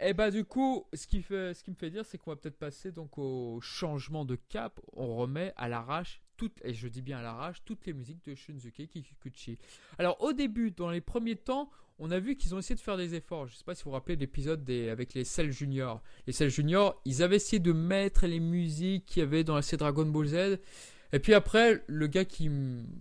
[0.00, 2.30] Et eh bah du coup, ce qui, fait, ce qui me fait dire, c'est qu'on
[2.30, 4.78] va peut-être passer donc au changement de cap.
[4.92, 6.22] On remet à l'arrache
[6.62, 9.58] et je dis bien à l'arrache, toutes les musiques de Shunzuke Kikuchi.
[9.98, 12.96] Alors au début, dans les premiers temps, on a vu qu'ils ont essayé de faire
[12.96, 13.46] des efforts.
[13.46, 16.00] Je sais pas si vous vous rappelez l'épisode avec les Cell Junior.
[16.26, 19.62] Les Cell Junior, ils avaient essayé de mettre les musiques qu'il y avait dans la
[19.62, 20.60] série Dragon Ball Z.
[21.12, 22.50] Et puis après, le gars qui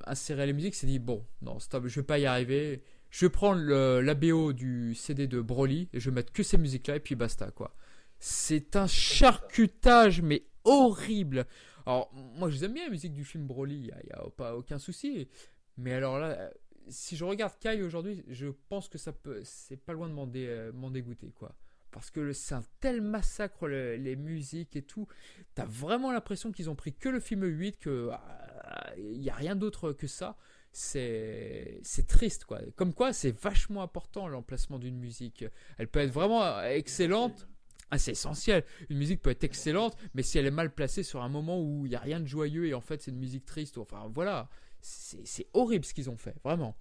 [0.05, 3.53] insérait les musiques s'est dit, bon, non, stop, je vais pas y arriver je prends
[3.53, 6.99] le, la BO du CD de Broly et je vais mettre que ces musiques-là et
[6.99, 7.75] puis basta quoi.
[8.19, 11.45] C'est un charcutage mais horrible.
[11.87, 14.77] Alors moi je aime bien la musique du film Broly, il y, a, pas aucun
[14.77, 15.29] souci.
[15.77, 16.51] Mais alors là,
[16.89, 20.27] si je regarde Kai aujourd'hui, je pense que ça peut, c'est pas loin de m'en,
[20.27, 21.55] dé, dégoûter quoi.
[21.91, 25.07] Parce que c'est un tel massacre les musiques et tout.
[25.55, 29.35] T'as vraiment l'impression qu'ils ont pris que le film 8, que ah, il y a
[29.35, 30.35] rien d'autre que ça
[30.73, 32.59] c'est c'est triste quoi.
[32.75, 35.45] Comme quoi, c'est vachement important l'emplacement d'une musique.
[35.77, 37.47] Elle peut être vraiment excellente.
[37.89, 38.65] Ah, c'est essentiel.
[38.89, 41.85] Une musique peut être excellente, mais si elle est mal placée sur un moment où
[41.85, 44.49] il n'y a rien de joyeux et en fait c'est une musique triste, enfin voilà,
[44.81, 46.75] c'est horrible ce qu'ils ont fait, vraiment.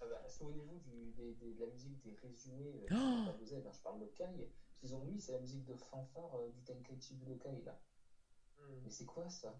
[0.00, 4.00] Ah bah, au niveau du, des, de la musique des résumés, euh, oh je parle
[4.00, 7.62] de Kai, ce qu'ils ont mis, c'est la musique de fanfare euh, du Tenkaichi Budokai
[7.64, 7.78] là.
[8.58, 8.80] Hmm.
[8.82, 9.56] Mais c'est quoi ça?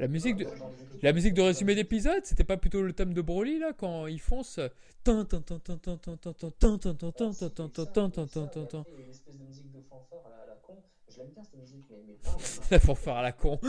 [0.00, 0.46] La musique de,
[1.02, 4.18] la musique de résumé d'épisode, c'était pas plutôt le thème de Broly là quand il
[4.18, 4.70] fonce Une
[9.10, 10.46] espèce de musique de fanfare à
[12.70, 13.60] la fanfare à la con.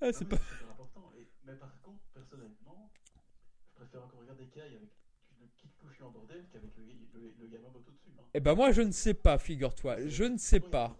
[0.00, 0.36] ah, c'est pas.
[0.70, 1.12] important.
[1.44, 2.88] Mais par contre, personnellement,
[3.66, 4.80] je préfère encore regarder Kai avec
[5.40, 6.84] le Kikuchi en bordel qu'avec le,
[7.20, 8.10] le, le gamin moto dessus.
[8.16, 8.22] Hein.
[8.34, 10.06] Eh ben moi je ne sais pas, figure-toi.
[10.06, 10.96] Je ne sais pas.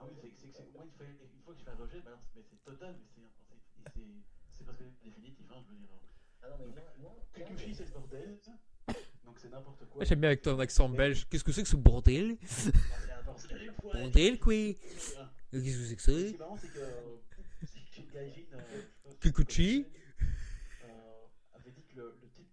[0.00, 1.04] Ah oui, c'est que moi, il faut,
[1.34, 2.00] il faut que je fasse un rejet,
[2.76, 4.02] bah, mais c'est total,
[4.50, 5.88] c'est parce que définitif, hein, je veux dire.
[6.42, 8.38] Ah non, mais moi, moi Kikuchi, c'est le bordel,
[9.24, 10.04] donc c'est n'importe quoi.
[10.04, 11.26] J'aime bien avec ton accent belge.
[11.28, 12.36] Qu'est-ce que c'est que ce bordel?
[13.82, 16.12] Bordel, quoi Qu'est-ce que c'est que ça?
[16.12, 16.80] Ce qui est marrant, c'est que
[18.12, 18.42] Gaijin.
[18.52, 18.82] Euh,
[19.20, 19.86] Kikuchi
[20.84, 20.88] euh,
[21.54, 22.50] avait dit que le, type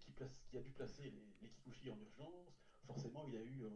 [0.50, 2.52] qui, a dû placer les, Kikuchi en urgence,
[2.86, 3.62] forcément, il a eu.
[3.64, 3.68] Euh,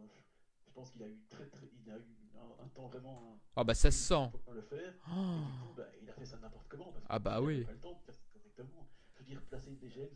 [0.67, 2.31] je pense qu'il a eu très très, il a eu
[2.63, 3.41] un, temps vraiment.
[3.57, 4.31] Ah bah ça se sent.
[4.45, 4.95] Pour le faire.
[5.09, 5.13] Oh.
[5.13, 5.89] Et du coup, bah,
[6.21, 7.65] fait ça n'importe comment parce ah bah oui.
[7.65, 8.89] Pas le temps de faire ça correctement.
[9.15, 10.09] Je veux dire, placer des gemmes,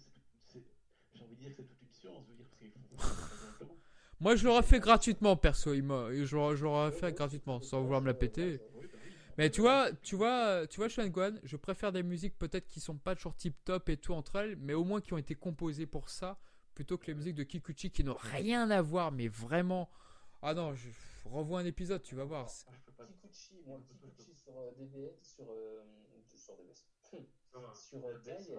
[1.15, 2.25] j'ai envie de dire que c'est toute une science.
[2.27, 3.69] Je veux dire parce qu'il faut faire
[4.21, 5.75] Moi, je l'aurais fait gratuitement, perso.
[5.75, 8.61] Je l'aurais fait gratuitement, sans vouloir me la péter.
[9.37, 12.97] Mais tu vois, tu vois, tu vois, Guan, je préfère des musiques peut-être qui sont
[12.97, 15.87] pas toujours tip top et tout entre elles, mais au moins qui ont été composées
[15.87, 16.39] pour ça,
[16.75, 19.91] plutôt que les musiques de Kikuchi qui n'ont rien à voir, mais vraiment
[20.47, 20.91] ah non, je
[21.29, 22.49] revois un épisode, tu vas voir.
[23.07, 25.83] Kikuchi, moi, Kikuchi sur euh, DBS, sur, euh,
[26.37, 26.87] sur DBS.
[27.75, 28.59] sur euh, Kai.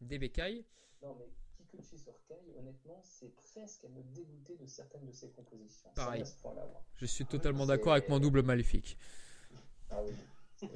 [0.00, 0.64] DB Kai
[1.02, 5.30] Non, mais Kikuchi sur Kai, honnêtement, c'est presque à me dégoûter de certaines de ses
[5.30, 5.90] compositions.
[5.94, 6.24] Pareil.
[6.96, 8.96] je suis totalement d'accord avec mon double maléfique.
[9.90, 10.68] Ah oui.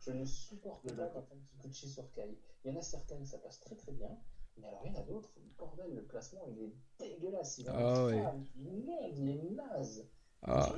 [0.00, 2.38] je ne supporte pas quand on Kikuchi sur Kai.
[2.64, 4.16] Il y en a certaines, ça passe très très bien.
[4.58, 7.58] Mais alors, il y en a d'autres, bordel, le classement, il est dégueulasse.
[7.58, 8.14] Il, ah, oui.
[8.14, 10.06] est monde, il est naze.
[10.44, 10.74] Ah.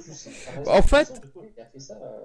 [0.66, 1.22] En fait,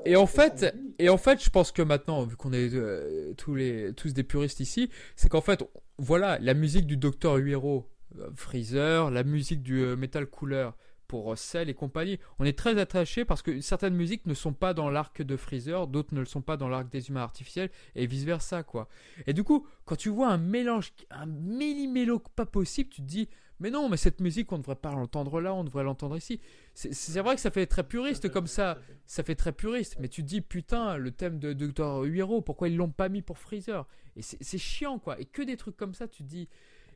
[0.04, 3.56] et en fait, et en fait, je pense que maintenant, vu qu'on est euh, tous
[3.56, 5.64] les tous des puristes ici, c'est qu'en fait,
[5.98, 10.72] voilà, la musique du Docteur Huero, euh, Freezer, la musique du euh, Metal Cooler,
[11.10, 12.20] pour Cell et compagnie.
[12.38, 15.88] On est très attaché parce que certaines musiques ne sont pas dans l'arc de Freezer,
[15.88, 18.88] d'autres ne le sont pas dans l'arc des humains artificiels et vice versa quoi.
[19.26, 23.28] Et du coup, quand tu vois un mélange, un méli-mélo pas possible, tu te dis
[23.60, 26.40] mais non, mais cette musique on ne devrait pas l'entendre là, on devrait l'entendre ici.
[26.76, 28.78] C'est vrai que ça fait très puriste comme ça,
[29.08, 29.98] ça fait très puriste.
[30.00, 33.24] Mais tu te dis putain le thème de Dr Huero, pourquoi ils l'ont pas mis
[33.24, 33.88] pour Freezer?
[34.16, 35.20] Et c'est chiant quoi.
[35.20, 36.48] Et que des trucs comme ça, tu te dis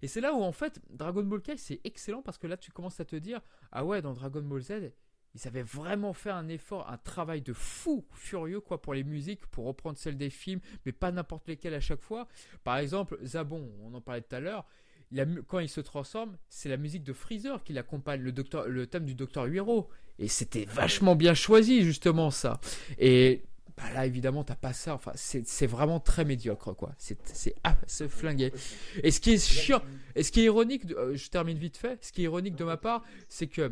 [0.04, 2.72] et c'est là où en fait Dragon Ball Kai c'est excellent parce que là tu
[2.72, 4.92] commences à te dire ah ouais dans Dragon Ball Z
[5.36, 9.46] ils avaient vraiment fait un effort, un travail de fou furieux quoi pour les musiques,
[9.48, 12.28] pour reprendre celles des films, mais pas n'importe lesquelles à chaque fois.
[12.64, 14.68] Par exemple, Zabon, on en parlait tout à l'heure,
[15.48, 18.34] quand il se transforme, c'est la musique de Freezer qui l'accompagne, le,
[18.68, 19.90] le thème du docteur Huiro.
[20.20, 22.60] Et c'était vachement bien choisi justement ça.
[23.00, 23.44] Et
[23.76, 24.94] bah là évidemment t'as pas ça.
[24.94, 26.94] Enfin c'est vraiment très médiocre quoi.
[26.98, 28.54] C'est c'est ah, se flinguer
[29.02, 29.82] et ce qui est chiant
[30.16, 32.64] et ce qui est ironique euh, je termine vite fait ce qui est ironique de
[32.64, 33.72] ma part c'est que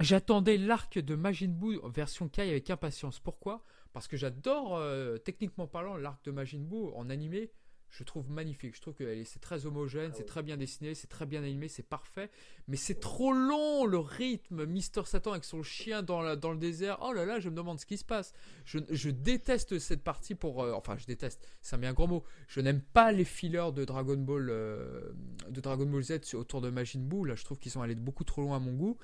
[0.00, 3.20] J'attendais l'arc de Majin Buu version Kai avec impatience.
[3.20, 3.62] Pourquoi?
[3.92, 7.50] Parce que j'adore, euh, techniquement parlant, l'arc de Majin Buu en animé
[7.90, 8.76] je trouve magnifique.
[8.76, 11.68] Je trouve que c'est très homogène, ah c'est très bien dessiné, c'est très bien animé,
[11.68, 12.30] c'est parfait.
[12.68, 14.64] Mais c'est trop long le rythme.
[14.64, 16.98] Mister Satan avec son chien dans, dans le désert.
[17.02, 18.32] Oh là là, je me demande ce qui se passe.
[18.64, 20.62] Je, je déteste cette partie pour.
[20.62, 21.46] Euh, enfin, je déteste.
[21.60, 22.24] C'est un bien gros mot.
[22.46, 25.10] Je n'aime pas les fillers de Dragon Ball euh,
[25.48, 27.26] de Dragon Ball Z autour de Majin Buu.
[27.26, 28.98] Là, je trouve qu'ils sont allés beaucoup trop loin à mon goût.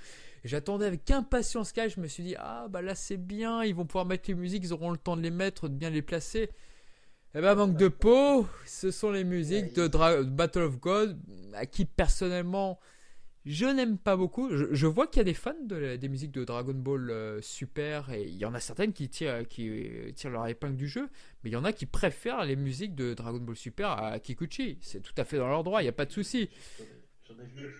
[0.44, 1.88] J'attendais avec impatience Kai.
[1.90, 3.64] Je me suis dit ah bah là c'est bien.
[3.64, 4.62] Ils vont pouvoir mettre les musiques.
[4.64, 6.50] Ils auront le temps de les mettre, de bien les placer.
[7.38, 9.88] Eh ben, manque de peau, ce sont les musiques de
[10.22, 11.18] Battle of God,
[11.52, 12.80] à qui personnellement
[13.44, 14.48] je n'aime pas beaucoup.
[14.50, 18.10] Je, vois qu'il y a des fans de, des musiques de Dragon Ball euh, Super
[18.10, 19.70] et il y en a certaines qui tirent, qui
[20.14, 21.10] tirent leur épingle du jeu,
[21.44, 24.78] mais il y en a qui préfèrent les musiques de Dragon Ball Super à Kikuchi.
[24.80, 26.48] C'est tout à fait dans leur droit, il n'y a pas de souci.
[27.28, 27.70] J'en ai vu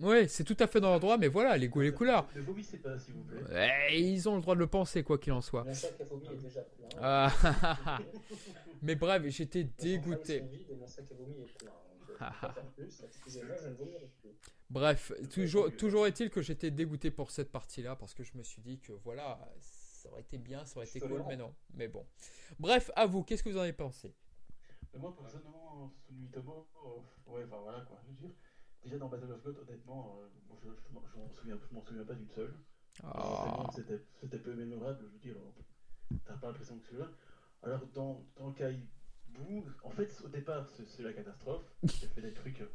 [0.00, 2.28] Ouais, c'est tout à fait dans leur droit, mais voilà, les goûts et les couleurs.
[2.36, 4.00] Ne vomissez pas, s'il vous plaît.
[4.00, 5.64] ils ont le droit de le penser, quoi qu'il en soit.
[5.64, 6.88] Mon sac à vomi est déjà plein.
[7.00, 7.98] Ah,
[8.82, 10.44] mais bref, j'étais dégoûté.
[14.70, 18.62] Bref, toujours, toujours est-il que j'étais dégoûté pour cette partie-là, parce que je me suis
[18.62, 21.54] dit que voilà, ça aurait été bien, ça aurait été cool, mais non.
[21.74, 22.06] Mais bon.
[22.58, 24.14] Bref, à vous, qu'est-ce que vous en avez pensé?
[24.96, 28.30] Moi, personnellement, Sunumitomo, euh, ouais, enfin voilà quoi, je veux dire.
[28.88, 30.28] Déjà dans Battle of God, honnêtement, euh,
[30.64, 32.54] je, je, m'en souviens, souviens pas d'une seule.
[33.04, 33.66] Oh.
[33.74, 35.36] C'était peu mémorable, je veux dire.
[36.24, 37.10] T'as pas l'impression que celui-là.
[37.62, 38.54] Alors dans, dans
[39.84, 41.70] en fait au départ c'est la catastrophe.
[41.82, 42.68] J'ai fait des trucs, euh,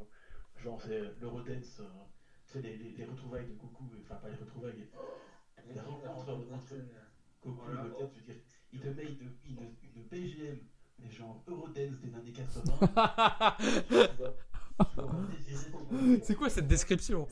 [0.58, 1.88] genre c'est l'Eurodance, euh,
[2.46, 4.88] c'est les, les, les, retrouvailles de Goku, enfin pas les retrouvailles,
[5.68, 6.76] les rencontres entre
[7.42, 10.60] Goku et Goten, je veux dire, il te met une, une, une BGM,
[11.00, 13.58] les gens Eurodance des années 80.
[16.24, 17.28] C'est quoi cette description?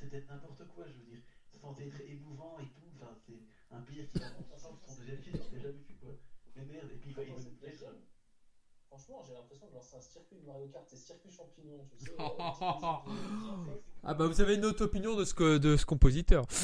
[0.00, 1.22] C'était n'importe quoi, je veux dire.
[1.50, 2.82] C'est censé être émouvant et tout.
[2.96, 6.10] Enfin, c'est un pire qui raconte son deuxième film, j'ai jamais vu quoi.
[6.56, 7.32] Mais merde, et puis il va y
[8.88, 12.12] Franchement, j'ai l'impression de lancer un circuit de Mario Kart, c'est circuit champignon, tu sais.
[14.04, 16.44] ah bah vous avez une autre opinion de ce, de ce compositeur.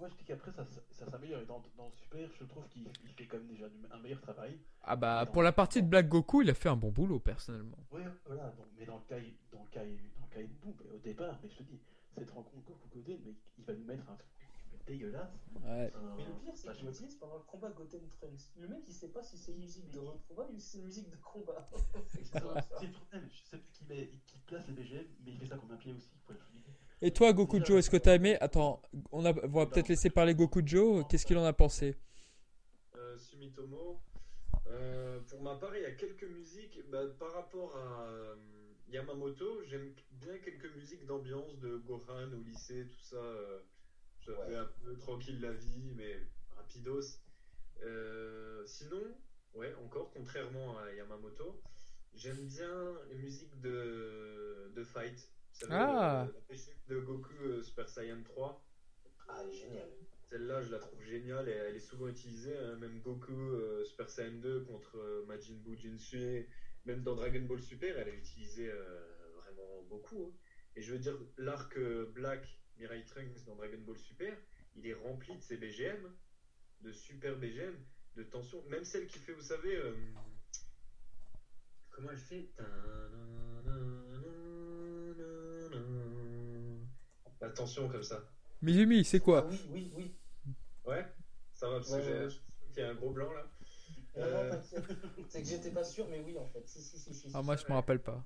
[0.00, 1.42] Moi, je dis qu'après, ça, ça s'améliore.
[1.42, 1.62] Et dans,
[2.10, 4.58] Super, je trouve qu'il fait quand même déjà un meilleur travail.
[4.82, 7.78] Ah bah, pour la partie de Black Goku, il a fait un bon boulot, personnellement.
[7.92, 8.48] Oui, voilà.
[8.50, 9.18] Donc, mais dans le cas,
[9.52, 11.78] dans le cas, dans le cas de au départ, mais je te dis,
[12.16, 14.28] cette rencontre Goku Goten, mais il va nous mettre un truc
[14.86, 15.30] dégueulasse.
[15.62, 15.92] Ouais.
[15.94, 18.50] Euh, mais le pire, c'est qu'il utilise pendant le combat Goten Trunks.
[18.56, 20.84] Le mec, il sait pas si c'est une musique de retrouvailles ou si c'est une
[20.86, 21.68] musique de combat.
[22.08, 23.28] c'est le problème.
[23.30, 23.62] Je sais
[24.26, 26.10] qu'il place les BGM, mais il fait ça comme un pied aussi.
[26.24, 26.40] Pour le
[27.02, 28.36] et toi, Gokujo, est-ce que t'as aimé?
[28.40, 31.04] Attends, on, a, va peut-être laisser parler Gokujo.
[31.04, 31.96] Qu'est-ce qu'il en a pensé?
[32.94, 34.00] Euh, Sumitomo.
[34.66, 36.78] Euh, pour ma part, il y a quelques musiques.
[36.90, 38.36] Bah, par rapport à euh,
[38.88, 43.16] Yamamoto, j'aime bien quelques musiques d'ambiance de Gohan au lycée, tout ça.
[43.16, 43.60] Euh,
[44.20, 46.16] J'avais un peu tranquille la vie, mais
[46.56, 47.18] rapidos.
[48.66, 49.02] sinon,
[49.54, 51.62] ouais, encore, contrairement à Yamamoto,
[52.14, 55.30] j'aime bien les musiques de, de fight
[55.68, 56.28] ah.
[56.88, 58.64] de Goku euh, Super Saiyan 3.
[59.28, 59.88] Ah, génial.
[60.28, 62.56] Celle-là, je la trouve géniale et elle est souvent utilisée.
[62.56, 62.76] Hein.
[62.76, 66.46] Même Goku euh, Super Saiyan 2 contre euh, Majin Buu Jinsui,
[66.84, 68.72] même dans Dragon Ball Super, elle est utilisée
[69.36, 70.24] vraiment beaucoup.
[70.24, 70.38] Hein.
[70.76, 71.78] Et je veux dire, l'arc
[72.14, 74.36] Black Mirai Trunks dans Dragon Ball Super,
[74.76, 76.10] il est rempli de ces BGM,
[76.80, 77.74] de super BGM,
[78.16, 78.62] de tension.
[78.68, 79.78] Même celle qui fait, vous savez,
[81.90, 82.50] comment elle fait?
[87.40, 88.22] Attention comme ça.
[88.62, 90.14] Mizumi, c'est quoi Oui, oui, oui.
[90.84, 91.06] Ouais,
[91.54, 92.28] ça va parce que
[92.74, 93.46] j'ai un gros blanc là.
[94.18, 94.60] Euh...
[95.28, 96.66] c'est que j'étais pas sûr, mais oui en fait.
[96.66, 98.24] Si, si, si, si ah, moi je me rappelle pas.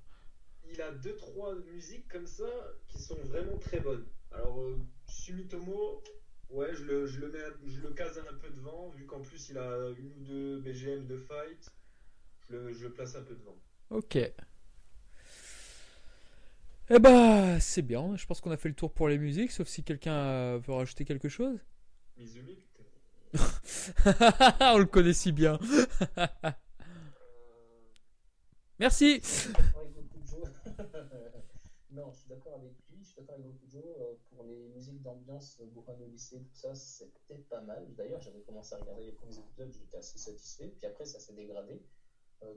[0.69, 2.47] Il a deux trois musiques comme ça
[2.87, 4.05] qui sont vraiment très bonnes.
[4.31, 6.03] Alors euh, Sumitomo,
[6.49, 9.49] ouais, je le, je le mets, je le case un peu devant vu qu'en plus
[9.49, 11.71] il a une ou deux BGM de fight.
[12.49, 13.55] Je le, je le place un peu devant.
[13.91, 14.17] Ok.
[16.91, 18.15] Eh bah, c'est bien.
[18.15, 21.03] Je pense qu'on a fait le tour pour les musiques, sauf si quelqu'un veut rajouter
[21.03, 21.57] quelque chose.
[24.61, 25.57] On le connaît si bien.
[28.79, 29.15] Merci.
[31.91, 33.81] non, je suis d'accord avec lui, je suis d'accord avec de gens.
[34.29, 37.83] pour les musiques d'ambiance, Gohan au lycée, tout ça, c'était pas mal.
[37.95, 40.71] D'ailleurs, j'avais commencé à regarder les premiers épisodes, j'étais assez satisfait.
[40.77, 41.81] Puis après, ça s'est dégradé.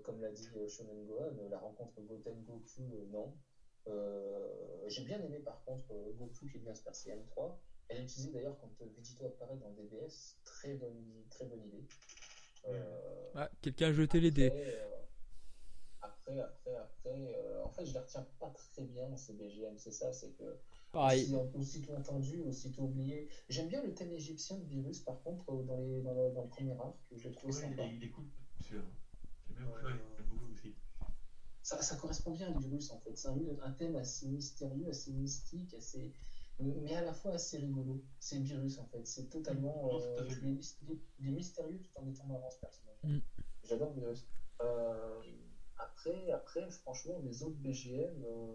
[0.02, 3.32] comme l'a dit Shonen Gohan, la rencontre Goten Goku, non.
[4.86, 7.60] J'ai bien aimé par contre Goku qui devient Super Saiyan 3.
[7.88, 10.38] Elle est utilisée d'ailleurs quand Vegito apparaît dans DBS.
[10.44, 11.84] Très bonne, très bonne idée.
[13.34, 14.52] Ah, quelqu'un a jeté les dés.
[16.00, 19.78] Après, après, après, euh, en fait, je ne les retiens pas très bien, ces BGM,
[19.78, 20.58] c'est ça, c'est que.
[20.92, 21.34] Pareil.
[21.54, 23.28] aussitôt entendu, aussitôt oublié.
[23.48, 26.48] J'aime bien le thème égyptien de Virus, par contre, dans, les, dans, le, dans le
[26.48, 27.84] premier arc, que j'ai trouvé sympa.
[27.84, 28.24] Il, est cool,
[28.60, 28.82] sûr.
[29.50, 29.98] J'aime bien.
[31.68, 33.14] Ça, ça, correspond bien à Virus, en fait.
[33.14, 36.12] C'est un, un, thème assez mystérieux, assez mystique, assez
[36.60, 38.02] mais à la fois assez rigolo.
[38.18, 39.90] C'est Virus en fait, c'est totalement.
[39.92, 40.48] Euh, il,
[41.28, 42.96] est, mystérieux tout en étant marrant ce personnage.
[43.04, 43.18] Mm.
[43.64, 44.26] J'adore Virus.
[44.62, 45.20] Euh,
[45.76, 48.54] après, après, franchement, les autres BGM, euh,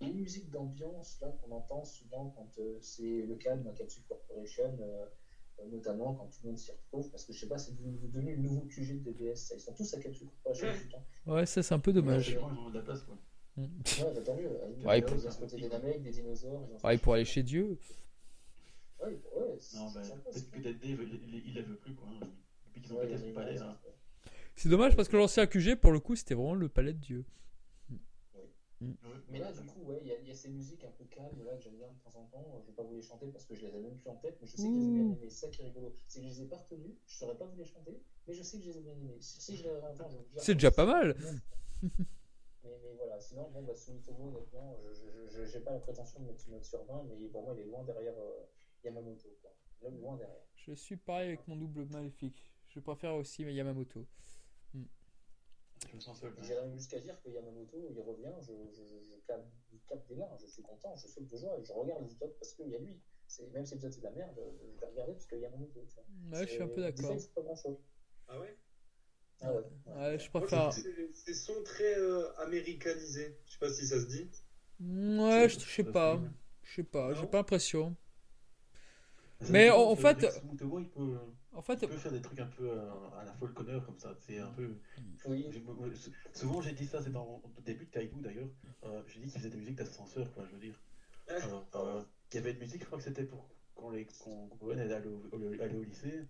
[0.00, 3.56] il y a une musique d'ambiance là qu'on entend souvent quand euh, c'est le cas
[3.56, 5.06] de Makatsu Corporation, euh,
[5.70, 8.42] notamment quand tout le monde s'y retrouve, parce que je sais pas, c'est devenu le
[8.42, 9.52] nouveau QG de DBS.
[9.54, 11.34] Ils sont tous à Katsu Corporation tout le temps.
[11.34, 12.36] Ouais, ça c'est un peu dommage.
[12.36, 13.62] Mm.
[13.62, 13.68] Ouais,
[14.14, 14.50] bah, tant mieux.
[14.84, 15.16] Ouais, pour...
[15.16, 16.68] des Namek, des dinosaures.
[16.84, 17.78] Ouais, pour aller chez Dieu.
[19.00, 22.06] Ouais, ouais, non, bah, peut-être que Dead il, il la veut plus quoi.
[22.66, 23.58] Depuis qu'ils ont pété son palais.
[23.58, 23.76] Hein.
[24.56, 27.24] C'est dommage parce que l'ancien QG, pour le coup, c'était vraiment le palais de Dieu.
[28.80, 28.92] Mm.
[29.30, 31.62] Mais là, du coup, ouais, il y, a ces musiques un peu calmes là que
[31.62, 32.60] j'aime bien de temps en temps.
[32.60, 34.36] Je vais pas vous les chanter parce que je les ai même plus en tête,
[34.40, 35.30] mais je sais que je les ai bien aimées.
[35.30, 35.92] C'est ça qui est rigolo.
[36.06, 38.42] C'est que je les ai pas retenues, je saurais pas vous les chanter, mais je
[38.42, 39.16] sais que je les ai bien aimées.
[39.20, 41.16] Si je les entends, je C'est déjà pas mal.
[41.82, 41.90] mais,
[42.64, 44.76] mais, voilà, sinon, bon, bah, Sumitomo, honnêtement,
[45.28, 47.62] je n'ai pas la prétention de mettre une note sur 20, mais pour moi, il
[47.62, 48.44] est loin derrière euh,
[48.84, 49.28] Yamamoto.
[49.40, 49.54] Quoi.
[49.90, 50.42] Loin derrière.
[50.54, 52.52] Je suis pareil avec mon double maléfique.
[52.68, 54.06] Je préfère aussi Yamamoto.
[56.42, 60.46] J'irais même jusqu'à dire que Yamamoto, il revient, je, je, je, capte, des mains, je
[60.46, 62.78] suis content, je saute de joie et je regarde les épisodes parce qu'il y a
[62.78, 63.00] lui.
[63.52, 65.84] Même si l'épisode c'est de la merde, je vais regarder parce qu'il y a Yamamoto.
[65.88, 66.38] Tu vois.
[66.38, 67.16] Ouais, je suis un peu d'accord.
[67.18, 67.78] C'est pas grand chose.
[68.28, 68.56] Ah ouais?
[69.40, 69.62] Ah ouais.
[69.86, 70.18] ouais.
[70.18, 70.72] je préfère.
[70.72, 73.38] C'est son très euh, américanisé.
[73.46, 74.30] Je sais pas si ça se dit.
[74.80, 76.20] Ouais, je sais pas.
[76.62, 77.96] Je sais pas, j'ai pas l'impression.
[79.50, 80.26] Mais en, fait.
[80.50, 80.66] il peut,
[81.52, 83.98] en fait, il peut faire des trucs un peu euh, à la folle Connor comme
[83.98, 84.14] ça.
[84.20, 84.76] C'est un peu.
[85.26, 85.46] Oui.
[86.32, 88.48] Souvent j'ai dit ça, c'est dans le début de Kaibu d'ailleurs.
[88.84, 90.80] Euh, j'ai dit qu'il faisait des musiques d'ascenseur, quoi, je veux dire.
[91.30, 91.40] Euh,
[91.74, 92.02] euh,
[92.32, 95.06] il y avait une musique, je crois que c'était pour quand les quand Gwen allait
[95.06, 96.26] au, au, lycée.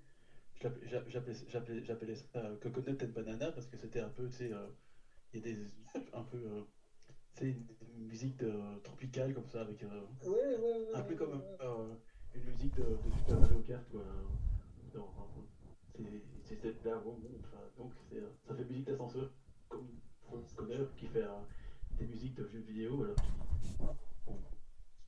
[0.61, 4.51] J'appelais ça Coconut and Banana parce que c'était un peu, tu sais,
[5.33, 5.59] il y a des.
[6.13, 6.67] un peu.
[7.35, 7.67] c'est une,
[8.07, 8.53] musique de,
[8.83, 9.83] tropicale comme ça, avec.
[9.83, 9.89] Ouais,
[10.25, 11.43] ouais, ouais, un peu comme
[12.37, 14.03] une musique de, de Super Mario Kart, quoi.
[16.45, 17.19] C'est cette là enfin,
[17.77, 17.93] donc
[18.47, 19.31] ça fait musique d'ascenseur,
[19.69, 19.89] comme
[20.55, 21.41] Connor qui fait euh,
[21.99, 23.17] des musiques de jeux vidéo, alors
[24.27, 24.39] bon,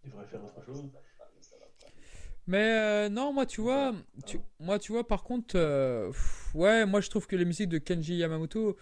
[0.04, 0.90] il devrait faire autre chose.
[2.48, 3.94] Mais euh, non, moi tu vois,
[4.26, 6.10] tu, moi tu vois par contre, euh,
[6.54, 8.76] ouais, moi je trouve que les musiques de Kenji Yamamoto,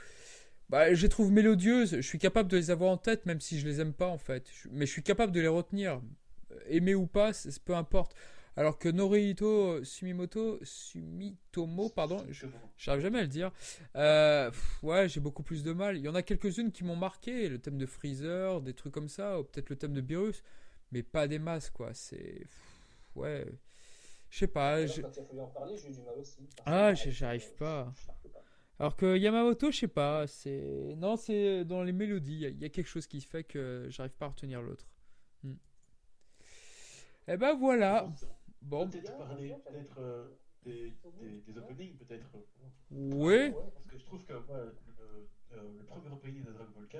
[0.71, 1.97] bah, je les trouve mélodieuses.
[1.97, 4.19] Je suis capable de les avoir en tête, même si je les aime pas en
[4.19, 4.51] fait.
[4.71, 6.01] Mais je suis capable de les retenir,
[6.69, 7.33] aimer ou pas,
[7.67, 8.15] peu importe.
[8.59, 12.25] Alors que Norihito Sumimoto, Sumitomo, pardon,
[12.79, 13.53] j'arrive jamais à le dire.
[13.97, 14.51] Euh,
[14.83, 15.99] ouais, j'ai beaucoup plus de mal.
[15.99, 19.11] Il y en a quelques-unes qui m'ont marqué, le thème de Freezer, des trucs comme
[19.11, 20.43] ça, ou peut-être le thème de Beerus,
[20.91, 21.93] mais pas des masses, quoi.
[21.93, 22.47] C'est.
[23.15, 23.47] Ouais.
[24.31, 24.79] Je sais pas.
[26.65, 27.93] Ah, j'arrive pas.
[28.79, 30.95] Alors que Yamamoto, je sais pas, c'est.
[30.97, 34.27] Non, c'est dans les mélodies, il y, a quelque chose qui fait que j'arrive pas
[34.27, 34.87] à retenir l'autre.
[35.43, 35.55] Hmm.
[37.29, 38.09] Eh ben voilà.
[38.63, 38.89] Bon.
[38.89, 40.29] Peut-être parler peut-être euh,
[40.63, 42.27] des, des, des, openings, peut-être.
[42.91, 43.53] Oui.
[43.53, 46.99] Parce que je trouve que le, euh, le, premier opening de Dragon Ball Kai,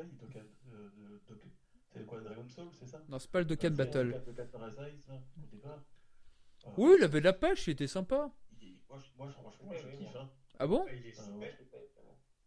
[0.73, 1.19] euh,
[1.89, 3.03] c'est quoi Dragon Soul, c'est ça?
[3.09, 4.09] Non, c'est pas le Dokkan Battle.
[4.09, 5.83] Le Dokkan Parasite, au départ.
[6.77, 8.31] oui, il avait de la pêche, il était sympa.
[8.89, 10.17] moi, moi, franchement, je kiffe.
[10.17, 10.31] Hein.
[10.59, 10.85] Ah bon?
[10.93, 11.53] Il est super.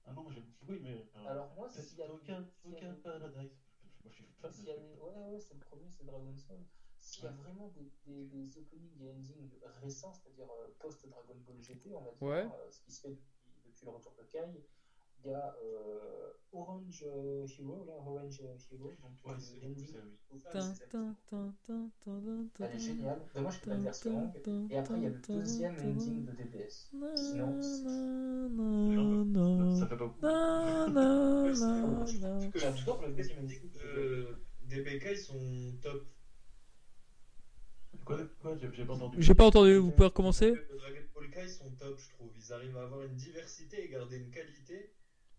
[0.06, 0.40] Ah non, je...
[0.68, 1.08] oui, mais.
[1.28, 2.46] Alors, moi, c'est Dokkan
[3.04, 3.58] Paradise.
[4.04, 4.52] Moi, je suis fan.
[4.66, 6.60] Ouais, ouais, c'est le premier, c'est Dragon Soul.
[7.10, 9.50] S'il y a vraiment des, des, des, openings et endings
[9.82, 12.46] récents, c'est-à-dire euh, post-Dragon Ball GT, on va dire, ouais.
[12.46, 13.34] euh, ce qui se fait depuis,
[13.66, 14.46] depuis, le retour de Kai,
[15.24, 19.92] il y a euh, Orange euh, Hero, là, Orange Hero, donc ouais, c'est l'ending.
[22.60, 23.28] Elle est géniale.
[23.36, 24.40] Moi, je fais la version longue.
[24.70, 26.92] Et après, il y a le deuxième ending de DPS.
[27.16, 27.60] Sinon,
[29.76, 30.22] ça fait pas beaucoup.
[32.56, 34.38] J'adore le deuxième ending de
[34.68, 36.06] DBK, ils sont top.
[38.10, 39.18] Quoi, quoi J'ai pas entendu.
[39.22, 42.32] J'ai pas entendu, vous pouvez recommencer Dragon Ball Kai sont top, je trouve.
[42.36, 44.94] Ils arrivent à avoir une diversité et garder une qualité.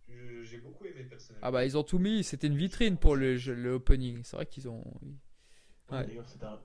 [0.08, 1.46] j'ai beaucoup aimé personnellement.
[1.46, 4.22] Ah bah ils ont tout mis, c'était une vitrine pour le, le opening.
[4.22, 4.84] C'est vrai qu'ils ont.
[5.90, 6.06] Ouais.
[6.06, 6.60] D'ailleurs, c'était un,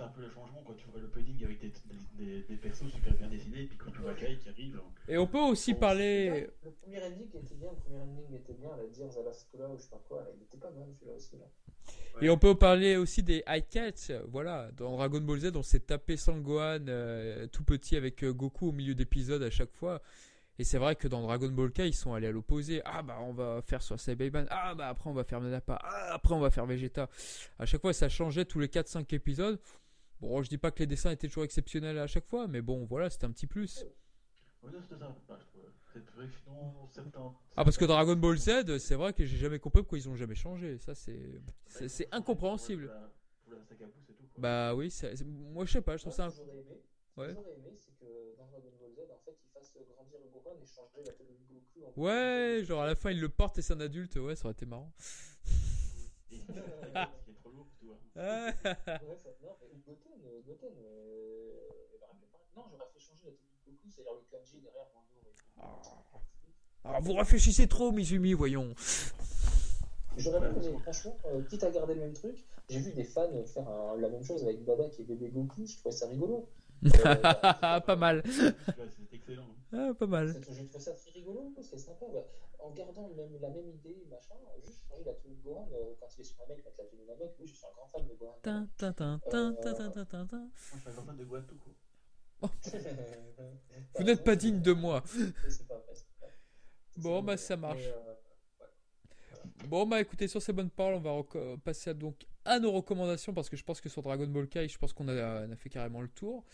[0.00, 1.72] un, peu le changement quand tu vois l'opening avec des,
[2.14, 4.80] des, des, persos super bien dessinés, et puis quand tu vois Kai qui arrive.
[5.08, 6.48] Et on peut aussi parler.
[6.64, 9.76] Le premier ending était bien, le premier ending était bien, la dire The Last ou
[9.76, 11.36] je sais pas quoi, il était pas mal celui-là aussi.
[11.36, 11.44] Là.
[12.20, 15.80] Et on peut parler aussi des high catch, voilà, dans Dragon Ball Z, on s'est
[15.80, 20.02] tapé Sangohan euh, tout petit avec euh, Goku au milieu d'épisodes à chaque fois.
[20.58, 22.82] Et c'est vrai que dans Dragon Ball K, ils sont allés à l'opposé.
[22.84, 24.46] Ah bah on va faire sur Saibaman.
[24.50, 25.78] Ah bah après on va faire Nanapa.
[25.80, 27.08] Ah après on va faire Vegeta.
[27.60, 29.60] À chaque fois ça changeait tous les 4-5 épisodes.
[30.20, 32.84] Bon, je dis pas que les dessins étaient toujours exceptionnels à chaque fois, mais bon
[32.84, 33.84] voilà, c'était un petit plus.
[37.56, 40.16] Ah parce que Dragon Ball Z, c'est vrai que j'ai jamais compris pourquoi ils ont
[40.16, 40.78] jamais changé.
[40.78, 42.92] Ça c'est c'est incompréhensible.
[44.36, 44.92] Bah oui,
[45.26, 46.28] moi je sais pas, je trouve ça.
[47.16, 47.34] Ouais.
[47.34, 50.66] j'aurais aimé, c'est que dans Dragon Ball Z, en fait, il fasse grandir Gohan et
[50.66, 51.84] changer la tête de Goku.
[51.84, 54.14] En ouais, genre à la fin, il le porte et c'est un adulte.
[54.16, 54.92] Ouais, ça aurait été marrant.
[56.30, 57.98] Il est trop lourd, tu vois.
[58.18, 61.52] ouais, ça, non, mais Goten, Goten euh,
[62.56, 65.02] non, j'aurais fait changer la tête de Goku, c'est-à-dire le kanji derrière mon
[66.92, 67.00] dos.
[67.00, 68.74] Vous réfléchissez trop, Mizumi, voyons.
[70.16, 73.68] J'aurais aimé, franchement, euh, quitte à garder le même truc, j'ai vu des fans faire
[73.68, 76.48] un, la même chose avec Baba qui est bébé Goku, je trouvais ça rigolo.
[77.86, 78.22] pas mal.
[78.26, 79.46] C'est excellent.
[79.72, 80.36] Ah, pas mal.
[80.50, 82.06] Je trouve ça très rigolo, c'est sympa.
[82.58, 84.34] En gardant même, la même idée, machin,
[84.64, 86.84] juste changer la tenue de Gohan euh, quand il est sur un mec, mettre la
[86.84, 87.32] tenue d'un mec.
[87.38, 88.36] Oui, je suis un grand fan de Gohan.
[88.42, 90.50] Tin, tin, tin, tin, tin, tin, tin, tin.
[90.64, 91.74] Je suis un grand fan de Gohan tout court.
[93.96, 95.02] Vous n'êtes pas digne de moi.
[96.96, 97.94] Bon, bah ça marche.
[98.08, 98.14] Euh,
[99.66, 103.34] Bon, bah écoutez, sur ces bonnes paroles, on va passer à, donc à nos recommandations
[103.34, 105.68] parce que je pense que sur Dragon Ball Kai, je pense qu'on a, a, fait
[105.68, 106.44] carrément le tour.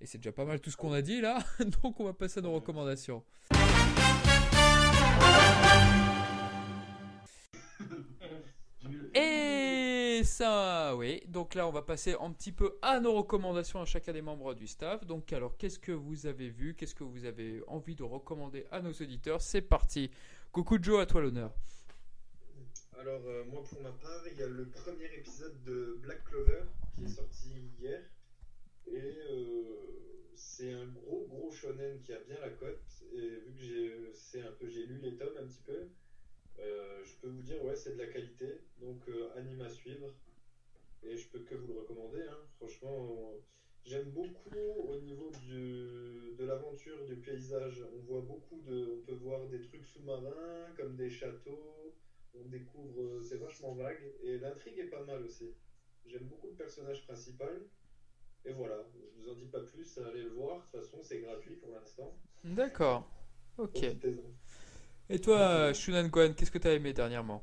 [0.00, 1.38] Et c'est déjà pas mal tout ce qu'on a dit là.
[1.82, 3.24] donc on va passer à nos recommandations.
[9.14, 11.22] Et ça, oui.
[11.28, 14.54] Donc là, on va passer un petit peu à nos recommandations à chacun des membres
[14.54, 15.06] du staff.
[15.06, 16.74] Donc, alors, qu'est-ce que vous avez vu?
[16.74, 19.40] Qu'est-ce que vous avez envie de recommander à nos auditeurs?
[19.40, 20.10] C'est parti.
[20.52, 21.52] Coucou Joe, à toi l'honneur.
[23.08, 26.64] Alors, euh, moi, pour ma part, il y a le premier épisode de Black Clover
[26.94, 27.48] qui est sorti
[27.80, 28.02] hier.
[28.86, 32.84] Et euh, c'est un gros, gros shonen qui a bien la cote.
[33.14, 35.88] Et vu que j'ai, un peu, j'ai lu les tomes un petit peu,
[36.58, 38.60] euh, je peux vous dire, ouais, c'est de la qualité.
[38.78, 39.00] Donc,
[39.36, 40.12] anime à suivre.
[41.02, 42.20] Et je peux que vous le recommander.
[42.20, 42.40] Hein.
[42.58, 43.32] Franchement,
[43.86, 44.50] j'aime beaucoup
[44.86, 47.82] au niveau du, de l'aventure, du paysage.
[47.90, 48.98] On voit beaucoup de.
[48.98, 51.94] On peut voir des trucs sous-marins, comme des châteaux
[52.34, 55.54] on découvre, euh, c'est vachement vague, et l'intrigue est pas mal aussi.
[56.06, 57.62] J'aime beaucoup le personnage principal,
[58.44, 61.20] et voilà, je vous en dis pas plus, allez le voir, de toute façon c'est
[61.20, 62.16] gratuit pour l'instant.
[62.44, 63.10] D'accord,
[63.58, 63.84] ok.
[65.10, 67.42] Et toi, Shunan Gohan, qu'est-ce que tu as aimé dernièrement?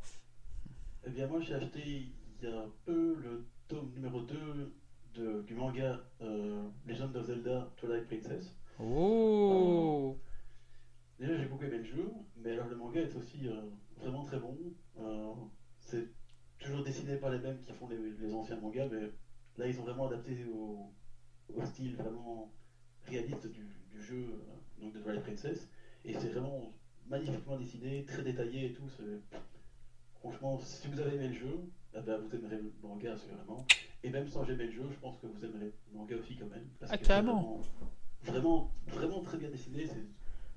[1.07, 4.73] Eh bien moi j'ai acheté il y a un peu le tome numéro 2
[5.13, 8.55] de, du manga euh, Legend of Zelda Twilight Princess.
[8.79, 10.17] Oh
[11.19, 13.61] Déjà, j'ai beaucoup aimé le jeu, mais alors le manga est aussi euh,
[13.97, 14.57] vraiment très bon.
[14.99, 15.33] Euh,
[15.79, 16.07] c'est
[16.59, 19.01] toujours dessiné par les mêmes qui font les, anciens mangas, mais
[19.57, 20.91] là, ils ont vraiment adapté au,
[21.63, 22.51] style vraiment
[23.05, 23.67] réaliste du,
[23.97, 25.69] jeu euh, donc de Twilight Princess.
[26.03, 26.73] Et c'est vraiment
[27.07, 28.89] magnifiquement dessiné, très détaillé et tout.
[30.19, 31.59] Franchement, si vous avez aimé le jeu,
[31.95, 33.65] eh ben, vous aimerez le manga assurément.
[34.03, 36.47] Et même sans aimer le jeu, je pense que vous aimerez le manga aussi quand
[36.47, 36.67] même.
[36.79, 37.61] Parce ah, carrément.
[38.23, 39.87] Vraiment, vraiment, très bien dessiné.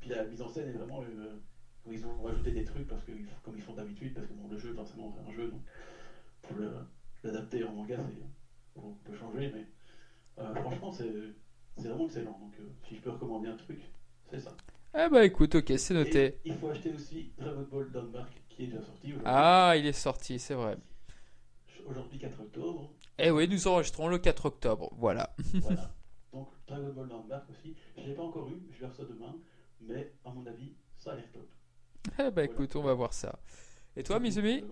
[0.00, 1.02] Puis la mise en scène est vraiment.
[1.02, 1.38] Euh,
[1.88, 3.12] où ils ont rajouté des trucs parce que,
[3.42, 5.60] comme ils font d'habitude, parce que bon, le jeu, forcément, c'est un jeu, donc
[6.42, 6.56] pour
[7.24, 7.98] l'adapter en manga,
[8.76, 9.66] on peut changer, mais
[10.38, 11.12] euh, franchement, c'est
[11.76, 12.38] vraiment excellent.
[12.38, 13.80] Donc, euh, si je peux recommander un truc,
[14.30, 14.56] c'est ça.
[14.94, 16.38] Ah bah écoute, ok, c'est noté.
[16.44, 19.12] il faut acheter aussi Dragon Ball Downmark qui est déjà sorti.
[19.24, 20.76] Ah, il est sorti, c'est vrai.
[21.86, 22.92] Aujourd'hui 4 octobre.
[23.18, 25.34] Eh oui, nous enregistrons le 4 octobre, voilà.
[25.54, 25.94] voilà.
[26.32, 27.76] Donc Dragon Ball Downmark aussi.
[27.96, 29.34] Je ne l'ai pas encore eu, je vais faire ça demain
[29.80, 31.48] mais à mon avis, ça a l'air top.
[32.18, 33.38] Eh bah écoute, on va voir ça.
[33.96, 34.64] Et toi, Mizumi?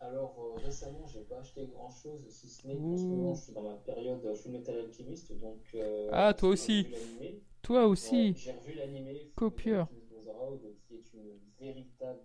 [0.00, 3.42] Alors euh, récemment, j'ai pas acheté grand chose, si ce n'est qu'en ce moment, je
[3.42, 5.60] suis dans ma période Alchemist, donc.
[5.74, 6.86] Euh, ah, toi aussi.
[7.62, 8.34] Toi aussi.
[8.36, 9.30] j'ai revu l'animé.
[9.34, 9.88] Copieur.
[10.86, 12.20] qui est une véritable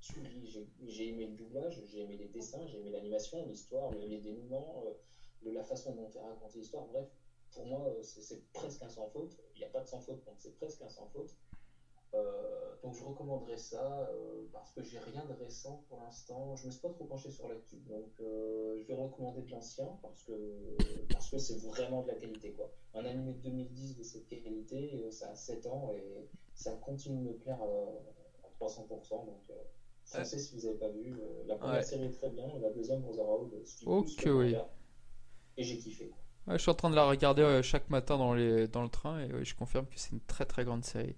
[0.00, 0.68] tuerie.
[0.86, 5.52] J'ai aimé le doublage, j'ai aimé les dessins, j'ai aimé l'animation, l'histoire, les dénouements, euh,
[5.52, 6.86] la façon dont est raconté l'histoire.
[6.86, 7.08] Bref,
[7.52, 9.36] pour moi, euh, c'est presque un sans faute.
[9.54, 11.34] Il n'y a pas de sans faute, donc c'est presque un sans faute.
[12.14, 16.56] Euh, donc je recommanderais ça euh, parce que j'ai rien de récent pour l'instant.
[16.56, 19.86] Je ne me suis pas trop penché sur l'actu, donc je vais recommander de l'ancien
[20.02, 20.32] parce que
[21.12, 22.70] parce que c'est vraiment de la qualité quoi.
[22.94, 27.28] Un animé de 2010 de cette qualité, ça a 7 ans et ça continue de
[27.28, 27.60] me plaire
[28.60, 28.88] 300%.
[28.88, 29.42] Donc,
[30.04, 31.14] français, si vous n'avez pas vu.
[31.46, 33.52] la première série est très bien, la deuxième, Brotherhood,
[33.86, 34.56] Ok, oui.
[35.56, 36.10] Et j'ai kiffé.
[36.48, 39.44] je suis en train de la regarder chaque matin dans, les, dans le train et
[39.44, 41.14] je confirme que c'est une très très grande série.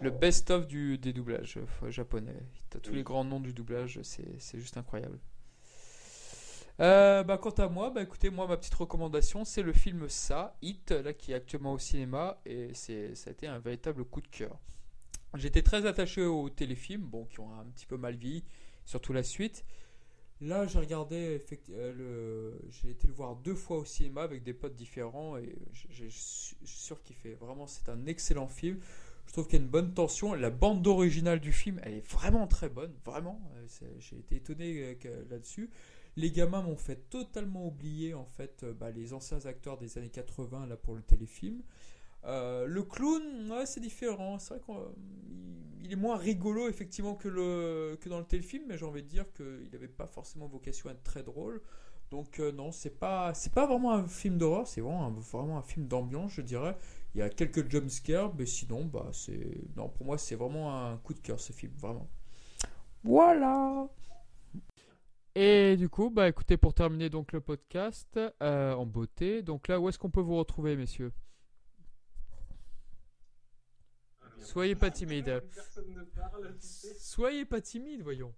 [0.00, 1.58] Le best-of des doublages
[1.88, 2.42] japonais.
[2.70, 5.18] Tu as tous les grands noms du doublage, c'est juste incroyable.
[6.80, 10.56] Euh, bah, quant à moi, bah, écoutez, moi, ma petite recommandation, c'est le film Ça,
[10.62, 14.28] Hit, là, qui est actuellement au cinéma, et ça a été un véritable coup de
[14.28, 14.58] cœur.
[15.34, 18.44] J'étais très attaché aux téléfilms, bon, qui ont un petit peu mal vieilli,
[18.86, 19.64] surtout la suite.
[20.40, 22.60] Là, j'ai regardé, euh, le...
[22.70, 25.54] j'ai été le voir deux fois au cinéma avec des potes différents, et
[25.90, 27.34] j'ai surkiffé.
[27.34, 28.80] Vraiment, c'est un excellent film.
[29.30, 30.34] Je trouve qu'il y a une bonne tension.
[30.34, 33.40] La bande originale du film, elle est vraiment très bonne, vraiment.
[33.54, 34.98] Euh, j'ai été étonné
[35.30, 35.70] là-dessus.
[36.16, 40.08] Les gamins m'ont fait totalement oublier en fait euh, bah, les anciens acteurs des années
[40.08, 41.62] 80 là pour le téléfilm.
[42.24, 44.40] Euh, le clown, c'est différent.
[44.40, 47.28] C'est vrai qu'il est moins rigolo effectivement que,
[48.08, 51.04] dans le téléfilm, mais j'ai envie de dire qu'il n'avait pas forcément vocation à être
[51.04, 51.62] très drôle.
[52.10, 56.32] Donc euh, non, c'est pas pas vraiment un film d'horreur, c'est vraiment un film d'ambiance,
[56.32, 56.76] je dirais.
[57.14, 60.96] Il y a quelques jumpscares, mais sinon, bah c'est non pour moi c'est vraiment un
[60.98, 62.08] coup de cœur ce film, vraiment.
[63.02, 63.88] Voilà.
[65.34, 69.80] Et du coup, bah écoutez, pour terminer donc le podcast euh, en beauté, donc là,
[69.80, 71.12] où est-ce qu'on peut vous retrouver, messieurs?
[74.38, 75.42] Soyez pas timide.
[76.98, 78.34] Soyez pas timide, voyons.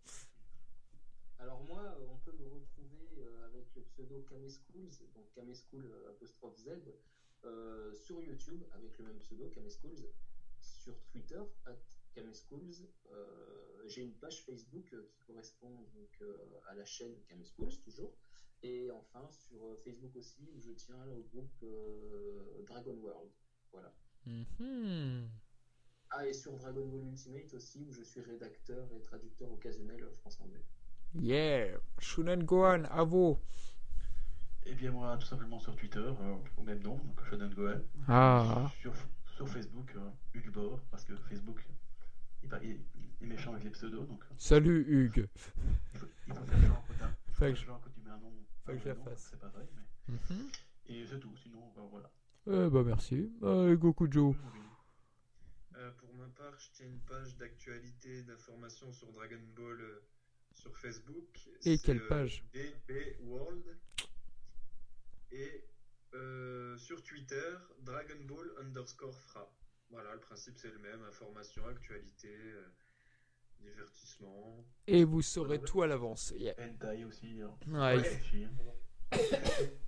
[1.39, 6.57] Alors moi, on peut me retrouver euh, avec le pseudo Kameschools, donc Kameschool euh, apostrophe
[6.59, 6.69] Z,
[7.95, 10.09] sur YouTube avec le même pseudo Kameschools,
[10.61, 11.77] sur Twitter at.
[12.19, 16.37] Euh, j'ai une page Facebook euh, qui correspond donc, euh,
[16.69, 17.15] à la chaîne
[17.45, 18.13] Schools, toujours.
[18.63, 21.65] Et enfin sur Facebook aussi où je tiens au groupe
[22.65, 23.31] Dragon World.
[23.73, 23.93] Voilà.
[24.27, 25.27] Mm-hmm.
[26.11, 30.65] Ah et sur Dragon Ball Ultimate aussi où je suis rédacteur et traducteur occasionnel français-anglais.
[31.15, 33.39] Yeah, Shunen Gohan, à vous.
[34.67, 36.05] Et bien moi tout simplement sur Twitter
[36.57, 37.81] au même nom, donc Shunen Gohan.
[38.09, 38.71] Ah.
[38.81, 38.93] Sur,
[39.27, 39.93] sur Facebook,
[40.35, 41.63] Hugbor, parce que Facebook
[42.63, 42.79] il,
[43.23, 44.07] est méchant avec les pseudos.
[44.07, 44.23] Donc...
[44.23, 44.35] Euh.
[44.37, 45.29] Salut Hugues.
[45.95, 48.33] Il faut, il faut faire genre quand, faut faire quand tu mets un nom.
[48.65, 49.29] Faut que je la fasse.
[49.31, 49.69] C'est pas vrai.
[50.09, 50.15] Mais...
[50.15, 50.51] Mhm.
[50.87, 51.35] Et c'est tout.
[51.37, 52.11] Sinon, bah, voilà.
[52.47, 53.33] Eh bah merci.
[53.43, 54.35] Allez, Goku Joe.
[55.77, 60.05] Euh, pour ma part, je tiens une page d'actualité, d'information sur Dragon Ball euh,
[60.53, 61.49] sur Facebook.
[61.65, 62.45] Et quelle page?
[62.53, 63.65] DB World.
[65.33, 65.65] Et
[66.15, 69.51] euh, sur Twitter, Dragon Ball underscore Fra.
[69.91, 72.67] Voilà, le principe c'est le même, information, actualité, euh,
[73.61, 74.65] divertissement.
[74.87, 76.35] Et vous saurez tout à l'avance.
[76.37, 76.55] Yeah.
[76.59, 77.41] Hentai aussi.
[77.41, 77.55] Hein.
[77.69, 77.99] Ouais.
[77.99, 78.49] ouais.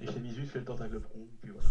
[0.00, 1.68] Et chez Misus fait le tentacle prong, puis voilà.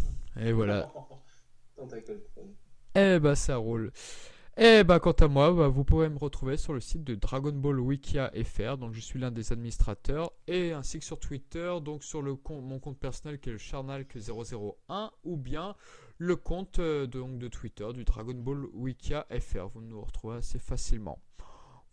[0.48, 0.92] Et voilà.
[1.76, 2.54] tentacle prong.
[2.96, 3.92] Eh bah ça roule.
[4.60, 7.14] Et eh bah quant à moi, bah, vous pourrez me retrouver sur le site de
[7.14, 11.76] Dragon Ball Wikia FR, donc je suis l'un des administrateurs, et ainsi que sur Twitter,
[11.80, 15.76] donc sur le mon compte personnel qui est le Charnalk001, ou bien
[16.18, 19.68] le compte euh, de Twitter du Dragon Ball Wikia FR.
[19.76, 21.20] Vous nous retrouvez assez facilement.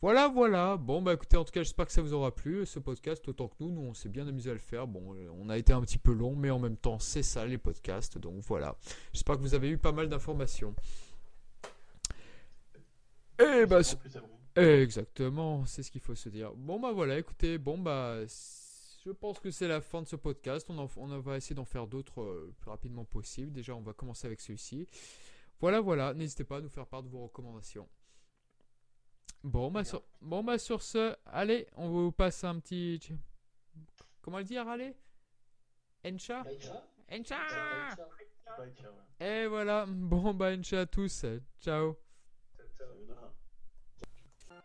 [0.01, 0.78] Voilà, voilà.
[0.78, 3.49] Bon, bah écoutez, en tout cas, j'espère que ça vous aura plu, ce podcast, autant
[3.49, 3.73] que nous.
[3.73, 4.86] Nous, on s'est bien amusé à le faire.
[4.86, 7.45] Bon, euh, on a été un petit peu long, mais en même temps, c'est ça,
[7.45, 8.16] les podcasts.
[8.16, 8.77] Donc voilà.
[9.12, 10.74] J'espère que vous avez eu pas mal d'informations.
[13.39, 13.81] Eh bah,
[14.56, 16.52] exactement, c'est ce qu'il faut se dire.
[16.55, 18.24] Bon bah voilà, écoutez, bon bah,
[19.05, 20.69] je pense que c'est la fin de ce podcast.
[20.70, 23.52] On, on va essayer d'en faire d'autres euh, le plus rapidement possible.
[23.52, 24.86] Déjà, on va commencer avec celui-ci.
[25.61, 27.89] Voilà, voilà, n'hésitez pas à nous faire part de vos recommandations.
[29.43, 33.01] Bon bah, sur, bon, bah sur ce, allez, on vous passe un petit...
[34.23, 34.94] Comment le dire, allez?
[36.06, 36.43] Encha?
[37.12, 37.36] Encha
[39.20, 41.27] Et voilà, bon bah Encha à tous,
[41.61, 42.03] ciao